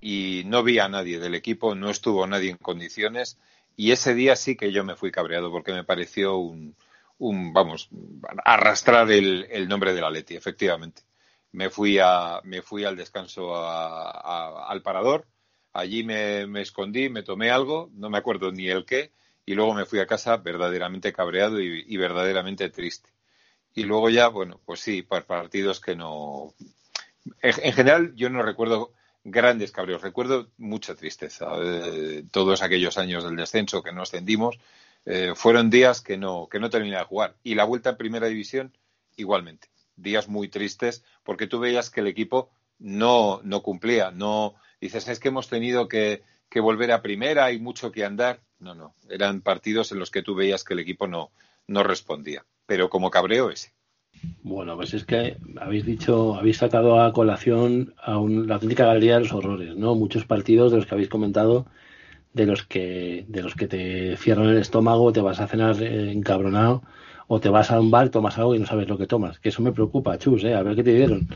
[0.00, 3.38] y no vi a nadie del equipo, no estuvo nadie en condiciones
[3.76, 6.74] y ese día sí que yo me fui cabreado porque me pareció un,
[7.18, 7.90] un vamos,
[8.44, 11.02] arrastrar el, el nombre de la Leti, efectivamente.
[11.52, 15.26] Me fui, a, me fui al descanso al parador,
[15.72, 19.12] allí me, escondí, me tomé algo, no me acuerdo ni el qué,
[19.44, 23.10] y luego me fui a casa verdaderamente cabreado y, verdaderamente triste.
[23.74, 26.54] Y luego ya, bueno, pues sí, partidos que no.
[27.42, 28.92] en general, yo no recuerdo
[29.26, 30.02] grandes cabreos.
[30.02, 31.46] Recuerdo mucha tristeza.
[31.60, 34.58] Eh, todos aquellos años del descenso que nos ascendimos
[35.04, 37.36] eh, fueron días que no, que no terminé de jugar.
[37.42, 38.76] Y la vuelta en primera división,
[39.16, 39.68] igualmente.
[39.96, 44.12] Días muy tristes porque tú veías que el equipo no, no cumplía.
[44.12, 48.40] No, dices, es que hemos tenido que, que volver a primera, hay mucho que andar.
[48.60, 48.94] No, no.
[49.08, 51.32] Eran partidos en los que tú veías que el equipo no,
[51.66, 52.46] no respondía.
[52.64, 53.75] Pero como cabreo ese.
[54.42, 59.20] Bueno, pues es que habéis dicho, habéis sacado a colación a la auténtica galería de
[59.20, 59.94] los horrores, ¿no?
[59.94, 61.66] Muchos partidos de los que habéis comentado,
[62.32, 66.82] de los que, de los que te cierran el estómago, te vas a cenar encabronado,
[67.26, 69.38] o te vas a un bar, tomas algo y no sabes lo que tomas.
[69.40, 70.54] Que eso me preocupa, chus, ¿eh?
[70.54, 71.26] A ver qué te dieron.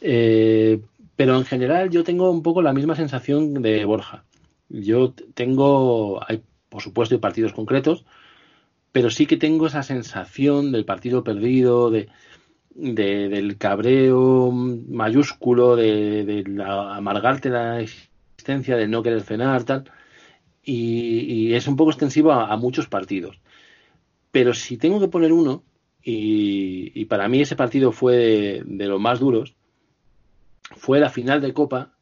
[0.00, 0.80] Eh,
[1.16, 4.24] pero en general yo tengo un poco la misma sensación de Borja.
[4.68, 8.04] Yo tengo, hay por supuesto hay partidos concretos,
[8.94, 12.10] pero sí que tengo esa sensación del partido perdido, de,
[12.76, 19.90] del cabreo mayúsculo, de, amargarte la existencia, de no querer cenar, tal.
[20.62, 23.40] Y, es un poco extensivo a, muchos partidos.
[24.30, 25.64] Pero si tengo que poner uno,
[26.00, 29.56] y, para mí ese partido fue de, los más duros,
[30.76, 31.96] fue la final de Copa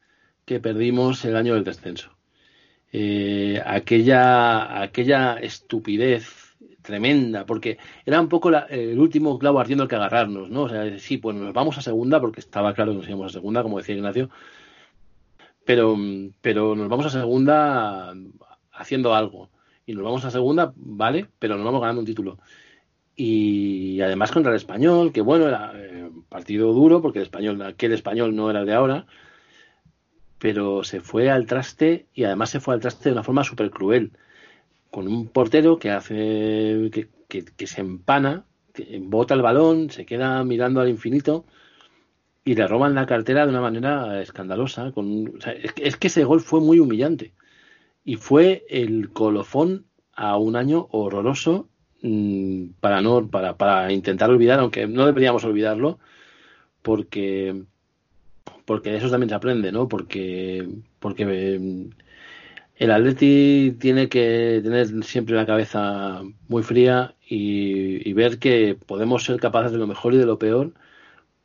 [0.44, 2.10] que perdimos el año del descenso.
[2.93, 6.41] Eh, aquella, aquella estupidez
[6.82, 10.64] tremenda, porque era un poco el último clavo ardiendo el que agarrarnos, ¿no?
[10.64, 13.38] O sea, sí, pues nos vamos a segunda, porque estaba claro que nos íbamos a
[13.38, 14.30] segunda, como decía Ignacio,
[15.64, 15.96] pero,
[16.40, 18.14] pero nos vamos a segunda
[18.72, 19.50] haciendo algo.
[19.86, 22.38] Y nos vamos a segunda, vale, pero nos vamos ganando un título.
[23.14, 27.92] Y además contra el español, que bueno, era eh, partido duro, porque el español, aquel
[27.92, 29.06] español no era de ahora,
[30.38, 33.70] pero se fue al traste y además se fue al traste de una forma súper
[33.70, 34.12] cruel,
[34.93, 36.90] con un portero que hace
[37.28, 38.44] que, se empana,
[38.74, 41.47] que bota el balón, se queda mirando al infinito
[42.44, 44.93] y le roban la cartera de una manera escandalosa.
[44.93, 45.32] Con,
[45.77, 47.32] es, que ese gol fue muy humillante
[48.05, 51.70] y fue el colofón a un año horroroso
[52.02, 56.01] mm, para no para, para intentar olvidar, aunque no deberíamos olvidarlo,
[56.82, 57.64] porque
[58.66, 59.89] porque de eso también se aprende, ¿no?
[59.89, 61.24] Porque, porque
[61.59, 62.02] mm,
[62.82, 69.38] el Atleti tiene que tener siempre la cabeza muy fría y, ver que podemos ser
[69.38, 70.72] capaces de lo mejor y de lo peor,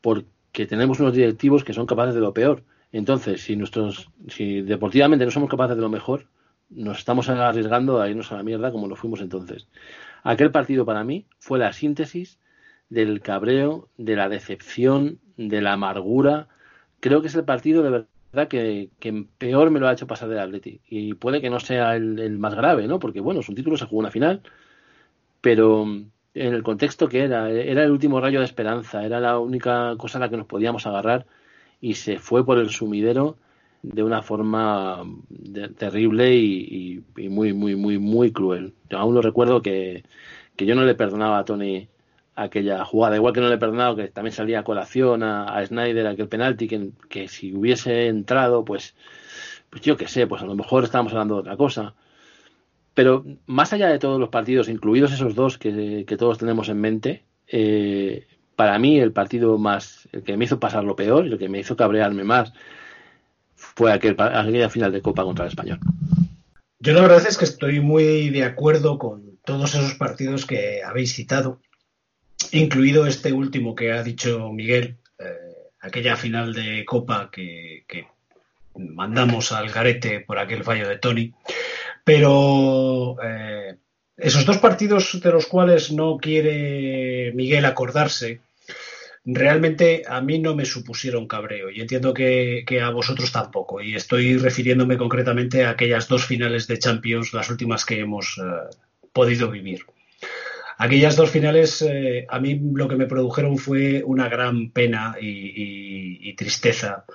[0.01, 2.64] porque tenemos unos directivos que son capaces de lo peor.
[2.91, 6.26] Entonces, si nuestros, si deportivamente no somos capaces de lo mejor,
[6.72, 9.68] nos estamos arriesgando a irnos a la mierda como lo fuimos entonces.
[10.23, 12.39] Aquel partido para mí fue la síntesis
[12.89, 16.47] del cabreo, de la decepción, de la amargura,
[16.99, 18.90] creo que es el partido de verdad que,
[19.38, 20.82] peor me lo ha hecho pasar del Atleti.
[20.90, 22.99] Y puede que no sea el, más grave, ¿no?
[22.99, 24.41] Porque, bueno, es un título, se jugó una final,
[25.41, 29.95] pero en el contexto que era, era el último rayo de esperanza, era la única
[29.98, 31.26] cosa a la que nos podíamos agarrar
[31.82, 33.38] y se fue por el sumidero
[33.82, 35.04] de una forma
[35.78, 38.74] terrible y, muy, muy, muy, muy cruel.
[38.90, 40.04] Yo aún lo recuerdo que,
[40.56, 41.88] que yo no le perdonaba a Tony
[42.38, 43.15] aquella jugada.
[43.15, 46.68] Igual que no le he perdonado que también salía a colación a, Snyder aquel penalti,
[46.68, 48.95] que, que, si hubiese entrado, pues,
[49.69, 51.95] pues yo qué sé, pues a lo mejor estábamos hablando de otra cosa.
[52.93, 57.23] Pero más allá de todos los partidos, incluidos esos dos que, todos tenemos en mente,
[57.47, 61.38] eh, para mí el partido más, el que me hizo pasar lo peor y el
[61.38, 62.53] que me hizo cabrearme más
[63.55, 65.80] fue aquel, aquella final de Copa contra el Español.
[66.80, 71.15] Yo la verdad es que estoy muy de acuerdo con todos esos partidos que habéis
[71.15, 71.59] citado
[72.51, 77.85] incluido este último que ha dicho Miguel, eh, aquella final de Copa que,
[78.76, 81.34] mandamos al garete por aquel fallo de Tony.
[82.03, 83.76] Pero eh,
[84.15, 88.41] esos dos partidos de los cuales no quiere Miguel acordarse,
[89.26, 93.81] realmente a mí no me supusieron cabreo y entiendo que, a vosotros tampoco.
[93.81, 98.76] Y estoy refiriéndome concretamente a aquellas dos finales de Champions, las últimas que hemos eh,
[99.11, 99.81] podido vivir.
[100.80, 106.36] Aquellas dos finales eh, a mí lo que me produjeron fue una gran pena y,
[106.36, 107.06] tristeza,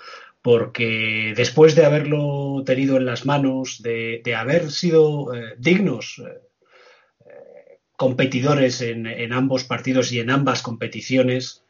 [0.42, 8.80] porque después de haberlo tenido en las manos, de, haber sido eh, dignos eh, competidores
[8.80, 11.62] en, ambos partidos y en ambas competiciones,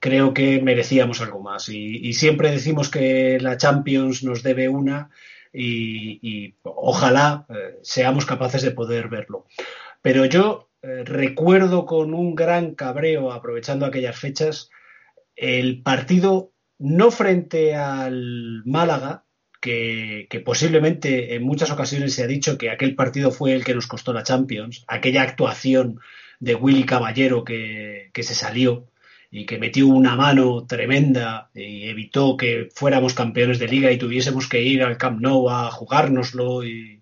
[0.00, 1.68] creo que merecíamos algo más.
[1.68, 5.10] Y, siempre decimos que la Champions nos debe una
[5.52, 7.46] y ojalá
[7.82, 9.44] seamos capaces de poder verlo.
[10.00, 14.70] Pero yo eh, recuerdo con un gran cabreo, aprovechando aquellas fechas,
[15.36, 19.24] el partido no frente al Málaga,
[19.60, 23.86] que, posiblemente en muchas ocasiones se ha dicho que aquel partido fue el que nos
[23.86, 26.00] costó la Champions, aquella actuación
[26.40, 28.88] de Willy Caballero que, que se salió
[29.30, 34.48] y que metió una mano tremenda y evitó que fuéramos campeones de liga y tuviésemos
[34.48, 37.01] que ir al Camp Nou a jugárnoslo y,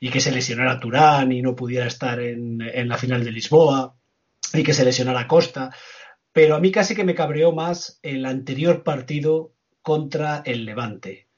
[0.00, 2.58] y que se lesionara Turán y no pudiera estar en,
[2.88, 3.96] la final de Lisboa
[4.52, 5.70] y que se lesionara Costa.
[6.32, 9.52] Pero a mí casi que me cabreó más el anterior partido
[9.82, 11.28] contra el Levante,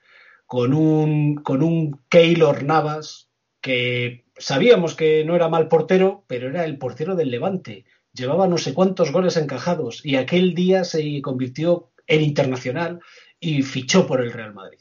[0.47, 3.29] con un, con un Keylor Navas
[3.61, 7.85] que sabíamos que no era mal portero, pero era el portero del Levante.
[8.13, 13.01] Llevaba no sé cuántos goles encajados y aquel día se convirtió en internacional
[13.41, 14.79] y fichó por el Real Madrid.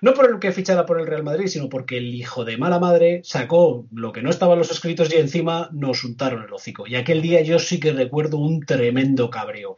[0.00, 2.78] No por el que fichara por el Real Madrid, sino porque el hijo de mala
[2.78, 6.86] madre sacó lo que no estaba en los escritos y encima nos untaron el hocico.
[6.86, 9.76] Y aquel día yo sí que recuerdo un tremendo cabreo,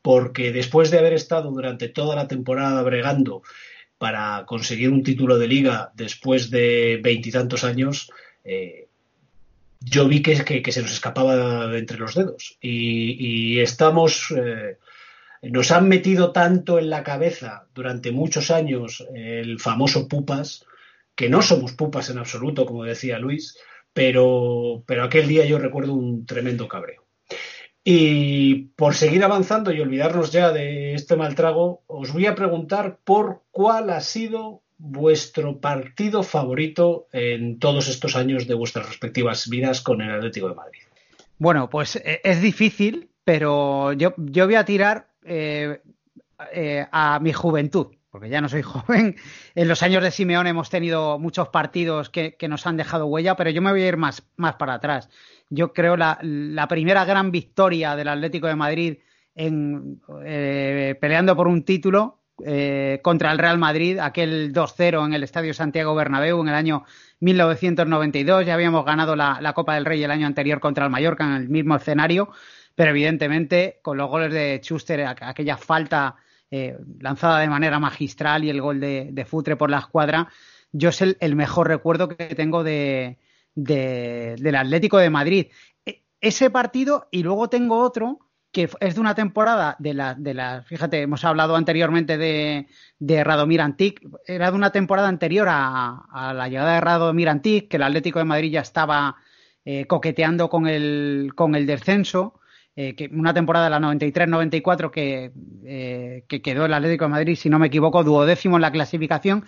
[0.00, 3.42] porque después de haber estado durante toda la temporada bregando
[3.98, 8.10] para conseguir un título de liga después de veintitantos años,
[8.44, 8.88] eh,
[9.80, 10.36] yo vi que,
[10.72, 12.58] se nos escapaba de entre los dedos.
[12.60, 14.78] Y, estamos eh,
[15.42, 20.64] nos han metido tanto en la cabeza durante muchos años el famoso pupas,
[21.16, 23.58] que no somos pupas en absoluto, como decía Luis,
[23.92, 27.04] pero, pero aquel día yo recuerdo un tremendo cabreo.
[27.84, 32.98] Y por seguir avanzando y olvidarnos ya de este mal trago, os voy a preguntar
[33.04, 39.80] por cuál ha sido vuestro partido favorito en todos estos años de vuestras respectivas vidas
[39.80, 40.80] con el Atlético de Madrid.
[41.38, 45.80] Bueno, pues eh, es difícil, pero yo, yo voy a tirar eh,
[46.52, 49.16] eh, a mi juventud, porque ya no soy joven.
[49.54, 53.50] En los años de Simeón hemos tenido muchos partidos que, nos han dejado huella, pero
[53.50, 55.08] yo me voy a ir más, más para atrás.
[55.50, 58.98] Yo creo la, la primera gran victoria del Atlético de Madrid
[59.34, 60.00] en,
[61.00, 65.94] peleando por un título eh, contra el Real Madrid, aquel 2-0 en el Estadio Santiago
[65.94, 66.84] Bernabéu en el año
[67.20, 68.46] 1992.
[68.46, 71.48] Ya habíamos ganado la, Copa del Rey el año anterior contra el Mallorca en el
[71.48, 72.30] mismo escenario,
[72.74, 76.16] pero evidentemente con los goles de Schuster, aquella falta
[76.50, 80.28] eh, lanzada de manera magistral y el gol de, Futre por la escuadra,
[80.72, 83.18] yo es el, mejor recuerdo que tengo de,
[83.54, 85.46] del Atlético de Madrid.
[85.86, 88.18] E, ese partido y luego tengo otro
[88.52, 92.66] que es de una temporada de la, de la fíjate, hemos hablado anteriormente de,
[92.98, 97.78] de Radomir Antic, era de una temporada anterior a, la llegada de Radomir Antic, que
[97.78, 99.16] el Atlético de Madrid ya estaba
[99.64, 102.40] eh, coqueteando con el, con el descenso,
[102.76, 105.32] eh, que una temporada de la 93-94 que,
[105.64, 109.44] eh, que quedó el Atlético de Madrid, si no me equivoco, duodécimo en la clasificación,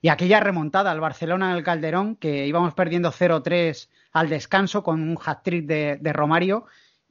[0.00, 5.00] y aquella remontada al Barcelona en el Calderón, que íbamos perdiendo 0-3 al descanso con
[5.00, 6.66] un hat-trick de, de Romario,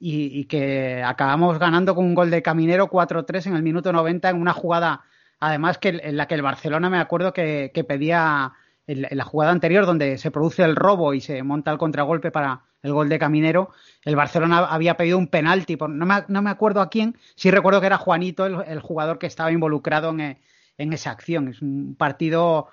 [0.06, 4.42] y, que acabamos ganando con un gol de Caminero 4-3 en el minuto 90 en
[4.42, 5.04] una jugada,
[5.40, 8.52] además que en la que el Barcelona me acuerdo que, pedía
[8.86, 12.64] en, la jugada anterior donde se produce el robo y se monta el contragolpe para
[12.84, 13.72] el gol de Caminero,
[14.04, 17.80] el Barcelona había pedido un penalti, no, me, no me acuerdo a quién, sí recuerdo
[17.80, 20.38] que era Juanito el, jugador que estaba involucrado en,
[20.78, 21.48] en esa acción.
[21.48, 22.68] Es un partido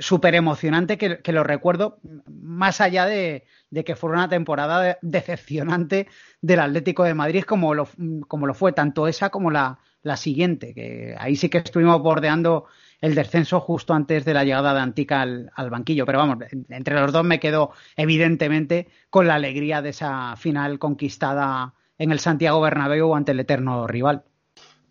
[0.00, 3.44] súper emocionante que, lo recuerdo, más allá de,
[3.84, 6.08] que fuera una temporada decepcionante
[6.40, 7.88] del Atlético de Madrid como lo,
[8.26, 12.66] como lo fue tanto esa como la, la siguiente, que ahí sí que estuvimos bordeando
[13.06, 16.04] el descenso justo antes de la llegada de Antica al, banquillo.
[16.04, 16.38] Pero vamos,
[16.68, 22.18] entre los dos me quedo evidentemente con la alegría de esa final conquistada en el
[22.18, 24.24] Santiago Bernabéu ante el eterno rival.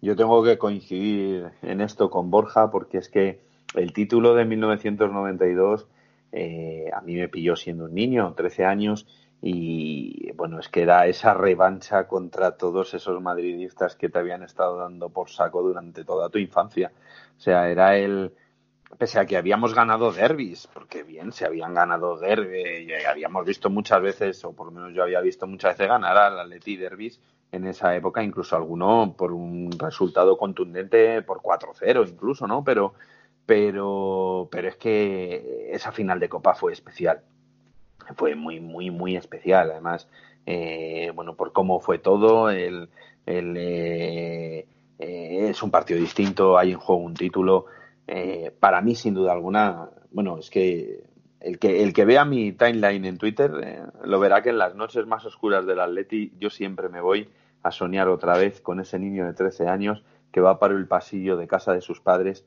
[0.02, 3.42] Yo tengo que coincidir en esto con Borja porque es que
[3.76, 5.88] el título de 1992
[6.32, 9.08] eh, a mí me pilló siendo un niño, 13 años,
[9.42, 14.78] y bueno, es que era esa revancha contra todos esos madridistas que te habían estado
[14.78, 16.92] dando por saco durante toda tu infancia.
[17.38, 18.32] O sea, era el,
[18.98, 23.70] pese a que habíamos ganado derbis, porque bien, se habían ganado derbis, y habíamos visto
[23.70, 27.20] muchas veces, o por lo menos yo había visto muchas veces ganar al Atleti derbis
[27.52, 32.64] en esa época, incluso alguno por un resultado contundente por 4-0 incluso, ¿no?
[32.64, 32.94] Pero,
[33.46, 37.22] pero, pero es que esa final de Copa fue especial.
[38.16, 39.72] Fue muy, muy, muy especial.
[39.72, 40.08] Además,
[40.46, 42.90] eh, bueno, por cómo fue todo, el,
[43.26, 44.68] el eh,
[45.00, 47.66] eh, es un partido distinto, hay en juego un título.
[48.60, 51.04] para mí, sin duda alguna, bueno, es que
[51.40, 53.52] el que, el que vea mi timeline en Twitter
[54.04, 57.30] lo verá que en las noches más oscuras del Atleti yo siempre me voy
[57.62, 61.38] a soñar otra vez con ese niño de 13 años que va para el pasillo
[61.38, 62.46] de casa de sus padres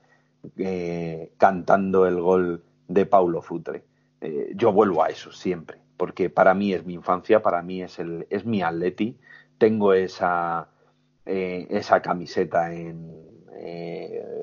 [0.56, 3.84] eh, cantando el gol de Paulo Futre.
[4.20, 7.98] Eh, yo vuelvo a eso siempre, porque para mí es mi infancia, para mí es,
[7.98, 9.16] el, es mi atleti.
[9.58, 10.68] Tengo esa,
[11.28, 13.16] eh, esa camiseta en,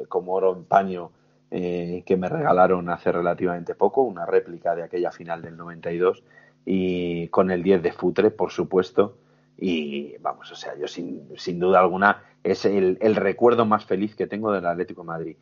[0.07, 1.11] como oro en paño
[1.49, 6.21] que me regalaron hace relativamente poco, una réplica de aquella final del 92
[6.65, 9.17] y con el 10 de Futre, por supuesto.
[9.57, 14.27] Y vamos, o sea, yo sin, sin duda alguna es el, recuerdo más feliz que
[14.27, 15.37] tengo del Atlético Madrid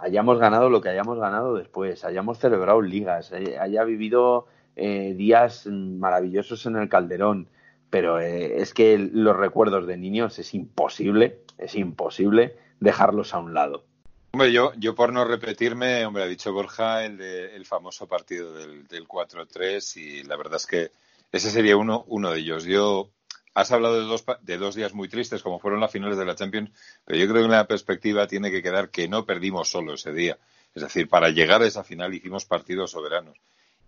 [0.00, 4.46] hayamos ganado lo que hayamos ganado después, hayamos celebrado ligas, eh, haya vivido
[4.76, 7.48] eh, días maravillosos en el Calderón,
[7.90, 13.52] pero eh, es que los recuerdos de niños es imposible, es imposible dejarlos a un
[13.52, 13.84] lado.
[14.32, 18.54] Hombre, yo, yo por no repetirme, hombre, ha dicho Borja el, de, el famoso partido
[18.54, 20.90] del, del 4-3 y la verdad es que
[21.32, 22.64] ese sería uno, uno de ellos.
[22.64, 23.10] Yo
[23.54, 26.36] has hablado de dos, de dos días muy tristes, como fueron las finales de la
[26.36, 26.70] Champions,
[27.04, 30.12] pero yo creo que en la perspectiva tiene que quedar que no perdimos solo ese
[30.12, 30.38] día.
[30.74, 33.36] Es decir, para llegar a esa final hicimos partidos soberanos.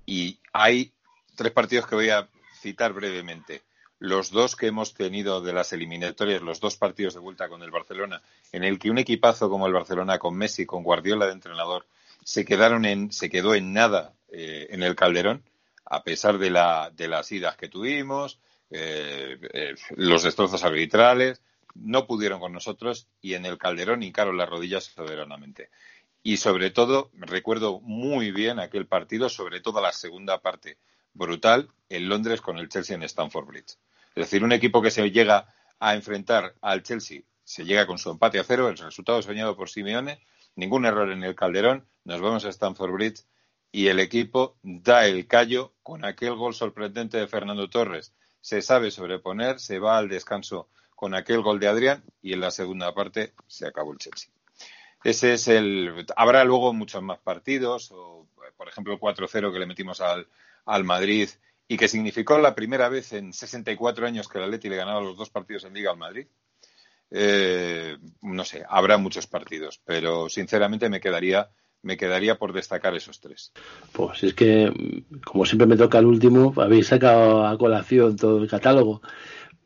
[0.04, 0.92] Y hay
[1.36, 2.28] tres partidos que voy a
[2.60, 3.62] citar brevemente.
[4.02, 7.70] Los dos que hemos tenido de las eliminatorias, los dos partidos de vuelta con el
[7.70, 8.20] Barcelona,
[8.50, 11.86] en el que un equipazo como el Barcelona con Messi, con Guardiola de entrenador,
[12.24, 15.44] se quedaron en, se quedó en nada eh, en el Calderón,
[15.84, 21.40] a pesar de, la, de las idas que tuvimos, eh, eh, los destrozos arbitrales,
[21.76, 25.70] no pudieron con nosotros y en el Calderón hincaron las rodillas soberanamente.
[26.24, 30.76] Y sobre todo, recuerdo muy bien aquel partido, sobre todo la segunda parte
[31.14, 33.76] brutal en Londres con el Chelsea en Stamford Bridge.
[34.14, 37.22] Es decir, un equipo que se llega a enfrentar al Chelsea.
[37.44, 40.20] Se llega con su empate a cero, el resultado soñado por Simeone,
[40.54, 43.24] ningún error en el Calderón, nos vamos a Stamford Bridge
[43.70, 48.14] y el equipo da el callo con aquel gol sorprendente de Fernando Torres.
[48.40, 52.50] Se sabe sobreponer, se va al descanso con aquel gol de Adrián y en la
[52.50, 54.30] segunda parte se acabó el Chelsea.
[55.04, 56.06] Ese es el.
[56.16, 58.26] Habrá luego muchos más partidos, o
[58.56, 60.28] por ejemplo el 4-0 que le metimos al,
[60.66, 61.28] al Madrid
[61.68, 65.16] y que significó la primera vez en 64 años que el Atleti le ganaba los
[65.16, 66.26] dos partidos en Liga al Madrid.
[67.10, 71.50] Eh, no sé, habrá muchos partidos, pero sinceramente me quedaría
[71.82, 73.52] me quedaría por destacar esos tres.
[73.92, 78.48] Pues es que, como siempre me toca el último, habéis sacado a colación todo el
[78.48, 79.02] catálogo,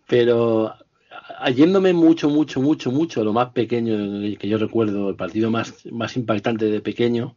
[0.08, 0.74] pero
[1.54, 3.96] yéndome mucho, mucho, mucho, mucho, lo más pequeño
[4.38, 7.36] que yo recuerdo, el partido más, más impactante de pequeño,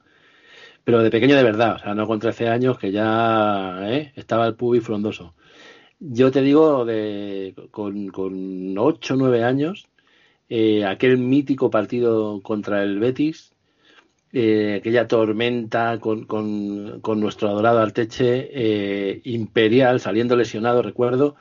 [0.83, 4.11] pero de pequeño de verdad, o sea, no con 13 años que ya ¿eh?
[4.15, 5.35] estaba el pubi frondoso.
[5.99, 9.89] Yo te digo, de, con, con 8 o 9 años,
[10.49, 13.53] eh, aquel mítico partido contra el Betis,
[14.31, 21.35] eh, aquella tormenta con, con, con, nuestro adorado Arteche eh, imperial saliendo lesionado, recuerdo.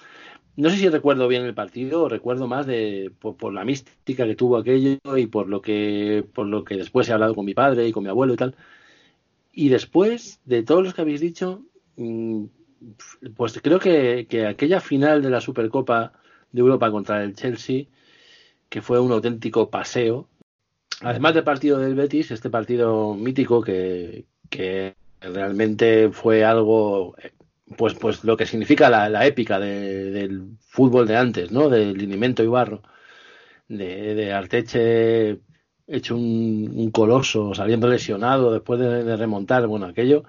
[0.56, 4.56] No sé si recuerdo bien el partido recuerdo más de por, la mística que tuvo
[4.56, 7.93] aquello y por lo que por lo que después he hablado con mi padre y
[7.93, 8.56] con mi abuelo y tal.
[9.60, 11.64] Y después de todos los que habéis dicho,
[11.97, 12.44] mm,
[13.35, 16.12] pues creo que, que aquella final de la Supercopa
[16.52, 17.86] de Europa contra el Chelsea,
[18.68, 20.28] que fue un auténtico paseo,
[21.01, 24.26] además del partido del Betis, este partido mítico que,
[25.20, 27.16] realmente fue algo,
[27.76, 31.68] pues, pues lo que significa la, épica del fútbol de antes, ¿no?
[31.68, 32.85] Del linimento y barro,
[33.66, 35.40] de, Arteche
[35.89, 40.24] hecho un, coloso, saliendo lesionado después de, remontar, bueno, aquello,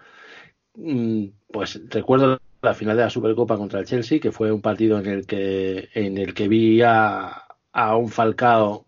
[0.76, 5.00] mm, pues recuerdo la final de la Supercopa contra el Chelsea, que fue un partido
[5.00, 8.86] en el que, en el que vi a, a un Falcao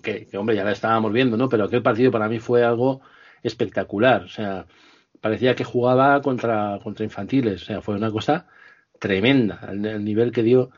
[0.00, 1.48] que, hombre, ya la estábamos viendo, ¿no?
[1.48, 3.02] Pero aquel partido para mí fue algo
[3.42, 4.22] espectacular.
[4.24, 4.66] O sea,
[5.20, 7.62] parecía que jugaba contra, contra infantiles.
[7.62, 8.46] O sea, fue una cosa
[8.98, 10.70] tremenda el, nivel que dio.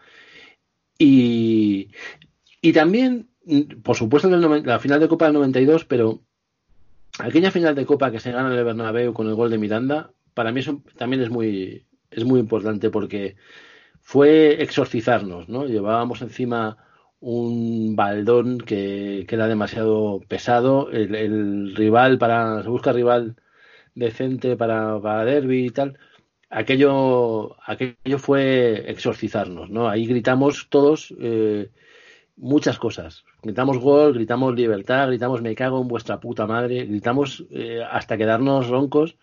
[0.98, 1.90] Y,
[2.60, 3.28] y también,
[3.82, 6.20] por supuesto, la final de Copa del 92, pero
[7.18, 10.12] aquella final de Copa que se gana en el Bernabéu con el gol de Miranda,
[10.34, 13.36] para mí eso también es muy, es muy importante porque
[14.00, 15.66] fue exorcizarnos, ¿no?
[15.66, 16.76] Llevábamos encima
[17.20, 20.90] un baldón que queda demasiado pesado.
[20.90, 22.62] El, rival para.
[22.62, 23.36] Se busca rival
[23.94, 25.98] decente para, para derby y tal.
[26.50, 29.88] Aquello, aquello fue exorcizarnos, ¿no?
[29.88, 31.70] Ahí gritamos todos eh,
[32.36, 33.24] muchas cosas.
[33.44, 38.68] Gritamos gol, gritamos libertad, gritamos me cago en vuestra puta madre, gritamos eh, hasta quedarnos
[38.68, 39.18] roncos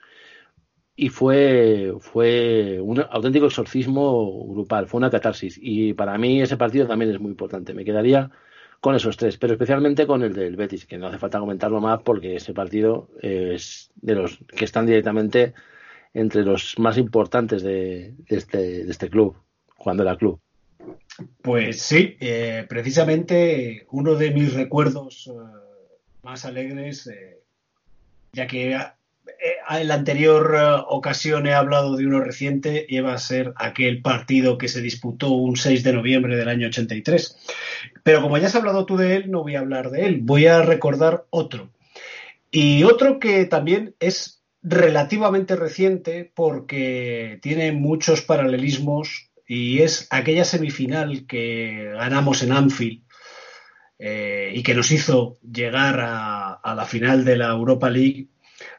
[0.96, 5.58] y fue, fue un auténtico exorcismo grupal, fue una catarsis.
[5.60, 7.74] Y para mí ese partido también es muy importante.
[7.74, 8.30] Me quedaría
[8.80, 12.02] con esos tres, pero especialmente con el del Betis, que no hace falta comentarlo más
[12.04, 15.56] porque ese partido es de los que están directamente
[16.14, 19.36] entre los más importantes de, este, de este club,
[19.78, 20.40] cuando era club.
[21.42, 25.32] Pues sí, eh, precisamente uno de mis recuerdos eh,
[26.24, 27.40] más alegres, eh,
[28.34, 28.78] ya que
[29.70, 34.68] en la anterior ocasión he hablado de uno reciente va a ser aquel partido que
[34.68, 37.38] se disputó un 6 de noviembre del año 83.
[38.04, 40.48] Pero como ya has hablado tú de él, no voy a hablar de él, voy
[40.48, 41.70] a recordar otro.
[42.52, 51.26] Y otro que también es relativamente reciente porque tiene muchos paralelismos y es aquella semifinal
[51.28, 53.02] que ganamos en Anfield
[54.00, 58.30] eh, y que nos hizo llegar a la final de la Europa League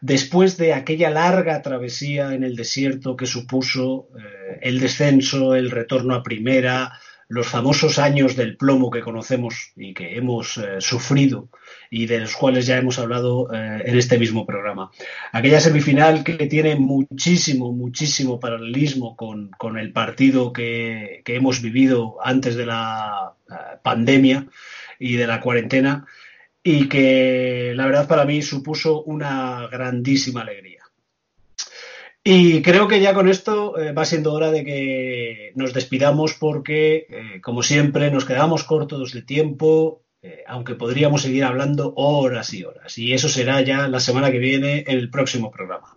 [0.01, 6.15] después de aquella larga travesía en el desierto que supuso eh, el descenso, el retorno
[6.15, 6.99] a primera,
[7.33, 11.49] los famosos años del plomo que conocemos y que hemos eh, sufrido
[11.91, 14.91] y de los cuales ya hemos hablado eh, en este mismo programa.
[15.33, 22.55] Aquella semifinal que tiene muchísimo, muchísimo paralelismo con, el partido que, que, hemos vivido antes
[22.55, 23.33] de la
[23.83, 24.47] pandemia
[24.99, 26.05] y de la cuarentena
[26.63, 30.82] y que la verdad para mí supuso una grandísima alegría.
[32.25, 37.07] Y creo que ya con esto eh, va siendo hora de que nos despidamos porque,
[37.11, 42.63] eh, como siempre, nos quedamos cortos de tiempo, eh, aunque podríamos seguir hablando horas y
[42.63, 42.97] horas.
[42.97, 45.97] Y eso será ya la semana que viene en el próximo programa.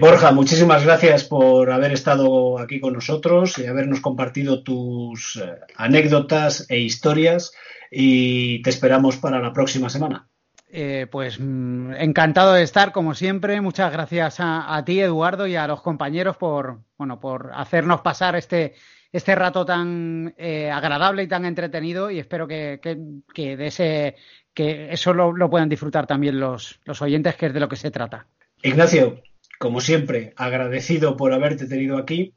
[0.00, 5.42] Borja, muchísimas gracias por haber estado aquí con nosotros y habernos compartido tus
[5.76, 7.52] anécdotas e historias
[7.90, 10.28] y te esperamos para la próxima semana.
[10.74, 13.60] Eh, pues mm, encantado de estar como siempre.
[13.60, 18.74] Muchas gracias a, ti, Eduardo, y a los compañeros por bueno por hacernos pasar este
[19.12, 24.16] este rato tan eh, agradable y tan entretenido y espero que, de ese
[24.54, 27.90] que eso lo, puedan disfrutar también los, los oyentes, que es de lo que se
[27.90, 28.26] trata.
[28.62, 29.20] Ignacio,
[29.58, 32.32] como siempre, agradecido por haberte tenido aquí,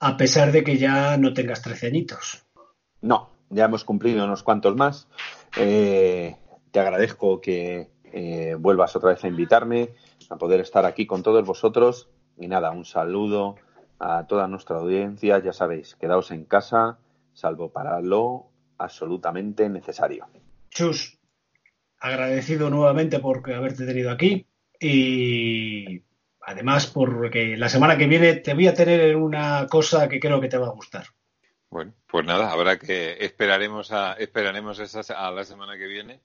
[0.00, 2.44] a pesar de que ya no tengas trece añitos.
[3.00, 5.06] No, ya hemos cumplido unos cuantos más.
[5.56, 6.34] Eh,
[6.70, 9.90] te agradezco que eh, vuelvas otra vez a invitarme,
[10.30, 12.08] a poder estar aquí con todos vosotros.
[12.38, 13.56] Y nada, un saludo
[13.98, 15.38] a toda nuestra audiencia.
[15.38, 16.98] Ya sabéis, quedaos en casa,
[17.32, 18.46] salvo para lo
[18.78, 20.26] absolutamente necesario.
[20.70, 21.18] Chus,
[21.98, 24.46] agradecido nuevamente por haberte tenido aquí
[24.80, 26.02] y
[26.40, 30.48] además porque la semana que viene te voy a tener una cosa que creo que
[30.48, 31.06] te va a gustar.
[31.70, 34.80] Bueno, pues nada, habrá que esperaremos a esperaremos
[35.10, 36.20] a la semana que viene,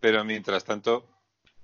[0.00, 1.06] pero mientras tanto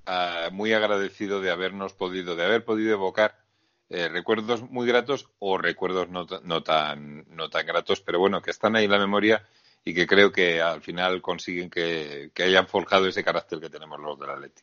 [0.07, 3.43] ah, muy agradecido de habernos podido de haber podido evocar
[3.89, 8.51] eh, recuerdos muy gratos o recuerdos no, no, tan no tan gratos, pero bueno que
[8.51, 9.47] están ahí en la memoria
[9.85, 14.01] y que creo que al final consiguen que, que hayan forjado ese carácter que tenemos
[14.01, 14.63] los del Atleti.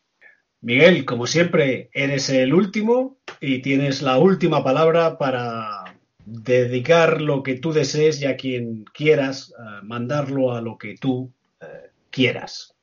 [0.61, 5.83] Miguel, como siempre, eres el último y tienes la última palabra para
[6.25, 11.31] dedicar lo que tú desees y a quien quieras, eh, mandarlo a lo que tú
[11.61, 12.75] eh, quieras.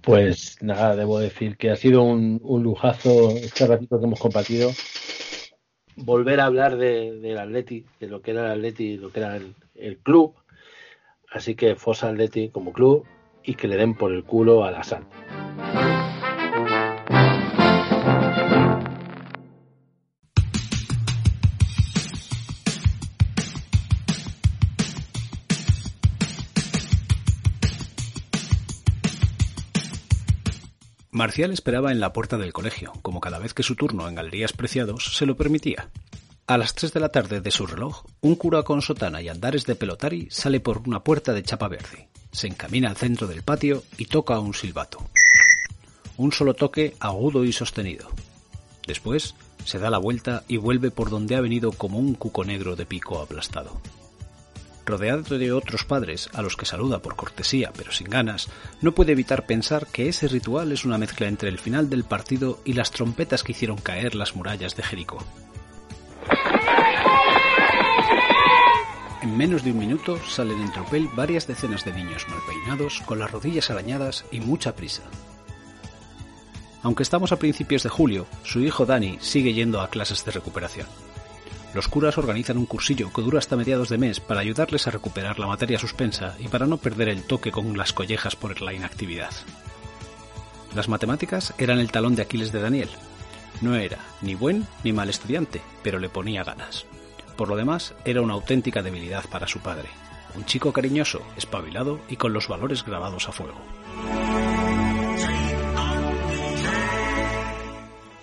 [0.00, 4.70] Pues nada, debo decir que ha sido un, lujazo este ratito que hemos compartido.
[5.96, 9.98] Volver a hablar del Atleti, de lo que era el Atleti, lo que era el,
[9.98, 10.34] club.
[11.30, 13.04] Así que Fosa Atleti como club
[13.42, 15.06] y que le den por el culo a la sal.
[31.14, 34.52] Marcial esperaba en la puerta del colegio, como cada vez que su turno en Galerías
[34.52, 35.88] Preciados se lo permitía.
[36.48, 39.64] A las tres de la tarde de su reloj, un cura con sotana y andares
[39.64, 43.84] de pelotari sale por una puerta de chapa verde, se encamina al centro del patio
[43.96, 45.08] y toca un silbato.
[46.16, 48.08] Un solo toque agudo y sostenido.
[48.84, 52.74] Después se da la vuelta y vuelve por donde ha venido como un cuco negro
[52.74, 53.80] de pico aplastado.
[54.86, 58.48] Rodeado de otros padres, a los que saluda por cortesía pero sin ganas,
[58.82, 62.60] no puede evitar pensar que ese ritual es una mezcla entre el final del partido
[62.64, 65.24] y las trompetas que hicieron caer las murallas de Jericó.
[69.22, 73.18] En menos de un minuto salen en tropel varias decenas de niños mal peinados, con
[73.18, 75.02] las rodillas arañadas y mucha prisa.
[76.82, 80.86] Aunque estamos a principios de julio, su hijo Dani sigue yendo a clases de recuperación.
[81.74, 85.40] Los curas organizan un cursillo que dura hasta mediados de mes para ayudarles a recuperar
[85.40, 89.32] la materia suspensa y para no perder el toque con las collejas por la inactividad.
[90.74, 92.90] Las matemáticas eran el talón de Aquiles de Daniel.
[93.60, 96.86] No era ni buen ni mal estudiante, pero le ponía ganas.
[97.36, 99.88] Por lo demás, era una auténtica debilidad para su padre.
[100.36, 103.60] Un chico cariñoso, espabilado y con los valores grabados a fuego.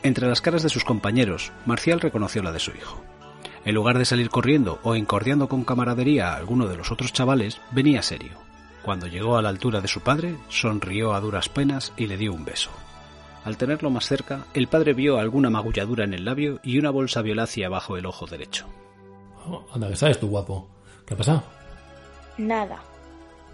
[0.04, 3.04] Entre las caras de sus compañeros, Marcial reconoció la de su hijo.
[3.64, 7.62] En lugar de salir corriendo o encordiando con camaradería a alguno de los otros chavales,
[7.72, 8.32] venía serio.
[8.82, 12.34] Cuando llegó a la altura de su padre, sonrió a duras penas y le dio
[12.34, 12.72] un beso.
[13.44, 17.22] Al tenerlo más cerca, el padre vio alguna magulladura en el labio y una bolsa
[17.22, 18.66] violácea bajo el ojo derecho.
[19.46, 20.68] Oh, anda, que sabes tú, guapo.
[21.06, 21.44] ¿Qué ha pasado?
[22.38, 22.82] Nada.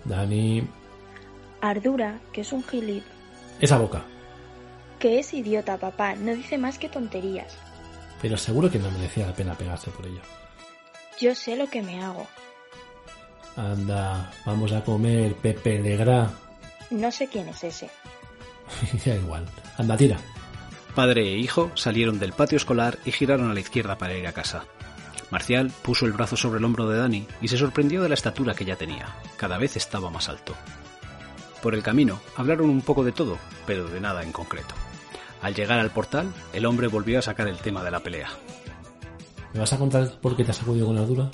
[0.05, 0.65] Dani.
[1.59, 3.03] Ardura, que es un gilip.
[3.59, 4.03] Esa boca.
[4.99, 6.15] Que es idiota, papá.
[6.15, 7.57] No dice más que tonterías
[8.21, 10.21] pero seguro que no merecía la pena pegarse por ello.
[11.19, 12.27] Yo sé lo que me hago.
[13.55, 16.29] Anda, vamos a comer Pepe Legra.
[16.91, 17.89] No sé quién es ese.
[19.05, 19.45] da igual.
[19.77, 20.17] Anda, tira.
[20.93, 24.33] Padre e hijo salieron del patio escolar y giraron a la izquierda para ir a
[24.33, 24.65] casa.
[25.29, 28.53] Marcial puso el brazo sobre el hombro de Dani y se sorprendió de la estatura
[28.53, 29.07] que ya tenía.
[29.35, 30.55] Cada vez estaba más alto.
[31.61, 34.73] Por el camino hablaron un poco de todo, pero de nada en concreto.
[35.41, 38.29] Al llegar al portal, el hombre volvió a sacar el tema de la pelea.
[39.53, 41.31] ¿Me vas a contar por qué te has sacudido con la dura?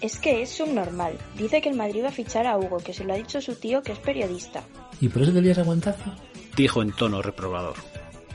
[0.00, 1.14] Es que es subnormal.
[1.36, 3.54] Dice que el Madrid va a fichar a Hugo, que se lo ha dicho su
[3.54, 4.62] tío, que es periodista.
[5.00, 6.14] ¿Y por eso te lías aguantazo?
[6.56, 7.76] Dijo en tono reprobador.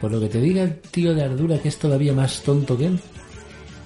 [0.02, 2.88] Por lo que te diga el tío de Ardura que es todavía más tonto que
[2.88, 3.00] él.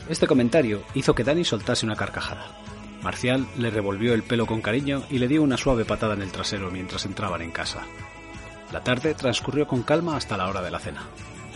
[0.09, 2.57] Este comentario hizo que Dani soltase una carcajada.
[3.03, 6.31] Marcial le revolvió el pelo con cariño y le dio una suave patada en el
[6.31, 7.83] trasero mientras entraban en casa.
[8.71, 11.07] La tarde transcurrió con calma hasta la hora de la cena.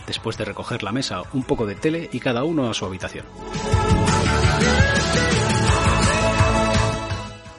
[0.06, 3.26] Después de recoger la mesa, un poco de tele y cada uno a su habitación.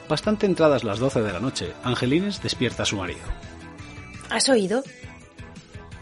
[0.08, 3.22] Bastante entradas las 12 de la noche, Angelines despierta a su marido.
[4.28, 4.82] ¿Has oído?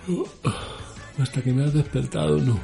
[0.09, 0.27] Oh,
[1.21, 2.59] hasta que me has despertado, no.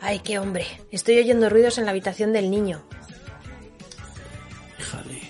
[0.00, 0.66] Ay, qué hombre.
[0.90, 2.82] Estoy oyendo ruidos en la habitación del niño.
[4.78, 5.20] Híjale.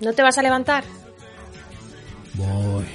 [0.00, 0.84] ¿No te vas a levantar?
[2.34, 2.86] Voy.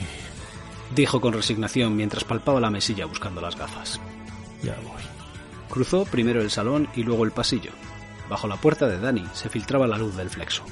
[0.95, 3.99] Dijo con resignación mientras palpaba la mesilla buscando las gafas.
[4.63, 5.03] Ya voy.
[5.69, 7.71] Cruzó primero el salón y luego el pasillo.
[8.29, 10.63] Bajo la puerta de Dani se filtraba la luz del flexo.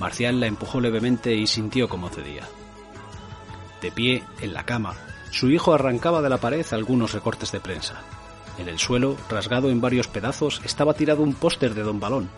[0.00, 2.48] Marcial la empujó levemente y sintió cómo cedía.
[3.80, 4.94] De pie, en la cama,
[5.30, 8.02] su hijo arrancaba de la pared algunos recortes de prensa.
[8.58, 12.30] En el suelo, rasgado en varios pedazos, estaba tirado un póster de Don Balón.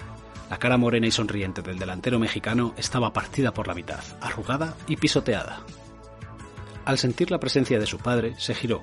[0.55, 4.95] La cara morena y sonriente del delantero mexicano estaba partida por la mitad, arrugada y
[4.95, 5.63] pisoteada.
[6.85, 8.81] Al sentir la presencia de su padre, se giró.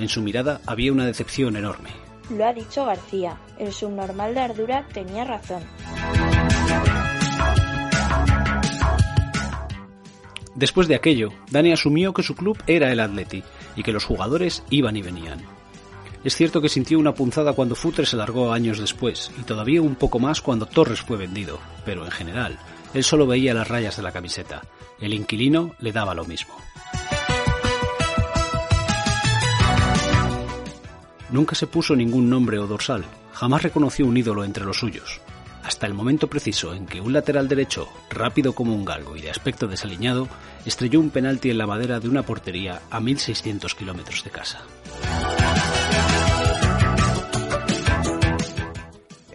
[0.00, 1.90] En su mirada había una decepción enorme.
[2.28, 3.36] Lo ha dicho García.
[3.56, 5.62] El subnormal de Ardura tenía razón.
[10.56, 13.44] Después de aquello, Dani asumió que su club era el Atleti
[13.76, 15.55] y que los jugadores iban y venían.
[16.26, 19.94] Es cierto que sintió una punzada cuando Futre se largó años después y todavía un
[19.94, 22.58] poco más cuando Torres fue vendido, pero en general,
[22.94, 24.62] él solo veía las rayas de la camiseta.
[24.98, 26.56] El inquilino le daba lo mismo.
[31.30, 35.20] Nunca se puso ningún nombre o dorsal, jamás reconoció un ídolo entre los suyos,
[35.62, 39.30] hasta el momento preciso en que un lateral derecho, rápido como un galgo y de
[39.30, 40.26] aspecto desaliñado,
[40.64, 44.62] estrelló un penalti en la madera de una portería a 1600 kilómetros de casa.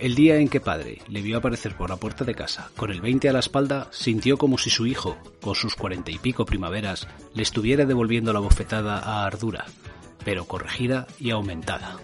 [0.02, 3.02] El día en que padre le vio aparecer por la puerta de casa, con el
[3.02, 7.08] 20 a la espalda, sintió como si su hijo, con sus cuarenta y pico primaveras,
[7.36, 9.64] le estuviera devolviendo la bofetada a Ardura,
[10.26, 12.00] pero corregida y aumentada.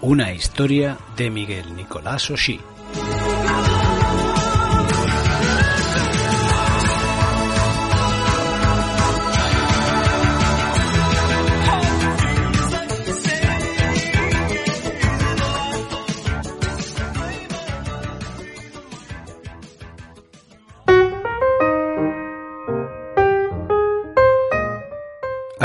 [0.00, 2.60] Una historia de Miguel Nicolás Oshí.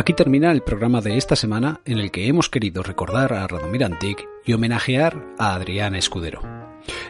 [0.04, 3.86] Aquí termina el programa de esta semana en el que hemos querido recordar a Radomir
[3.86, 6.42] Antic y homenajear a Adrián Escudero.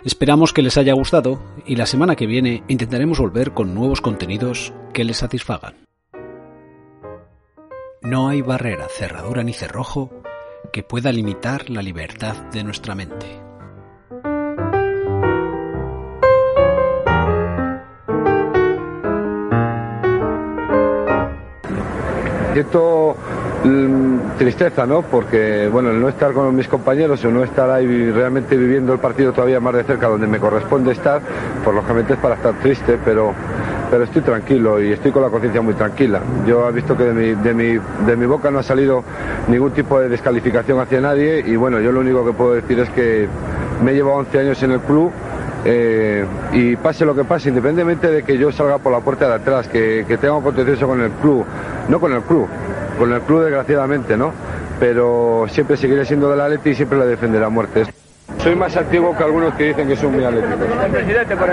[0.05, 4.75] Esperamos que les haya gustado y la semana que viene intentaremos volver con nuevos contenidos
[4.93, 5.73] que les satisfagan.
[8.03, 10.11] No hay barrera, cerradura ni cerrojo
[10.71, 13.25] que pueda limitar la libertad de nuestra mente.
[22.53, 23.15] Siento
[23.63, 25.01] mm, tristeza, ¿no?
[25.01, 28.99] Porque, bueno, el no estar con mis compañeros, el no estar ahí realmente viviendo el
[28.99, 31.19] partido todavía más de cerca donde me corresponde estar,
[31.65, 33.33] por lógicamente es para estar triste, pero,
[33.89, 36.21] pero estoy tranquilo y estoy con la conciencia muy tranquila.
[36.45, 39.03] Yo he visto que de mi, de, mi, de mi boca no ha salido
[39.47, 42.89] ningún tipo de descalificación hacia nadie y, bueno, yo lo único que puedo decir es
[42.91, 43.27] que
[43.83, 45.11] me he llevado 11 años en el club
[45.65, 49.35] eh, y pase lo que pase, independientemente de que yo salga por la puerta de
[49.35, 51.45] atrás, que, que tenga un contencioso con el club,
[51.87, 52.47] no con el club,
[52.97, 54.31] con el club desgraciadamente, ¿no?
[54.79, 57.85] Pero siempre seguiré siendo del Atleti y siempre le defenderé a muerte.
[58.39, 60.67] Soy más antiguo que algunos que dicen que son muy atléticos.
[60.91, 61.49] Presidente, por.